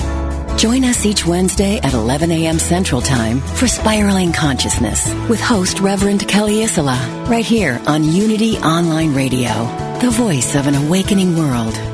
Join 0.58 0.86
us 0.86 1.06
each 1.06 1.26
Wednesday 1.26 1.80
at 1.80 1.94
11 1.94 2.32
a.m. 2.32 2.58
Central 2.58 3.02
Time 3.02 3.42
for 3.42 3.68
Spiraling 3.68 4.32
Consciousness 4.32 5.14
with 5.28 5.42
host 5.42 5.80
Reverend 5.82 6.28
Kelly 6.28 6.64
Isola, 6.64 7.26
right 7.28 7.46
here 7.46 7.82
on 7.86 8.04
Unity 8.04 8.58
Online 8.60 9.14
Radio, 9.14 9.52
the 10.00 10.10
voice 10.10 10.56
of 10.56 10.68
an 10.68 10.76
awakening 10.76 11.38
world. 11.38 11.93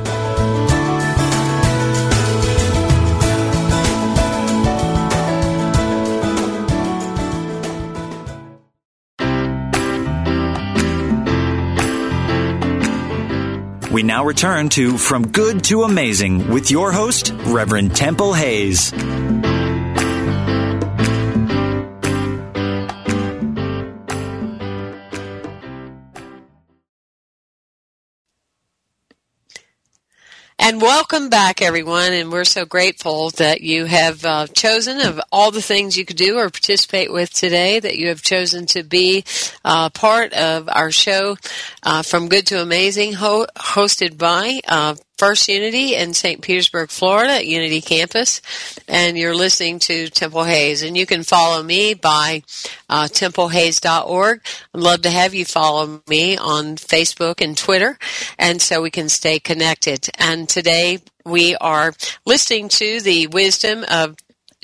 We 14.00 14.04
now 14.04 14.24
return 14.24 14.70
to 14.70 14.98
From 14.98 15.28
Good 15.28 15.62
to 15.66 15.84
Amazing 15.84 16.52
with 16.52 16.72
your 16.72 16.90
host, 16.90 17.34
Reverend 17.48 17.98
Temple 17.98 18.32
Hayes. 18.34 18.94
Welcome 30.80 31.28
back, 31.28 31.62
everyone. 31.62 32.14
And 32.14 32.32
we're 32.32 32.46
so 32.46 32.64
grateful 32.64 33.32
that 33.32 33.60
you 33.60 33.84
have 33.84 34.24
uh, 34.24 34.48
chosen, 34.48 35.02
of 35.02 35.20
all 35.30 35.52
the 35.52 35.62
things 35.62 35.98
you 35.98 36.06
could 36.06 36.16
do 36.16 36.38
or 36.38 36.50
participate 36.50 37.12
with 37.12 37.34
today, 37.34 37.82
that 37.82 37.98
you 37.98 38.08
have 38.08 38.22
chosen 38.22 38.66
to 38.68 38.84
be 38.84 39.26
uh, 39.66 39.90
part 39.90 40.32
of 40.32 40.70
our 40.70 40.90
show 40.90 41.36
uh, 41.84 42.02
from 42.02 42.30
Good 42.30 42.48
to 42.48 42.62
Amazing, 42.62 43.12
ho- 43.12 43.48
hosted 43.58 44.18
by 44.18 44.62
uh, 44.70 44.96
First 45.20 45.50
Unity 45.50 45.96
in 45.96 46.14
St. 46.14 46.42
Petersburg, 46.42 46.90
Florida 46.90 47.34
at 47.34 47.46
Unity 47.46 47.82
Campus, 47.82 48.42
and 48.88 49.18
you're 49.18 49.36
listening 49.36 49.78
to 49.80 50.08
Temple 50.08 50.46
Hayes. 50.46 50.82
And 50.82 50.96
you 50.96 51.06
can 51.06 51.24
follow 51.24 51.62
me 51.62 51.94
by 51.94 52.44
uh. 52.90 53.10
I'd 53.12 54.40
love 54.74 55.02
to 55.02 55.10
have 55.10 55.34
you 55.34 55.44
follow 55.44 56.02
me 56.08 56.38
on 56.38 56.78
Facebook 56.78 57.42
and 57.44 57.58
Twitter, 57.58 58.00
and 58.38 58.62
so 58.62 58.82
we 58.82 58.92
can 58.92 59.10
stay 59.10 59.40
connected. 59.40 60.08
And 60.18 60.48
today 60.48 61.00
we 61.26 61.58
are 61.58 61.94
listening 62.26 62.70
to 62.70 63.02
the 63.02 63.28
wisdom 63.28 63.84
of 63.92 64.16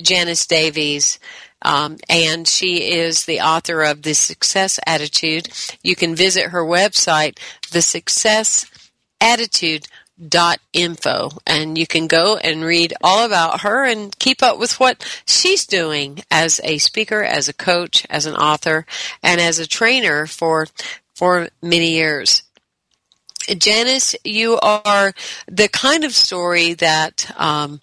Janice 0.02 0.48
Davies. 0.48 1.20
Um, 1.64 1.98
and 2.08 2.48
she 2.48 2.92
is 2.92 3.26
the 3.26 3.42
author 3.42 3.82
of 3.82 4.04
The 4.04 4.14
Success 4.14 4.80
Attitude. 4.88 5.50
You 5.84 5.98
can 5.98 6.16
visit 6.16 6.52
her 6.52 6.64
website, 6.64 7.40
The 7.72 7.82
Success 7.82 8.68
Attitude 9.20 9.88
info. 10.74 11.30
And 11.46 11.78
you 11.78 11.88
can 11.88 12.08
go 12.08 12.38
and 12.38 12.64
read 12.64 12.94
all 13.04 13.26
about 13.26 13.62
her 13.62 13.86
and 13.86 14.18
keep 14.20 14.42
up 14.42 14.58
with 14.58 14.80
what 14.80 15.06
she's 15.26 15.66
doing 15.66 16.24
as 16.32 16.62
a 16.64 16.78
speaker 16.78 17.24
as 17.24 17.48
a 17.48 17.54
coach 17.54 18.06
as 18.10 18.26
an 18.26 18.36
author 18.36 18.86
and 19.22 19.42
as 19.42 19.60
a 19.60 19.68
trainer 19.68 20.26
for 20.26 20.68
for 21.16 21.50
many 21.62 21.92
years. 21.92 22.44
Janice 23.58 24.16
you 24.24 24.58
are 24.60 25.14
the 25.48 25.68
kind 25.68 26.04
of 26.04 26.14
story 26.14 26.74
that 26.74 27.32
um, 27.38 27.82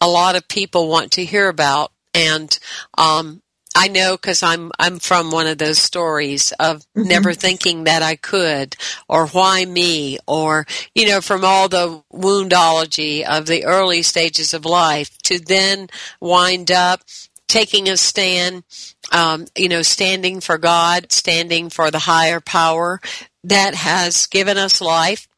a 0.00 0.08
lot 0.08 0.36
of 0.36 0.48
people 0.48 0.88
want 0.88 1.12
to 1.12 1.24
hear 1.24 1.48
about. 1.48 1.92
And 2.14 2.58
um, 2.96 3.42
I 3.76 3.88
know 3.88 4.16
because 4.16 4.42
I'm 4.42 4.72
I'm 4.78 4.98
from 4.98 5.30
one 5.30 5.46
of 5.46 5.58
those 5.58 5.78
stories 5.78 6.52
of 6.52 6.78
mm-hmm. 6.78 7.08
never 7.08 7.34
thinking 7.34 7.84
that 7.84 8.02
I 8.02 8.16
could, 8.16 8.74
or 9.08 9.26
why 9.26 9.64
me, 9.64 10.18
or 10.26 10.66
you 10.94 11.06
know, 11.06 11.20
from 11.20 11.44
all 11.44 11.68
the 11.68 12.02
woundology 12.12 13.22
of 13.22 13.46
the 13.46 13.64
early 13.64 14.02
stages 14.02 14.54
of 14.54 14.64
life 14.64 15.16
to 15.24 15.38
then 15.38 15.88
wind 16.20 16.72
up 16.72 17.02
taking 17.48 17.88
a 17.88 17.96
stand, 17.96 18.64
um, 19.12 19.46
you 19.56 19.68
know, 19.68 19.82
standing 19.82 20.40
for 20.40 20.58
God, 20.58 21.12
standing 21.12 21.68
for 21.68 21.90
the 21.90 22.00
higher 22.00 22.40
power 22.40 23.00
that 23.44 23.74
has 23.74 24.26
given 24.26 24.56
us 24.56 24.80
life 24.80 25.28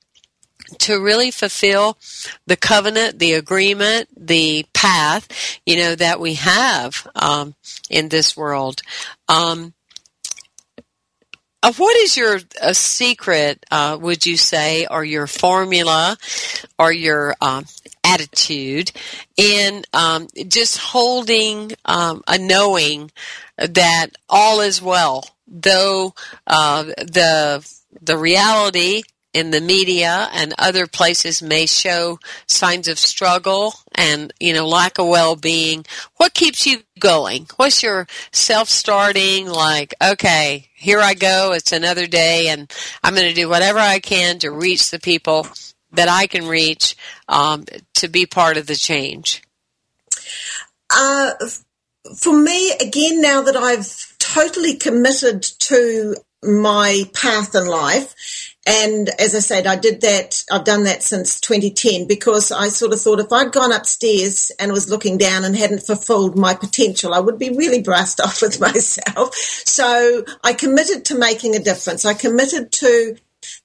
to 0.79 1.03
really 1.03 1.31
fulfill 1.31 1.99
the 2.47 2.57
covenant, 2.57 3.19
the 3.19 3.35
agreement, 3.35 4.09
the 4.17 4.67
path, 4.75 5.29
you 5.65 5.77
know, 5.77 5.95
that 5.95 6.21
we 6.21 6.35
have 6.35 7.07
um, 7.15 7.55
in 7.91 8.09
this 8.09 8.37
world. 8.37 8.83
Um, 9.29 9.75
uh, 11.61 11.73
what 11.73 11.97
is 11.97 12.17
your 12.17 12.39
secret, 12.73 13.65
uh, 13.71 13.99
would 14.01 14.25
you 14.25 14.37
say, 14.37 14.87
or 14.89 15.05
your 15.05 15.27
formula, 15.27 16.17
or 16.79 16.93
your 16.93 17.35
um, 17.41 17.65
attitude 18.05 18.93
in 19.37 19.85
um, 19.93 20.29
just 20.47 20.79
holding 20.79 21.73
um, 21.85 22.23
a 22.29 22.39
knowing 22.39 23.11
that 23.57 24.11
all 24.29 24.61
is 24.61 24.81
well, 24.81 25.29
though 25.49 26.15
uh, 26.47 26.85
the 26.85 27.69
the 28.01 28.17
reality 28.17 29.03
in 29.39 29.51
the 29.53 29.61
media 29.61 30.29
and 30.33 30.53
other 30.59 30.89
places 30.89 31.41
may 31.41 31.65
show 31.65 32.19
signs 32.47 32.89
of 32.89 32.99
struggle 32.99 33.73
and, 33.95 34.33
you 34.41 34.53
know, 34.53 34.67
lack 34.67 34.99
of 34.99 35.07
well-being, 35.07 35.87
what 36.17 36.35
keeps 36.35 36.67
you 36.67 36.81
going? 36.99 37.47
What's 37.57 37.83
your 37.83 38.09
self-starting, 38.33 39.47
like, 39.49 39.95
okay, 40.03 40.69
here 40.75 40.99
I 40.99 41.15
go, 41.15 41.53
it's 41.53 41.71
another 41.71 42.07
day, 42.07 42.49
and 42.49 42.73
I'm 43.05 43.15
going 43.15 43.29
to 43.29 43.35
do 43.35 43.49
whatever 43.49 43.79
I 43.79 44.01
can 44.01 44.41
to 44.41 44.51
reach 44.51 44.91
the 44.91 44.99
people 44.99 45.47
that 45.93 46.09
I 46.09 46.27
can 46.27 46.49
reach 46.49 46.97
um, 47.29 47.65
to 47.95 48.09
be 48.09 48.27
part 48.27 48.57
of 48.57 48.67
the 48.67 48.75
change? 48.75 49.43
Uh, 50.91 51.33
for 52.17 52.37
me, 52.37 52.73
again, 52.73 53.21
now 53.21 53.43
that 53.43 53.57
I've 53.57 54.17
totally 54.19 54.77
committed 54.77 55.43
to 55.43 56.17
my 56.43 57.05
path 57.15 57.55
in 57.55 57.67
life, 57.67 58.57
and 58.69 59.09
as 59.19 59.35
I 59.35 59.39
said, 59.39 59.67
I 59.67 59.77
did 59.77 60.03
that, 60.03 60.45
I've 60.53 60.65
done 60.65 60.85
that 60.85 61.03
since 61.03 61.41
2010 61.41 62.07
because 62.07 62.53
I 62.53 62.69
sort 62.69 62.93
of 62.93 63.01
thought 63.01 63.19
if 63.19 63.33
I'd 63.33 63.51
gone 63.51 63.73
upstairs 63.73 64.53
and 64.61 64.73
was 64.73 64.91
looking 64.91 65.17
down 65.17 65.45
and 65.45 65.57
hadn't 65.57 65.87
fulfilled 65.87 66.37
my 66.37 66.53
potential, 66.53 67.15
I 67.15 67.21
would 67.21 67.39
be 67.39 67.49
really 67.49 67.81
brassed 67.81 68.21
off 68.25 68.43
with 68.43 68.61
myself. 68.61 69.35
So 69.35 70.23
I 70.45 70.53
committed 70.53 71.07
to 71.07 71.19
making 71.19 71.57
a 71.57 71.61
difference. 71.61 72.05
I 72.05 72.13
committed 72.13 72.71
to 72.73 73.17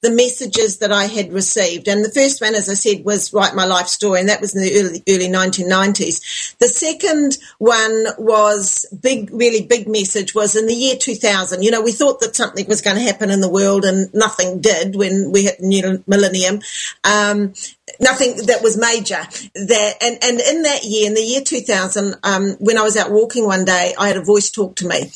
the 0.04 0.12
messages 0.12 0.80
that 0.80 0.92
I 0.92 1.06
had 1.06 1.32
received. 1.32 1.88
And 1.88 2.04
the 2.04 2.12
first 2.12 2.42
one, 2.42 2.56
as 2.56 2.70
I 2.70 2.74
said, 2.74 3.06
was 3.06 3.32
Write 3.32 3.56
My 3.56 3.66
Life 3.66 3.88
Story, 3.88 4.20
and 4.20 4.28
that 4.28 4.42
was 4.42 4.54
in 4.54 4.62
the 4.62 4.78
early, 4.78 5.04
early 5.08 5.34
1990s. 5.34 6.58
The 6.58 6.68
second 6.68 7.38
one 7.58 8.08
was 8.18 8.86
big, 9.02 9.30
really 9.32 9.66
big 9.66 9.88
message 9.88 10.36
was 10.36 10.58
in 10.58 10.68
the 10.68 10.74
year 10.76 10.98
2000. 10.98 11.64
You 11.64 11.72
know, 11.72 11.82
we 11.82 11.94
thought 11.94 12.20
that 12.20 12.36
something 12.36 12.68
was 12.68 12.82
going 12.82 12.98
to 12.98 13.02
happen 13.02 13.32
in 13.32 13.40
the 13.40 13.50
world 13.50 13.86
and 13.86 14.14
nothing 14.14 14.60
did 14.60 14.98
when 14.98 15.32
we 15.32 15.44
hit 15.44 15.60
the 15.60 15.68
new 15.68 16.04
millennium. 16.06 16.60
Um, 17.06 17.54
nothing 18.02 18.36
that 18.48 18.62
was 18.62 18.78
major 18.78 19.22
that 19.56 19.98
and, 20.02 20.18
and 20.24 20.40
in 20.40 20.64
that 20.64 20.84
year 20.84 21.06
in 21.06 21.14
the 21.14 21.22
year 21.22 21.42
2000 21.42 22.16
um, 22.24 22.56
when 22.60 22.78
i 22.78 22.82
was 22.82 22.96
out 22.96 23.12
walking 23.12 23.46
one 23.46 23.66
day 23.66 23.94
i 24.00 24.08
had 24.08 24.16
a 24.16 24.24
voice 24.24 24.50
talk 24.50 24.78
to 24.78 24.88
me 24.88 25.12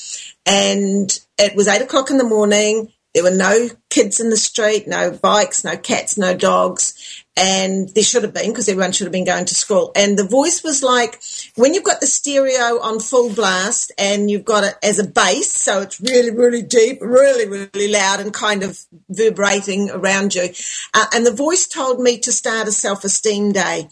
and 0.46 1.18
it 1.38 1.56
was 1.56 1.70
eight 1.70 1.82
o'clock 1.82 2.12
in 2.12 2.18
the 2.18 2.26
morning 2.26 2.92
there 3.18 3.24
were 3.24 3.36
no 3.36 3.68
kids 3.90 4.20
in 4.20 4.30
the 4.30 4.38
street, 4.38 4.88
no 4.88 5.10
bikes, 5.10 5.64
no 5.64 5.76
cats, 5.76 6.20
no 6.20 6.38
dogs. 6.38 7.24
And 7.36 7.90
there 7.90 8.04
should 8.04 8.22
have 8.22 8.34
been 8.34 8.52
because 8.52 8.70
everyone 8.70 8.92
should 8.92 9.06
have 9.06 9.12
been 9.12 9.26
going 9.26 9.46
to 9.46 9.56
school. 9.56 9.92
And 9.96 10.20
the 10.20 10.28
voice 10.28 10.64
was 10.64 10.84
like, 10.84 11.20
when 11.56 11.74
you've 11.74 11.84
got 11.84 12.00
the 12.00 12.06
stereo 12.06 12.80
on 12.80 13.00
full 13.00 13.34
blast 13.34 13.92
and 13.98 14.30
you've 14.30 14.46
got 14.46 14.66
it 14.66 14.76
as 14.84 15.00
a 15.00 15.04
bass, 15.04 15.52
so 15.52 15.82
it's 15.82 16.00
really, 16.00 16.30
really 16.30 16.62
deep, 16.62 17.00
really, 17.02 17.48
really 17.48 17.92
loud 17.92 18.20
and 18.20 18.32
kind 18.32 18.62
of 18.62 18.80
vibrating 19.10 19.90
around 19.90 20.36
you. 20.36 20.50
Uh, 20.94 21.06
and 21.16 21.26
the 21.26 21.34
voice 21.34 21.68
told 21.68 22.00
me 22.00 22.20
to 22.20 22.32
start 22.32 22.68
a 22.68 22.72
self-esteem 22.72 23.52
day. 23.52 23.90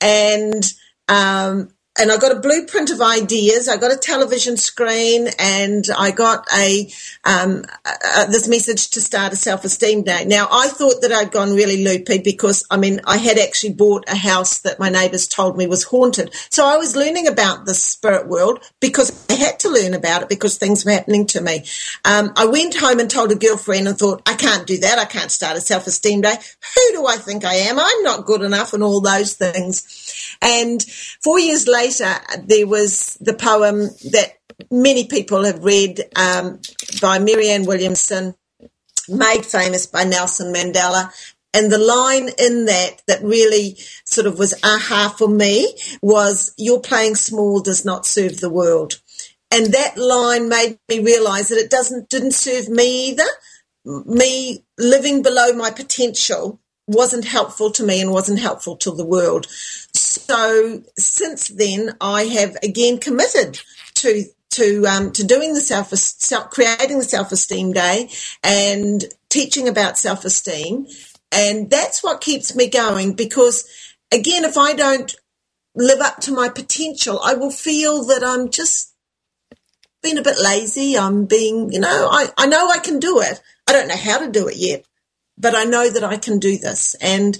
And 0.00 0.64
um, 1.06 1.68
and 1.96 2.10
I 2.10 2.16
got 2.16 2.36
a 2.36 2.40
blueprint 2.40 2.90
of 2.90 3.00
ideas. 3.00 3.68
I 3.68 3.76
got 3.76 3.92
a 3.92 3.96
television 3.96 4.56
screen, 4.56 5.28
and 5.38 5.84
I 5.96 6.10
got 6.10 6.46
a, 6.52 6.90
um, 7.24 7.64
a, 7.84 8.26
this 8.26 8.48
message 8.48 8.90
to 8.90 9.00
start 9.00 9.32
a 9.32 9.36
self-esteem 9.36 10.02
day. 10.02 10.24
Now, 10.24 10.48
I 10.50 10.68
thought 10.68 11.02
that 11.02 11.12
I'd 11.12 11.30
gone 11.30 11.54
really 11.54 11.84
loopy 11.84 12.18
because 12.18 12.66
I 12.70 12.76
mean 12.76 13.00
I 13.06 13.18
had 13.18 13.38
actually 13.38 13.74
bought 13.74 14.08
a 14.08 14.16
house 14.16 14.58
that 14.60 14.80
my 14.80 14.88
neighbours 14.88 15.28
told 15.28 15.56
me 15.56 15.66
was 15.66 15.84
haunted. 15.84 16.34
So 16.50 16.66
I 16.66 16.76
was 16.76 16.96
learning 16.96 17.28
about 17.28 17.64
the 17.64 17.74
spirit 17.74 18.26
world 18.26 18.58
because 18.80 19.24
I 19.30 19.34
had 19.34 19.60
to 19.60 19.70
learn 19.70 19.94
about 19.94 20.22
it 20.22 20.28
because 20.28 20.58
things 20.58 20.84
were 20.84 20.92
happening 20.92 21.26
to 21.28 21.40
me. 21.40 21.64
Um, 22.04 22.32
I 22.36 22.46
went 22.46 22.76
home 22.76 22.98
and 22.98 23.10
told 23.10 23.30
a 23.30 23.36
girlfriend 23.36 23.86
and 23.86 23.96
thought 23.96 24.22
I 24.26 24.34
can't 24.34 24.66
do 24.66 24.78
that. 24.78 24.98
I 24.98 25.04
can't 25.04 25.30
start 25.30 25.56
a 25.56 25.60
self-esteem 25.60 26.22
day. 26.22 26.34
Who 26.74 26.92
do 26.92 27.06
I 27.06 27.16
think 27.16 27.44
I 27.44 27.54
am? 27.54 27.78
I'm 27.78 28.02
not 28.02 28.26
good 28.26 28.42
enough, 28.42 28.72
and 28.72 28.82
all 28.82 29.00
those 29.00 29.34
things. 29.34 30.03
And 30.42 30.82
four 31.22 31.38
years 31.38 31.66
later 31.66 32.14
there 32.44 32.66
was 32.66 33.16
the 33.20 33.34
poem 33.34 33.88
that 34.12 34.38
many 34.70 35.06
people 35.06 35.44
have 35.44 35.64
read 35.64 36.00
um, 36.16 36.60
by 37.00 37.18
Marianne 37.18 37.66
Williamson, 37.66 38.34
made 39.08 39.44
famous 39.44 39.86
by 39.86 40.04
Nelson 40.04 40.52
Mandela. 40.52 41.12
And 41.52 41.70
the 41.70 41.78
line 41.78 42.30
in 42.38 42.64
that 42.66 43.02
that 43.06 43.22
really 43.22 43.76
sort 44.04 44.26
of 44.26 44.38
was 44.38 44.54
aha 44.64 45.14
for 45.16 45.28
me 45.28 45.74
was, 46.02 46.52
Your 46.58 46.80
playing 46.80 47.14
small 47.14 47.60
does 47.60 47.84
not 47.84 48.06
serve 48.06 48.40
the 48.40 48.50
world. 48.50 49.00
And 49.52 49.66
that 49.72 49.96
line 49.96 50.48
made 50.48 50.80
me 50.88 50.98
realize 50.98 51.48
that 51.48 51.58
it 51.58 51.70
doesn't 51.70 52.08
didn't 52.08 52.32
serve 52.32 52.68
me 52.68 53.10
either. 53.10 53.24
Me 53.84 54.64
living 54.78 55.22
below 55.22 55.52
my 55.52 55.70
potential 55.70 56.60
wasn't 56.88 57.24
helpful 57.24 57.70
to 57.70 57.84
me 57.84 58.00
and 58.00 58.10
wasn't 58.10 58.40
helpful 58.40 58.76
to 58.78 58.90
the 58.90 59.06
world. 59.06 59.46
So 60.14 60.82
since 60.96 61.48
then, 61.48 61.96
I 62.00 62.24
have 62.24 62.56
again 62.62 62.98
committed 62.98 63.60
to 63.96 64.24
to 64.52 64.86
um, 64.86 65.12
to 65.12 65.24
doing 65.24 65.54
the 65.54 65.60
self, 65.60 65.88
self 65.88 66.50
creating 66.50 66.98
the 66.98 67.04
self 67.04 67.32
esteem 67.32 67.72
day 67.72 68.08
and 68.42 69.04
teaching 69.28 69.66
about 69.66 69.98
self 69.98 70.24
esteem, 70.24 70.86
and 71.32 71.68
that's 71.68 72.02
what 72.04 72.20
keeps 72.20 72.54
me 72.54 72.68
going. 72.68 73.14
Because 73.14 73.68
again, 74.12 74.44
if 74.44 74.56
I 74.56 74.74
don't 74.74 75.14
live 75.74 76.00
up 76.00 76.20
to 76.20 76.32
my 76.32 76.48
potential, 76.48 77.18
I 77.20 77.34
will 77.34 77.50
feel 77.50 78.04
that 78.04 78.22
I'm 78.22 78.50
just 78.50 78.94
being 80.00 80.18
a 80.18 80.22
bit 80.22 80.38
lazy. 80.40 80.96
I'm 80.96 81.26
being, 81.26 81.72
you 81.72 81.80
know, 81.80 82.08
I, 82.10 82.28
I 82.38 82.46
know 82.46 82.68
I 82.68 82.78
can 82.78 83.00
do 83.00 83.20
it. 83.20 83.42
I 83.68 83.72
don't 83.72 83.88
know 83.88 83.96
how 83.96 84.18
to 84.18 84.30
do 84.30 84.46
it 84.46 84.56
yet, 84.56 84.84
but 85.36 85.56
I 85.56 85.64
know 85.64 85.90
that 85.90 86.04
I 86.04 86.18
can 86.18 86.38
do 86.38 86.56
this. 86.56 86.94
And 87.00 87.36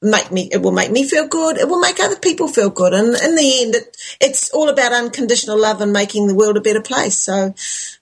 make 0.00 0.30
me 0.30 0.48
it 0.52 0.62
will 0.62 0.72
make 0.72 0.90
me 0.90 1.06
feel 1.06 1.26
good. 1.26 1.58
It 1.58 1.68
will 1.68 1.80
make 1.80 2.00
other 2.00 2.18
people 2.18 2.48
feel 2.48 2.70
good. 2.70 2.92
And 2.92 3.08
in 3.08 3.34
the 3.34 3.62
end 3.62 3.74
it, 3.74 3.96
it's 4.20 4.50
all 4.50 4.68
about 4.68 4.92
unconditional 4.92 5.60
love 5.60 5.80
and 5.80 5.92
making 5.92 6.26
the 6.26 6.34
world 6.34 6.56
a 6.56 6.60
better 6.60 6.82
place. 6.82 7.16
So 7.16 7.54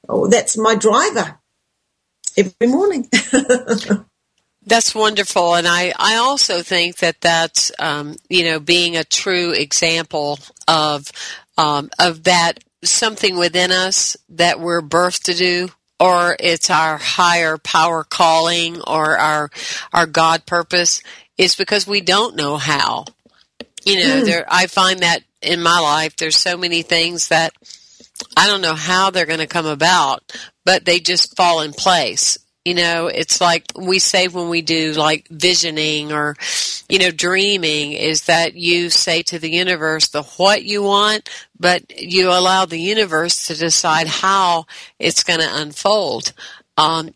oh, 0.09 0.27
that's 0.29 0.57
my 0.57 0.75
driver 0.75 1.39
every 2.37 2.67
morning. 2.67 3.09
That's 4.69 4.97
wonderful. 4.97 5.55
And 5.55 5.69
i 5.69 5.95
i 5.97 6.17
also 6.17 6.61
think 6.61 6.97
that 6.97 7.21
that's 7.21 7.71
um, 7.79 8.17
you 8.29 8.45
know 8.45 8.59
being 8.59 8.97
a 8.97 9.05
true 9.05 9.53
example 9.53 10.41
of 10.67 11.13
um, 11.57 11.89
of 12.01 12.25
that 12.25 12.65
something 12.83 13.37
within 13.39 13.71
us 13.71 14.17
that 14.29 14.59
we're 14.59 14.83
birthed 14.83 15.23
to 15.25 15.35
do 15.35 15.69
or 15.99 16.37
it's 16.41 16.69
our 16.69 16.99
higher 16.99 17.59
power 17.59 18.05
calling 18.05 18.81
or 18.83 19.17
our 19.17 19.51
our 19.93 20.07
god 20.07 20.47
purpose 20.47 21.03
is 21.39 21.55
because 21.55 21.87
we 21.87 22.01
don't 22.01 22.37
know 22.37 22.57
how. 22.57 23.05
You 23.85 24.01
know, 24.01 24.23
mm. 24.23 24.25
there 24.25 24.47
I 24.49 24.67
find 24.67 25.01
that 25.01 25.23
in 25.43 25.63
my 25.63 25.79
life 25.79 26.17
there's 26.17 26.37
so 26.37 26.57
many 26.57 26.83
things 26.83 27.29
that 27.29 27.53
I 28.37 28.47
don't 28.47 28.63
know 28.63 28.75
how 28.75 29.11
they're 29.11 29.27
going 29.27 29.39
to 29.41 29.47
come 29.47 29.67
about, 29.67 30.23
but 30.65 30.85
they 30.85 30.99
just 30.99 31.37
fall 31.37 31.61
in 31.61 31.73
place. 31.73 32.39
You 32.65 32.75
know, 32.75 33.07
it's 33.07 33.41
like 33.41 33.65
we 33.77 34.01
say 34.01 34.27
when 34.27 34.49
we 34.49 34.61
do 34.61 34.93
like 34.95 35.29
visioning 35.31 36.11
or, 36.11 36.37
you 36.89 36.99
know, 36.99 37.13
dreaming 37.13 37.93
is 37.93 38.25
that 38.25 38.55
you 38.55 38.91
say 38.91 39.23
to 39.23 39.39
the 39.39 39.51
universe 39.51 40.09
the 40.09 40.25
what 40.25 40.65
you 40.65 40.83
want, 40.83 41.31
but 41.61 41.85
you 41.97 42.31
allow 42.31 42.65
the 42.65 42.81
universe 42.81 43.47
to 43.47 43.55
decide 43.55 44.09
how 44.09 44.67
it's 44.99 45.23
going 45.23 45.39
to 45.39 45.61
unfold. 45.63 46.33
Um, 46.77 47.11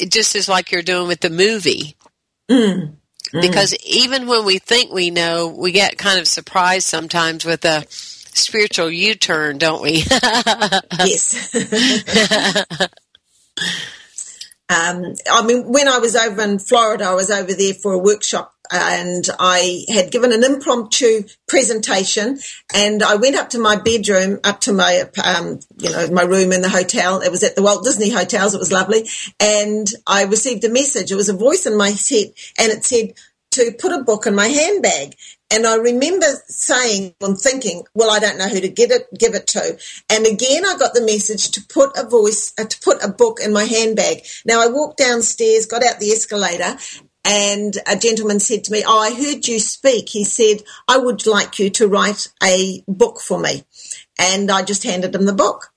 it 0.00 0.10
just 0.10 0.34
is 0.34 0.48
like 0.48 0.72
you're 0.72 0.80
doing 0.80 1.06
with 1.06 1.20
the 1.20 1.28
movie. 1.28 1.96
Mm. 2.50 2.94
Mm. 3.32 3.42
Because 3.42 3.74
even 3.84 4.26
when 4.26 4.44
we 4.44 4.58
think 4.58 4.92
we 4.92 5.10
know, 5.10 5.48
we 5.48 5.72
get 5.72 5.98
kind 5.98 6.18
of 6.18 6.26
surprised 6.26 6.86
sometimes 6.86 7.44
with 7.44 7.64
a 7.64 7.84
spiritual 7.88 8.90
U 8.90 9.14
turn, 9.14 9.58
don't 9.58 9.82
we? 9.82 10.02
yes. 11.04 11.54
um, 14.70 15.14
I 15.28 15.44
mean, 15.44 15.72
when 15.72 15.88
I 15.88 15.98
was 15.98 16.14
over 16.14 16.42
in 16.42 16.60
Florida, 16.60 17.06
I 17.06 17.14
was 17.14 17.28
over 17.28 17.52
there 17.52 17.74
for 17.74 17.92
a 17.92 17.98
workshop 17.98 18.54
and 18.70 19.28
I 19.40 19.84
had 19.88 20.12
given 20.12 20.32
an 20.32 20.44
impromptu 20.44 21.24
presentation 21.48 22.38
and 22.72 23.02
I 23.02 23.16
went 23.16 23.34
up 23.34 23.50
to 23.50 23.58
my 23.58 23.74
bedroom, 23.74 24.38
up 24.44 24.60
to 24.62 24.72
my, 24.72 25.10
um, 25.24 25.58
you 25.78 25.90
know, 25.90 26.08
my 26.10 26.22
room 26.22 26.52
in 26.52 26.62
the 26.62 26.68
hotel. 26.68 27.20
It 27.20 27.32
was 27.32 27.42
at 27.42 27.56
the 27.56 27.62
Walt 27.62 27.82
Disney 27.82 28.10
hotels. 28.10 28.54
It 28.54 28.58
was 28.58 28.70
lovely. 28.70 29.08
And 29.40 29.88
I 30.06 30.24
received 30.24 30.62
a 30.62 30.70
message. 30.70 31.10
It 31.10 31.16
was 31.16 31.28
a 31.28 31.36
voice 31.36 31.66
in 31.66 31.76
my 31.76 31.88
head 31.88 32.32
and 32.56 32.70
it 32.70 32.84
said 32.84 33.14
to 33.52 33.72
put 33.76 33.90
a 33.90 34.04
book 34.04 34.26
in 34.26 34.36
my 34.36 34.46
handbag. 34.46 35.16
And 35.52 35.66
I 35.66 35.76
remember 35.76 36.26
saying 36.46 37.14
and 37.20 37.36
thinking, 37.36 37.84
well, 37.94 38.10
I 38.10 38.20
don't 38.20 38.38
know 38.38 38.48
who 38.48 38.60
to 38.60 38.68
get 38.68 38.90
it, 38.90 39.06
give 39.18 39.34
it 39.34 39.48
to. 39.48 39.78
And 40.08 40.26
again, 40.26 40.64
I 40.64 40.76
got 40.78 40.94
the 40.94 41.02
message 41.02 41.50
to 41.52 41.62
put 41.68 41.96
a 41.98 42.08
voice, 42.08 42.52
uh, 42.58 42.64
to 42.64 42.80
put 42.80 43.02
a 43.02 43.08
book 43.08 43.40
in 43.44 43.52
my 43.52 43.64
handbag. 43.64 44.24
Now 44.44 44.62
I 44.62 44.68
walked 44.68 44.98
downstairs, 44.98 45.66
got 45.66 45.84
out 45.84 45.98
the 45.98 46.10
escalator 46.10 46.76
and 47.24 47.76
a 47.86 47.96
gentleman 47.96 48.40
said 48.40 48.64
to 48.64 48.72
me, 48.72 48.82
Oh, 48.86 48.98
I 48.98 49.14
heard 49.14 49.46
you 49.46 49.60
speak. 49.60 50.08
He 50.08 50.24
said, 50.24 50.62
I 50.88 50.96
would 50.96 51.26
like 51.26 51.58
you 51.58 51.70
to 51.70 51.88
write 51.88 52.28
a 52.42 52.82
book 52.88 53.20
for 53.20 53.38
me. 53.38 53.64
And 54.18 54.50
I 54.50 54.62
just 54.62 54.84
handed 54.84 55.14
him 55.14 55.26
the 55.26 55.34
book. 55.34 55.72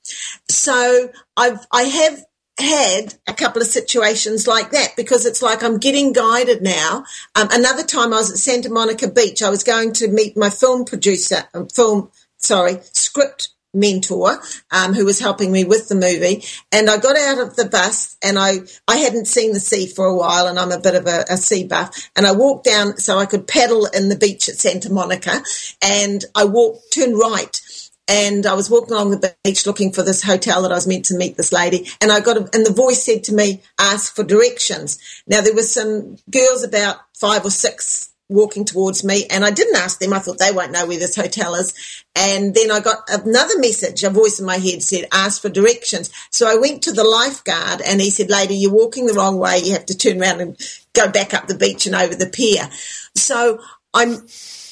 So 0.49 1.09
I've, 1.35 1.65
I 1.71 1.83
have 1.83 2.23
had 2.63 3.15
a 3.27 3.33
couple 3.33 3.61
of 3.61 3.67
situations 3.67 4.47
like 4.47 4.71
that 4.71 4.95
because 4.95 5.25
it's 5.25 5.41
like 5.41 5.63
I'm 5.63 5.77
getting 5.77 6.13
guided 6.13 6.61
now. 6.61 7.05
Um, 7.35 7.49
another 7.51 7.83
time 7.83 8.13
I 8.13 8.17
was 8.17 8.31
at 8.31 8.37
Santa 8.37 8.69
Monica 8.69 9.07
Beach, 9.07 9.41
I 9.43 9.49
was 9.49 9.63
going 9.63 9.93
to 9.93 10.07
meet 10.07 10.37
my 10.37 10.49
film 10.49 10.85
producer, 10.85 11.43
um, 11.53 11.67
film, 11.67 12.11
sorry, 12.37 12.79
script 12.93 13.49
mentor 13.73 14.39
um, 14.71 14.93
who 14.93 15.03
was 15.03 15.19
helping 15.19 15.51
me 15.51 15.63
with 15.63 15.89
the 15.89 15.95
movie 15.95 16.43
and 16.71 16.89
i 16.89 16.97
got 16.97 17.17
out 17.17 17.39
of 17.39 17.55
the 17.55 17.65
bus 17.65 18.15
and 18.23 18.37
i 18.37 18.57
i 18.87 18.97
hadn't 18.97 19.25
seen 19.25 19.51
the 19.51 19.59
sea 19.59 19.87
for 19.87 20.05
a 20.05 20.15
while 20.15 20.45
and 20.45 20.59
i'm 20.59 20.71
a 20.71 20.79
bit 20.79 20.93
of 20.93 21.07
a, 21.07 21.25
a, 21.27 21.37
sea 21.37 21.65
buff 21.65 22.11
and 22.15 22.27
i 22.27 22.31
walked 22.31 22.65
down 22.65 22.95
so 22.97 23.17
i 23.17 23.25
could 23.25 23.47
paddle 23.47 23.87
in 23.87 24.09
the 24.09 24.15
beach 24.15 24.47
at 24.47 24.55
santa 24.55 24.93
monica 24.93 25.41
and 25.81 26.23
i 26.35 26.45
walked 26.45 26.93
turned 26.93 27.17
right 27.17 27.61
and 28.07 28.45
I 28.45 28.53
was 28.53 28.69
walking 28.69 28.93
along 28.93 29.11
the 29.11 29.35
beach 29.43 29.65
looking 29.65 29.91
for 29.91 30.03
this 30.03 30.23
hotel 30.23 30.61
that 30.61 30.71
I 30.71 30.75
was 30.75 30.87
meant 30.87 31.05
to 31.05 31.17
meet 31.17 31.37
this 31.37 31.53
lady. 31.53 31.87
And 32.01 32.11
I 32.11 32.19
got, 32.19 32.37
a, 32.37 32.49
and 32.53 32.65
the 32.65 32.73
voice 32.73 33.03
said 33.03 33.23
to 33.25 33.33
me, 33.33 33.61
ask 33.79 34.13
for 34.13 34.23
directions. 34.23 34.99
Now 35.25 35.41
there 35.41 35.55
were 35.55 35.61
some 35.61 36.17
girls 36.29 36.63
about 36.63 36.97
five 37.13 37.45
or 37.45 37.49
six 37.49 38.09
walking 38.29 38.65
towards 38.65 39.03
me 39.03 39.25
and 39.29 39.45
I 39.45 39.51
didn't 39.51 39.77
ask 39.77 39.99
them. 39.99 40.13
I 40.13 40.19
thought 40.19 40.39
they 40.39 40.51
won't 40.51 40.71
know 40.71 40.85
where 40.85 40.99
this 40.99 41.15
hotel 41.15 41.55
is. 41.55 41.73
And 42.15 42.53
then 42.53 42.71
I 42.71 42.79
got 42.79 43.03
another 43.09 43.57
message, 43.59 44.03
a 44.03 44.09
voice 44.09 44.39
in 44.39 44.45
my 44.45 44.57
head 44.57 44.83
said, 44.83 45.07
ask 45.11 45.41
for 45.41 45.49
directions. 45.49 46.11
So 46.29 46.47
I 46.47 46.59
went 46.59 46.83
to 46.83 46.91
the 46.91 47.03
lifeguard 47.03 47.81
and 47.81 48.01
he 48.01 48.09
said, 48.09 48.29
lady, 48.29 48.55
you're 48.55 48.73
walking 48.73 49.05
the 49.05 49.13
wrong 49.13 49.37
way. 49.37 49.59
You 49.59 49.73
have 49.73 49.85
to 49.87 49.97
turn 49.97 50.21
around 50.21 50.41
and 50.41 50.57
go 50.93 51.09
back 51.09 51.33
up 51.33 51.47
the 51.47 51.57
beach 51.57 51.85
and 51.85 51.95
over 51.95 52.15
the 52.15 52.29
pier. 52.29 52.69
So 53.15 53.59
I'm, 53.93 54.25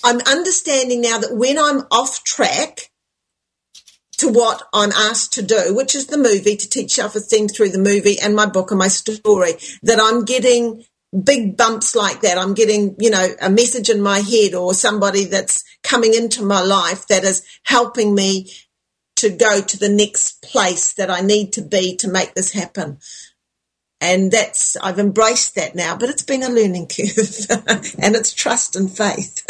I'm 0.04 0.20
understanding 0.22 1.02
now 1.02 1.20
that 1.20 1.36
when 1.36 1.58
I'm 1.58 1.84
off 1.92 2.24
track, 2.24 2.91
to 4.22 4.28
what 4.28 4.62
I'm 4.72 4.92
asked 4.92 5.34
to 5.34 5.42
do, 5.42 5.74
which 5.74 5.96
is 5.96 6.06
the 6.06 6.18
movie, 6.18 6.56
to 6.56 6.70
teach 6.70 6.94
self-esteem 6.94 7.48
through 7.48 7.70
the 7.70 7.80
movie 7.80 8.20
and 8.20 8.36
my 8.36 8.46
book 8.46 8.70
and 8.70 8.78
my 8.78 8.88
story, 8.88 9.54
that 9.82 10.00
I'm 10.00 10.26
getting 10.26 10.86
big 11.24 11.58
bumps 11.58 11.96
like 11.96 12.22
that. 12.22 12.38
I'm 12.38 12.54
getting, 12.54 12.96
you 13.00 13.10
know, 13.10 13.28
a 13.42 13.50
message 13.50 13.90
in 13.90 14.00
my 14.00 14.20
head 14.20 14.54
or 14.54 14.76
somebody 14.76 15.26
that's 15.26 15.64
coming 15.84 16.14
into 16.14 16.46
my 16.46 16.62
life 16.62 17.08
that 17.08 17.24
is 17.24 17.44
helping 17.64 18.14
me 18.14 18.52
to 19.16 19.32
go 19.32 19.60
to 19.60 19.78
the 19.80 19.90
next 19.90 20.44
place 20.44 20.94
that 20.94 21.10
I 21.10 21.22
need 21.22 21.54
to 21.54 21.64
be 21.64 21.96
to 21.98 22.08
make 22.08 22.36
this 22.36 22.52
happen. 22.52 23.00
And 24.02 24.32
that's, 24.32 24.76
I've 24.78 24.98
embraced 24.98 25.56
that 25.56 25.76
now, 25.76 25.96
but 25.96 26.10
it's 26.10 26.24
been 26.24 26.42
a 26.42 26.50
learning 26.50 26.88
curve 26.88 27.96
and 28.00 28.16
it's 28.16 28.34
trust 28.34 28.76
and 28.76 28.92
faith. 28.92 29.46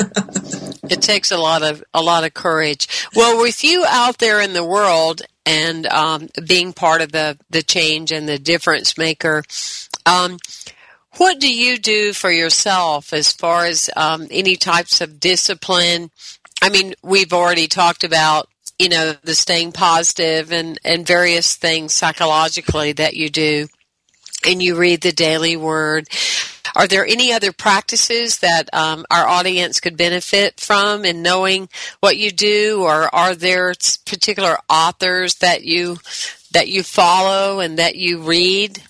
it 0.83 1.01
takes 1.01 1.31
a 1.31 1.37
lot 1.37 1.63
of, 1.63 1.81
a 1.93 2.01
lot 2.01 2.25
of 2.25 2.33
courage. 2.33 3.07
Well, 3.15 3.41
with 3.41 3.63
you 3.63 3.85
out 3.87 4.17
there 4.17 4.41
in 4.41 4.51
the 4.51 4.65
world 4.65 5.21
and, 5.45 5.87
um, 5.87 6.27
being 6.45 6.73
part 6.73 7.01
of 7.01 7.13
the, 7.13 7.37
the 7.49 7.63
change 7.63 8.11
and 8.11 8.27
the 8.27 8.37
difference 8.37 8.97
maker, 8.97 9.43
um, 10.05 10.37
what 11.17 11.39
do 11.39 11.53
you 11.53 11.77
do 11.77 12.13
for 12.13 12.31
yourself 12.31 13.13
as 13.13 13.31
far 13.31 13.65
as 13.65 13.89
um, 13.95 14.27
any 14.31 14.55
types 14.55 15.01
of 15.01 15.19
discipline? 15.19 16.11
I 16.61 16.69
mean, 16.69 16.93
we've 17.01 17.33
already 17.33 17.67
talked 17.67 18.03
about 18.03 18.47
you 18.79 18.89
know 18.89 19.13
the 19.23 19.35
staying 19.35 19.73
positive 19.73 20.51
and 20.51 20.79
and 20.83 21.05
various 21.05 21.55
things 21.55 21.93
psychologically 21.93 22.93
that 22.93 23.15
you 23.15 23.29
do, 23.29 23.67
and 24.45 24.61
you 24.61 24.75
read 24.75 25.01
the 25.01 25.11
daily 25.11 25.55
word. 25.55 26.07
Are 26.75 26.87
there 26.87 27.05
any 27.05 27.33
other 27.33 27.51
practices 27.51 28.39
that 28.39 28.69
um, 28.73 29.05
our 29.11 29.27
audience 29.27 29.79
could 29.79 29.97
benefit 29.97 30.59
from 30.59 31.03
in 31.03 31.21
knowing 31.21 31.69
what 31.99 32.17
you 32.17 32.31
do, 32.31 32.83
or 32.83 33.13
are 33.13 33.35
there 33.35 33.73
particular 34.05 34.57
authors 34.69 35.35
that 35.35 35.63
you 35.63 35.97
that 36.53 36.69
you 36.69 36.83
follow 36.83 37.59
and 37.59 37.77
that 37.77 37.95
you 37.95 38.21
read? 38.21 38.81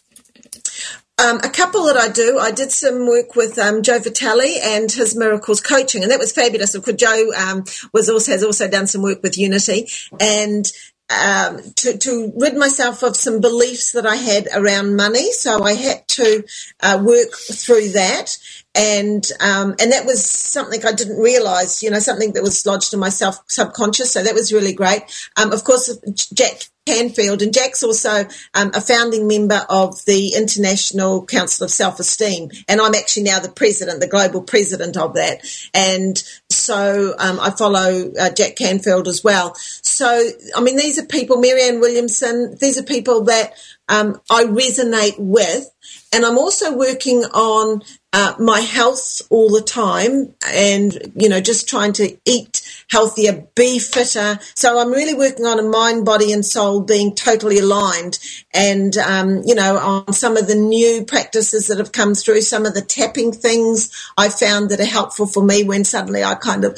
Um, 1.18 1.38
a 1.38 1.49
couple 1.49 1.86
that 1.86 1.97
I 1.97 2.10
do, 2.10 2.39
I 2.39 2.49
did 2.49 2.72
some 2.72 3.06
work 3.06 3.36
with 3.36 3.60
um, 3.60 3.84
Joe 3.84 3.99
Vitale 3.99 4.60
and 4.64 4.91
his 4.91 5.16
Miracles 5.16 5.62
Coaching, 5.62 6.02
and 6.02 6.12
that 6.12 6.18
was 6.18 6.32
fabulous. 6.32 6.76
Because 6.76 6.95
Joe 6.95 7.32
um, 7.38 7.64
was 7.93 8.10
also 8.10 8.32
has 8.32 8.43
also 8.43 8.68
done 8.68 8.88
some 8.88 9.04
work 9.04 9.22
with 9.22 9.38
Unity, 9.38 9.88
and 10.20 10.66
um, 11.12 11.62
to, 11.78 11.97
to, 11.97 12.34
rid 12.38 12.55
myself 12.55 13.03
of 13.03 13.16
some 13.16 13.41
beliefs 13.41 13.91
that 13.91 14.05
I 14.05 14.16
had 14.16 14.47
around 14.53 14.95
money. 14.95 15.32
So 15.32 15.64
I 15.64 15.74
had 15.74 16.07
to 16.09 16.43
uh, 16.82 17.01
work 17.03 17.34
through 17.34 17.89
that. 17.89 18.38
And 18.74 19.30
um, 19.41 19.76
and 19.82 19.91
that 19.91 20.05
was 20.05 20.26
something 20.26 20.86
I 20.86 20.93
didn't 20.93 21.18
realize, 21.20 21.84
you 21.84 21.89
know, 21.89 21.99
something 21.99 22.32
that 22.34 22.43
was 22.43 22.66
lodged 22.66 22.93
in 22.93 23.01
my 23.01 23.09
self 23.09 23.38
subconscious. 23.47 24.14
So 24.14 24.24
that 24.24 24.34
was 24.34 24.53
really 24.53 24.72
great. 24.72 25.01
Um, 25.36 25.51
of 25.51 25.66
course, 25.66 25.93
Jack 26.34 26.70
Canfield, 26.88 27.41
and 27.41 27.53
Jack's 27.53 27.84
also 27.84 28.26
um, 28.55 28.72
a 28.74 28.82
founding 28.82 29.28
member 29.28 29.62
of 29.70 30.03
the 30.05 30.34
International 30.36 31.26
Council 31.26 31.66
of 31.66 31.72
Self 31.72 31.99
Esteem, 31.99 32.49
and 32.68 32.82
I'm 32.82 32.95
actually 32.95 33.24
now 33.24 33.39
the 33.39 33.51
president, 33.51 33.99
the 33.99 34.07
global 34.07 34.41
president 34.41 34.97
of 34.97 35.16
that. 35.16 35.41
And 35.74 36.18
so 36.49 37.14
um, 37.20 37.39
I 37.39 37.51
follow 37.51 38.12
uh, 38.20 38.30
Jack 38.32 38.55
Canfield 38.55 39.07
as 39.07 39.24
well. 39.24 39.55
So 39.92 40.30
I 40.56 40.62
mean, 40.62 40.78
these 40.78 40.98
are 40.98 41.06
people, 41.06 41.38
Marianne 41.38 41.80
Williamson. 41.80 42.58
These 42.60 42.78
are 42.78 42.84
people 42.84 43.24
that 43.26 43.54
um, 43.88 44.22
I 44.30 44.46
resonate 44.46 45.20
with, 45.20 45.70
and 46.14 46.26
I'm 46.26 46.38
also 46.38 46.76
working 46.76 47.24
on 47.26 47.84
uh, 48.14 48.36
my 48.39 48.60
health 48.60 49.22
all 49.30 49.50
the 49.50 49.62
time 49.62 50.34
and, 50.48 51.12
you 51.16 51.30
know, 51.30 51.39
just 51.39 51.70
trying 51.70 51.94
to 51.94 52.18
eat 52.26 52.61
healthier, 52.92 53.48
be 53.56 53.80
fitter. 53.80 54.38
So 54.54 54.78
I'm 54.78 54.92
really 54.92 55.14
working 55.14 55.46
on 55.46 55.60
a 55.60 55.64
mind, 55.64 56.06
body 56.06 56.34
and 56.34 56.46
soul 56.46 56.82
being 56.82 57.16
totally 57.16 57.58
aligned. 57.58 58.20
And, 58.54 58.98
um, 58.98 59.44
you 59.46 59.56
know, 59.56 59.78
on 59.78 60.14
some 60.14 60.36
of 60.36 60.48
the 60.48 60.56
new 60.56 61.06
practices 61.06 61.68
that 61.68 61.78
have 61.78 61.94
come 61.94 62.14
through, 62.14 62.42
some 62.42 62.66
of 62.66 62.74
the 62.74 62.82
tapping 62.82 63.32
things 63.32 63.92
I 64.18 64.28
found 64.28 64.70
that 64.70 64.82
are 64.82 64.86
helpful 64.86 65.26
for 65.26 65.42
me 65.42 65.64
when 65.64 65.86
suddenly 65.86 66.24
I 66.24 66.36
kind 66.36 66.66
of, 66.66 66.74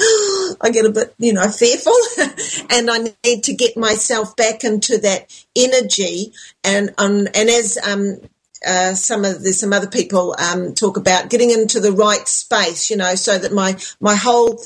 I 0.61 0.69
get 0.71 0.85
a 0.85 0.91
bit, 0.91 1.15
you 1.17 1.33
know, 1.33 1.49
fearful. 1.49 1.93
And 2.69 2.89
I 2.89 3.13
need 3.23 3.43
to 3.45 3.53
get 3.53 3.77
myself 3.77 4.35
back 4.35 4.63
into 4.63 4.97
that 4.99 5.31
energy. 5.55 6.33
And, 6.63 6.93
um, 6.97 7.27
and 7.33 7.49
as, 7.49 7.77
um, 7.85 8.17
uh, 8.65 8.93
some 8.93 9.25
of 9.25 9.43
there's 9.43 9.59
some 9.59 9.73
other 9.73 9.87
people 9.87 10.35
um, 10.39 10.73
talk 10.73 10.97
about 10.97 11.29
getting 11.29 11.49
into 11.49 11.79
the 11.79 11.91
right 11.91 12.27
space, 12.27 12.89
you 12.89 12.97
know, 12.97 13.15
so 13.15 13.37
that 13.37 13.51
my 13.51 13.77
my 13.99 14.15
whole 14.15 14.63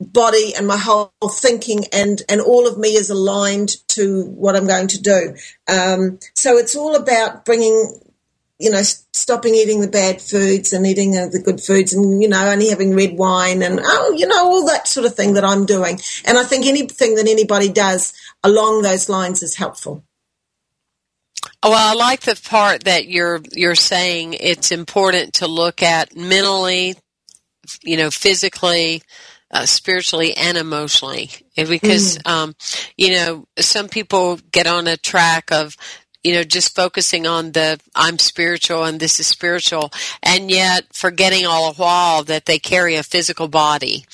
body 0.00 0.54
and 0.56 0.66
my 0.66 0.76
whole 0.76 1.12
thinking 1.30 1.84
and 1.92 2.22
and 2.28 2.40
all 2.40 2.66
of 2.66 2.78
me 2.78 2.90
is 2.90 3.10
aligned 3.10 3.70
to 3.88 4.24
what 4.26 4.56
I'm 4.56 4.66
going 4.66 4.88
to 4.88 5.02
do. 5.02 5.34
Um, 5.68 6.18
so 6.34 6.56
it's 6.56 6.76
all 6.76 6.94
about 6.94 7.44
bringing, 7.44 8.00
you 8.58 8.70
know, 8.70 8.82
stopping 8.82 9.54
eating 9.54 9.80
the 9.80 9.88
bad 9.88 10.22
foods 10.22 10.72
and 10.72 10.86
eating 10.86 11.12
the 11.12 11.42
good 11.44 11.60
foods, 11.60 11.92
and 11.92 12.22
you 12.22 12.28
know, 12.28 12.46
only 12.46 12.70
having 12.70 12.94
red 12.94 13.16
wine 13.16 13.62
and 13.62 13.80
oh, 13.82 14.14
you 14.16 14.26
know, 14.26 14.46
all 14.46 14.66
that 14.66 14.86
sort 14.86 15.06
of 15.06 15.14
thing 15.14 15.34
that 15.34 15.44
I'm 15.44 15.66
doing. 15.66 15.98
And 16.24 16.38
I 16.38 16.44
think 16.44 16.66
anything 16.66 17.16
that 17.16 17.28
anybody 17.28 17.68
does 17.68 18.12
along 18.44 18.82
those 18.82 19.08
lines 19.08 19.42
is 19.42 19.56
helpful. 19.56 20.04
Well, 21.62 21.72
I 21.74 21.94
like 21.94 22.20
the 22.20 22.40
part 22.48 22.84
that 22.84 23.08
you're 23.08 23.40
you're 23.52 23.74
saying 23.74 24.34
it's 24.34 24.70
important 24.70 25.34
to 25.34 25.48
look 25.48 25.82
at 25.82 26.16
mentally, 26.16 26.94
you 27.82 27.96
know, 27.96 28.10
physically, 28.10 29.02
uh, 29.50 29.66
spiritually, 29.66 30.36
and 30.36 30.58
emotionally, 30.58 31.30
because 31.56 32.18
mm. 32.18 32.30
um, 32.30 32.54
you 32.96 33.12
know 33.12 33.46
some 33.58 33.88
people 33.88 34.38
get 34.50 34.66
on 34.66 34.86
a 34.86 34.96
track 34.96 35.50
of 35.50 35.76
you 36.22 36.34
know 36.34 36.44
just 36.44 36.74
focusing 36.74 37.26
on 37.26 37.52
the 37.52 37.80
I'm 37.94 38.18
spiritual 38.18 38.84
and 38.84 39.00
this 39.00 39.20
is 39.20 39.26
spiritual, 39.26 39.90
and 40.22 40.50
yet 40.50 40.86
forgetting 40.92 41.46
all 41.46 41.72
the 41.72 41.80
while 41.80 42.24
that 42.24 42.46
they 42.46 42.58
carry 42.58 42.96
a 42.96 43.02
physical 43.02 43.48
body 43.48 44.04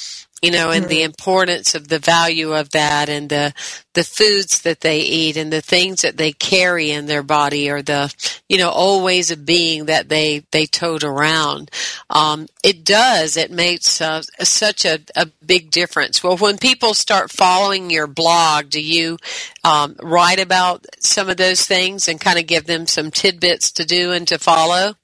you 0.45 0.51
know, 0.51 0.71
and 0.71 0.83
mm-hmm. 0.83 0.91
the 0.91 1.03
importance 1.03 1.75
of 1.75 1.89
the 1.89 1.99
value 1.99 2.53
of 2.53 2.71
that 2.71 3.09
and 3.09 3.31
the 3.31 3.55
the 3.95 4.05
foods 4.05 4.63
that 4.63 4.81
they 4.81 5.01
eat 5.01 5.37
and 5.37 5.53
the 5.53 5.61
things 5.61 6.03
that 6.03 6.17
they 6.17 6.33
carry 6.33 6.91
in 6.91 7.07
their 7.07 7.23
body 7.23 7.71
or 7.71 7.81
the 7.81 8.13
you 8.49 8.59
know 8.59 8.71
old 8.71 9.05
ways 9.05 9.31
of 9.31 9.47
being 9.47 9.87
that 9.87 10.11
they 10.11 10.43
they 10.51 10.67
tote 10.67 11.03
around. 11.03 11.71
Um, 12.11 12.47
it 12.63 12.85
does. 12.85 13.39
It 13.39 13.51
makes 13.51 14.03
uh, 14.03 14.23
such 14.43 14.85
a, 14.85 14.99
a 15.17 15.27
big 15.47 15.71
difference. 15.71 16.23
Well, 16.23 16.37
when 16.37 16.59
people 16.59 16.93
start 16.93 17.31
following 17.31 17.91
your 17.91 18.07
blog, 18.07 18.69
do 18.69 18.83
you 18.83 19.17
um, 19.65 19.97
write 20.03 20.41
about 20.41 20.85
some 21.01 21.31
of 21.31 21.39
those 21.39 21.65
things 21.65 22.07
and 22.07 22.21
kind 22.21 22.39
of 22.39 22.47
give 22.47 22.67
them 22.67 22.87
some 22.87 23.11
tidbits 23.11 23.73
to 23.73 23.85
do 23.87 24.13
and 24.13 24.29
to 24.29 24.39
follow? 24.39 24.95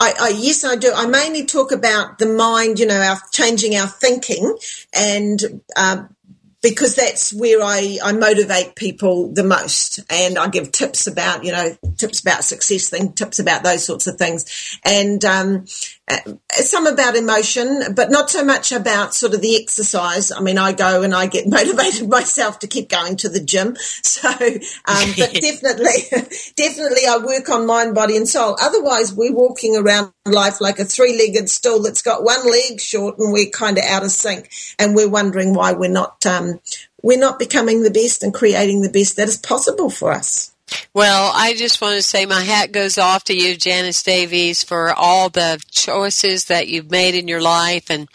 I, 0.00 0.14
I, 0.20 0.28
yes, 0.36 0.64
I 0.64 0.76
do. 0.76 0.92
I 0.94 1.06
mainly 1.06 1.46
talk 1.46 1.72
about 1.72 2.18
the 2.18 2.26
mind, 2.26 2.78
you 2.78 2.86
know, 2.86 3.00
our 3.00 3.18
changing 3.32 3.76
our 3.76 3.86
thinking, 3.86 4.56
and 4.92 5.62
uh, 5.76 6.04
because 6.62 6.94
that's 6.94 7.32
where 7.32 7.60
I, 7.62 7.98
I 8.02 8.12
motivate 8.12 8.74
people 8.74 9.32
the 9.32 9.44
most, 9.44 10.00
and 10.10 10.38
I 10.38 10.48
give 10.48 10.72
tips 10.72 11.06
about, 11.06 11.44
you 11.44 11.52
know, 11.52 11.76
tips 11.98 12.20
about 12.20 12.42
success, 12.42 12.88
thing, 12.88 13.12
tips 13.12 13.38
about 13.38 13.62
those 13.62 13.84
sorts 13.84 14.06
of 14.06 14.16
things, 14.16 14.78
and 14.84 15.22
um, 15.24 15.66
some 16.50 16.86
about 16.86 17.16
emotion, 17.16 17.94
but 17.94 18.10
not 18.10 18.28
so 18.28 18.44
much 18.44 18.72
about 18.72 19.14
sort 19.14 19.32
of 19.32 19.40
the 19.40 19.60
exercise. 19.60 20.30
I 20.30 20.40
mean, 20.40 20.58
I 20.58 20.72
go 20.72 21.02
and 21.02 21.14
I 21.14 21.26
get 21.26 21.46
motivated 21.48 22.08
myself 22.08 22.58
to 22.60 22.66
keep 22.66 22.88
going 22.88 23.16
to 23.18 23.28
the 23.28 23.42
gym. 23.42 23.76
So, 24.04 24.28
um, 24.28 25.08
but 25.18 25.32
definitely, 25.40 25.92
definitely 26.56 27.06
I 27.08 27.18
work 27.22 27.48
on 27.48 27.66
mind, 27.66 27.94
body 27.94 28.16
and 28.16 28.28
soul. 28.28 28.56
Otherwise 28.60 29.12
we're 29.12 29.32
walking 29.32 29.76
around 29.76 30.12
life 30.24 30.60
like 30.60 30.78
a 30.78 30.84
three-legged 30.84 31.50
stool 31.50 31.82
that's 31.82 32.00
got 32.00 32.22
one 32.22 32.48
leg 32.48 32.80
short 32.80 33.18
and 33.18 33.32
we're 33.32 33.50
kind 33.50 33.76
of 33.76 33.84
out 33.84 34.04
of 34.04 34.10
sync 34.10 34.50
and 34.78 34.94
we're 34.94 35.08
wondering 35.08 35.52
why 35.52 35.72
we're 35.72 35.90
not, 35.90 36.24
um, 36.26 36.60
we're 37.02 37.18
not 37.18 37.38
becoming 37.38 37.82
the 37.82 37.90
best 37.90 38.22
and 38.22 38.32
creating 38.32 38.82
the 38.82 38.90
best 38.90 39.16
that 39.16 39.28
is 39.28 39.36
possible 39.36 39.90
for 39.90 40.12
us. 40.12 40.53
Well, 40.94 41.32
I 41.34 41.54
just 41.54 41.80
want 41.80 41.96
to 41.96 42.02
say 42.02 42.24
my 42.24 42.42
hat 42.42 42.70
goes 42.70 42.98
off 42.98 43.24
to 43.24 43.34
you, 43.34 43.56
Janice 43.56 44.02
Davies, 44.02 44.62
for 44.62 44.94
all 44.94 45.28
the 45.28 45.60
choices 45.72 46.44
that 46.44 46.68
you've 46.68 46.88
made 46.88 47.16
in 47.16 47.26
your 47.26 47.40
life 47.40 47.90
and 47.90 48.08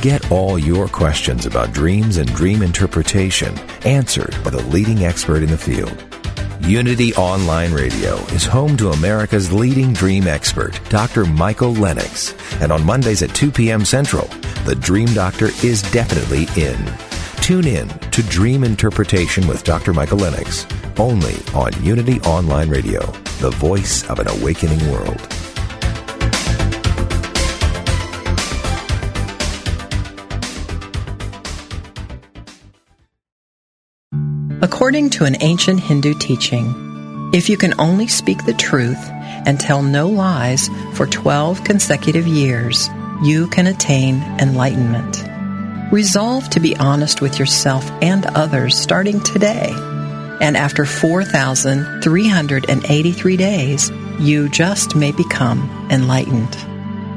Get 0.00 0.32
all 0.32 0.58
your 0.58 0.88
questions 0.88 1.44
about 1.44 1.74
dreams 1.74 2.16
and 2.16 2.34
dream 2.34 2.62
interpretation 2.62 3.54
answered 3.84 4.34
by 4.42 4.48
the 4.48 4.66
leading 4.68 5.04
expert 5.04 5.42
in 5.42 5.50
the 5.50 5.58
field. 5.58 6.02
Unity 6.62 7.12
Online 7.16 7.74
Radio 7.74 8.14
is 8.32 8.46
home 8.46 8.78
to 8.78 8.92
America's 8.92 9.52
leading 9.52 9.92
dream 9.92 10.26
expert, 10.26 10.80
Dr. 10.88 11.26
Michael 11.26 11.74
Lennox. 11.74 12.32
And 12.62 12.72
on 12.72 12.86
Mondays 12.86 13.22
at 13.22 13.34
2 13.34 13.50
p.m. 13.50 13.84
Central, 13.84 14.28
the 14.64 14.78
Dream 14.80 15.12
Doctor 15.12 15.50
is 15.62 15.82
definitely 15.92 16.46
in. 16.56 16.82
Tune 17.46 17.68
in 17.68 17.88
to 18.10 18.24
Dream 18.24 18.64
Interpretation 18.64 19.46
with 19.46 19.62
Dr. 19.62 19.92
Michael 19.92 20.18
Lennox, 20.18 20.66
only 20.98 21.36
on 21.54 21.80
Unity 21.80 22.20
Online 22.22 22.68
Radio, 22.68 23.06
the 23.38 23.50
voice 23.50 24.02
of 24.10 24.18
an 24.18 24.26
awakening 24.26 24.80
world. 24.90 25.20
According 34.60 35.10
to 35.10 35.24
an 35.24 35.36
ancient 35.40 35.78
Hindu 35.78 36.14
teaching, 36.14 37.30
if 37.32 37.48
you 37.48 37.56
can 37.56 37.78
only 37.78 38.08
speak 38.08 38.44
the 38.44 38.54
truth 38.54 39.08
and 39.08 39.60
tell 39.60 39.82
no 39.84 40.08
lies 40.08 40.68
for 40.94 41.06
12 41.06 41.62
consecutive 41.62 42.26
years, 42.26 42.90
you 43.22 43.46
can 43.46 43.68
attain 43.68 44.16
enlightenment. 44.40 45.25
Resolve 45.92 46.48
to 46.50 46.60
be 46.60 46.76
honest 46.76 47.20
with 47.20 47.38
yourself 47.38 47.88
and 48.02 48.26
others 48.26 48.76
starting 48.76 49.20
today. 49.20 49.72
And 50.40 50.56
after 50.56 50.84
4,383 50.84 53.36
days, 53.36 53.92
you 54.18 54.48
just 54.48 54.96
may 54.96 55.12
become 55.12 55.88
enlightened. 55.90 56.56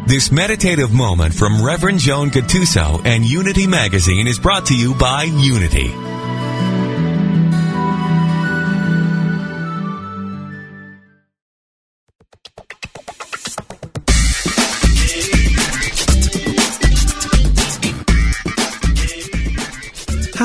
This 0.07 0.31
meditative 0.31 0.91
moment 0.91 1.33
from 1.33 1.63
Reverend 1.63 1.99
Joan 1.99 2.29
Gattuso 2.29 3.01
and 3.05 3.25
Unity 3.25 3.67
Magazine 3.67 4.27
is 4.27 4.39
brought 4.39 4.65
to 4.67 4.75
you 4.75 4.93
by 4.95 5.23
Unity. 5.23 5.93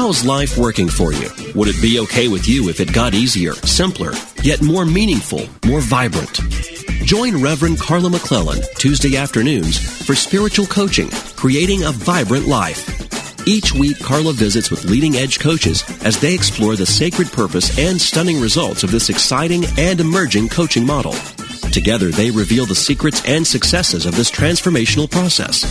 How's 0.05 0.23
life 0.23 0.59
working 0.59 0.91
for 0.91 1.15
you? 1.15 1.31
Would 1.55 1.69
it 1.69 1.81
be 1.81 1.99
okay 2.01 2.29
with 2.29 2.47
you 2.47 2.69
if 2.69 2.79
it 2.79 2.93
got 2.93 3.15
easier, 3.15 3.55
simpler, 3.55 4.13
yet 4.43 4.61
more 4.61 4.85
meaningful, 4.85 5.49
more 5.65 5.81
vibrant? 5.81 6.41
Join 7.07 7.41
Reverend 7.43 7.81
Carla 7.81 8.11
McClellan 8.11 8.61
Tuesday 8.77 9.17
afternoons 9.17 9.79
for 10.05 10.15
spiritual 10.15 10.67
coaching, 10.67 11.09
creating 11.37 11.85
a 11.85 11.91
vibrant 11.91 12.47
life. 12.47 12.87
Each 13.49 13.73
week, 13.73 13.99
Carla 13.99 14.35
visits 14.35 14.71
with 14.71 14.85
leading 14.85 15.17
edge 15.17 15.41
coaches 15.41 15.83
as 16.05 16.21
they 16.21 16.35
explore 16.35 16.77
the 16.77 16.85
sacred 16.85 17.33
purpose 17.33 17.79
and 17.79 17.99
stunning 17.99 18.39
results 18.43 18.83
of 18.83 18.91
this 18.91 19.09
exciting 19.09 19.65
and 19.79 20.01
emerging 20.01 20.51
coaching 20.51 20.85
model. 20.85 21.15
Together, 21.75 22.11
they 22.13 22.31
reveal 22.31 22.67
the 22.67 22.75
secrets 22.75 23.21
and 23.27 23.45
successes 23.45 24.07
of 24.07 24.15
this 24.15 24.31
transformational 24.31 25.11
process. 25.11 25.65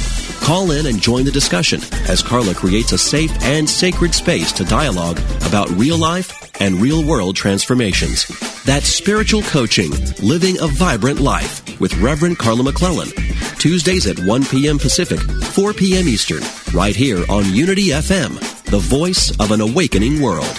Call 0.43 0.71
in 0.71 0.87
and 0.87 1.01
join 1.01 1.23
the 1.23 1.31
discussion 1.31 1.79
as 2.09 2.21
Carla 2.21 2.53
creates 2.53 2.91
a 2.91 2.97
safe 2.97 3.31
and 3.43 3.69
sacred 3.69 4.13
space 4.13 4.51
to 4.51 4.65
dialogue 4.65 5.17
about 5.45 5.69
real 5.69 5.97
life 5.97 6.51
and 6.59 6.75
real 6.75 7.05
world 7.05 7.37
transformations. 7.37 8.27
That's 8.65 8.87
spiritual 8.87 9.43
coaching, 9.43 9.91
living 10.21 10.57
a 10.59 10.67
vibrant 10.67 11.21
life 11.21 11.79
with 11.79 11.97
Reverend 12.01 12.37
Carla 12.37 12.63
McClellan. 12.63 13.07
Tuesdays 13.57 14.05
at 14.05 14.19
1 14.19 14.43
p.m. 14.47 14.79
Pacific, 14.79 15.21
4 15.21 15.71
p.m. 15.71 16.09
Eastern, 16.09 16.43
right 16.77 16.97
here 16.97 17.23
on 17.29 17.45
Unity 17.53 17.91
FM, 17.91 18.37
the 18.65 18.79
voice 18.79 19.31
of 19.39 19.51
an 19.51 19.61
awakening 19.61 20.21
world. 20.21 20.53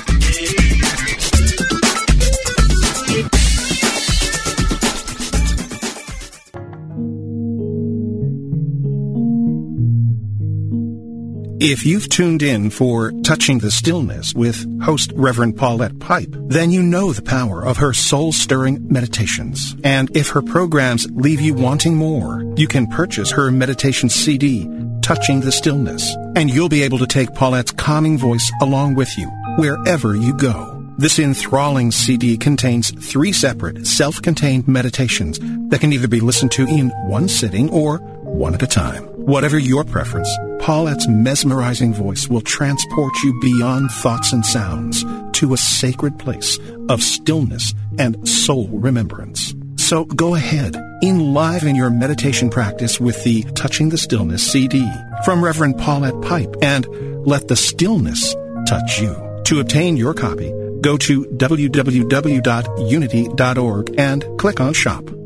If 11.67 11.87
you've 11.87 12.11
tuned 12.11 12.43
in 12.43 12.69
for 12.69 13.11
Touching 13.23 13.59
the 13.59 13.71
Stillness 13.71 14.35
with 14.35 14.67
host 14.83 15.13
Reverend 15.17 15.57
Paulette 15.57 15.99
Pipe, 15.99 16.29
then 16.31 16.71
you 16.71 16.83
know 16.83 17.11
the 17.15 17.23
power 17.23 17.65
of 17.65 17.79
her 17.79 17.95
soul 17.95 18.33
stirring 18.33 18.87
meditations. 18.87 19.75
And 19.83 20.15
if 20.15 20.29
her 20.29 20.43
programs 20.43 21.11
leave 21.13 21.41
you 21.41 21.55
wanting 21.55 21.97
more, 21.97 22.45
you 22.59 22.69
can 22.69 22.87
purchase 22.87 23.31
her 23.31 23.51
meditation 23.51 24.11
CD, 24.11 24.69
Touching 25.01 25.41
the 25.41 25.51
Stillness, 25.51 26.15
and 26.37 26.51
you'll 26.51 26.69
be 26.69 26.83
able 26.83 26.99
to 26.99 27.07
take 27.07 27.33
Paulette's 27.33 27.73
calming 27.73 28.19
voice 28.19 28.53
along 28.61 28.97
with 28.97 29.17
you 29.17 29.29
wherever 29.57 30.15
you 30.15 30.35
go. 30.35 30.85
This 30.99 31.19
enthralling 31.19 31.93
CD 31.93 32.37
contains 32.37 32.91
three 32.91 33.33
separate, 33.33 33.87
self-contained 33.87 34.69
meditations 34.69 35.39
that 35.71 35.81
can 35.81 35.95
either 35.95 36.09
be 36.09 36.21
listened 36.21 36.53
to 36.53 36.67
in 36.67 36.91
one 37.09 37.27
sitting 37.27 37.71
or 37.71 38.01
one 38.21 38.53
at 38.53 38.63
a 38.63 38.67
time. 38.67 39.14
Whatever 39.27 39.59
your 39.59 39.85
preference, 39.85 40.29
Paulette's 40.59 41.09
mesmerizing 41.09 41.95
voice 41.95 42.29
will 42.29 42.43
transport 42.43 43.15
you 43.25 43.41
beyond 43.41 43.91
thoughts 43.91 44.35
and 44.35 44.45
sounds 44.45 45.03
to 45.39 45.55
a 45.55 45.57
sacred 45.57 46.19
place 46.19 46.59
of 46.91 47.03
stillness 47.03 47.73
and 47.99 48.29
soul 48.29 48.69
remembrance. 48.69 49.55
So 49.77 50.05
go 50.05 50.35
ahead, 50.35 50.77
enliven 51.03 51.75
your 51.75 51.89
meditation 51.89 52.51
practice 52.51 53.01
with 53.01 53.25
the 53.25 53.45
Touching 53.55 53.89
the 53.89 53.97
Stillness 53.97 54.53
CD 54.53 54.87
from 55.25 55.43
Reverend 55.43 55.79
Paulette 55.79 56.21
Pipe 56.21 56.55
and 56.61 56.87
let 57.27 57.49
the 57.49 57.57
stillness 57.57 58.37
touch 58.67 59.01
you. 59.01 59.17
To 59.45 59.61
obtain 59.61 59.97
your 59.97 60.13
copy, 60.13 60.53
go 60.83 60.99
to 60.99 61.25
www.unity.org 61.25 63.99
and 63.99 64.39
click 64.39 64.61
on 64.61 64.75
Shop. 64.75 65.24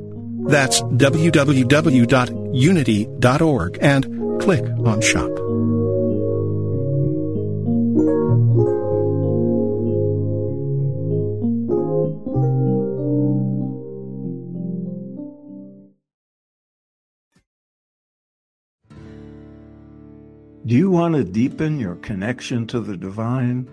That's 0.48 0.80
www.unity.org 0.82 3.78
and 3.82 4.40
click 4.40 4.64
on 4.64 5.00
Shop. 5.02 5.30
Do 20.66 20.74
you 20.74 20.90
want 20.90 21.14
to 21.14 21.22
deepen 21.24 21.80
your 21.80 21.94
connection 21.96 22.66
to 22.68 22.80
the 22.80 22.96
divine? 22.96 23.68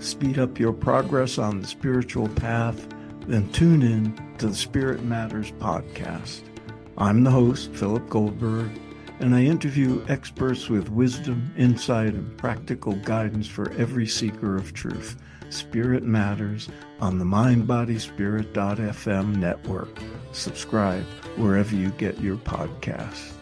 Speed 0.00 0.38
up 0.38 0.58
your 0.58 0.72
progress 0.72 1.38
on 1.38 1.60
the 1.60 1.66
spiritual 1.68 2.28
path? 2.28 2.86
Then 3.26 3.50
tune 3.52 3.82
in 3.82 4.16
to 4.38 4.46
the 4.48 4.54
Spirit 4.54 5.04
Matters 5.04 5.52
podcast. 5.52 6.42
I'm 6.98 7.24
the 7.24 7.30
host, 7.30 7.70
Philip 7.72 8.06
Goldberg, 8.08 8.70
and 9.20 9.34
I 9.34 9.44
interview 9.44 10.04
experts 10.08 10.68
with 10.68 10.90
wisdom, 10.90 11.50
insight, 11.56 12.12
and 12.14 12.36
practical 12.36 12.94
guidance 12.96 13.46
for 13.46 13.72
every 13.72 14.06
seeker 14.06 14.56
of 14.56 14.74
truth. 14.74 15.16
Spirit 15.50 16.02
Matters 16.02 16.68
on 17.00 17.18
the 17.18 17.24
MindBodySpirit.fm 17.24 19.36
network. 19.36 20.00
Subscribe 20.32 21.04
wherever 21.36 21.76
you 21.76 21.90
get 21.90 22.18
your 22.20 22.38
podcasts. 22.38 23.34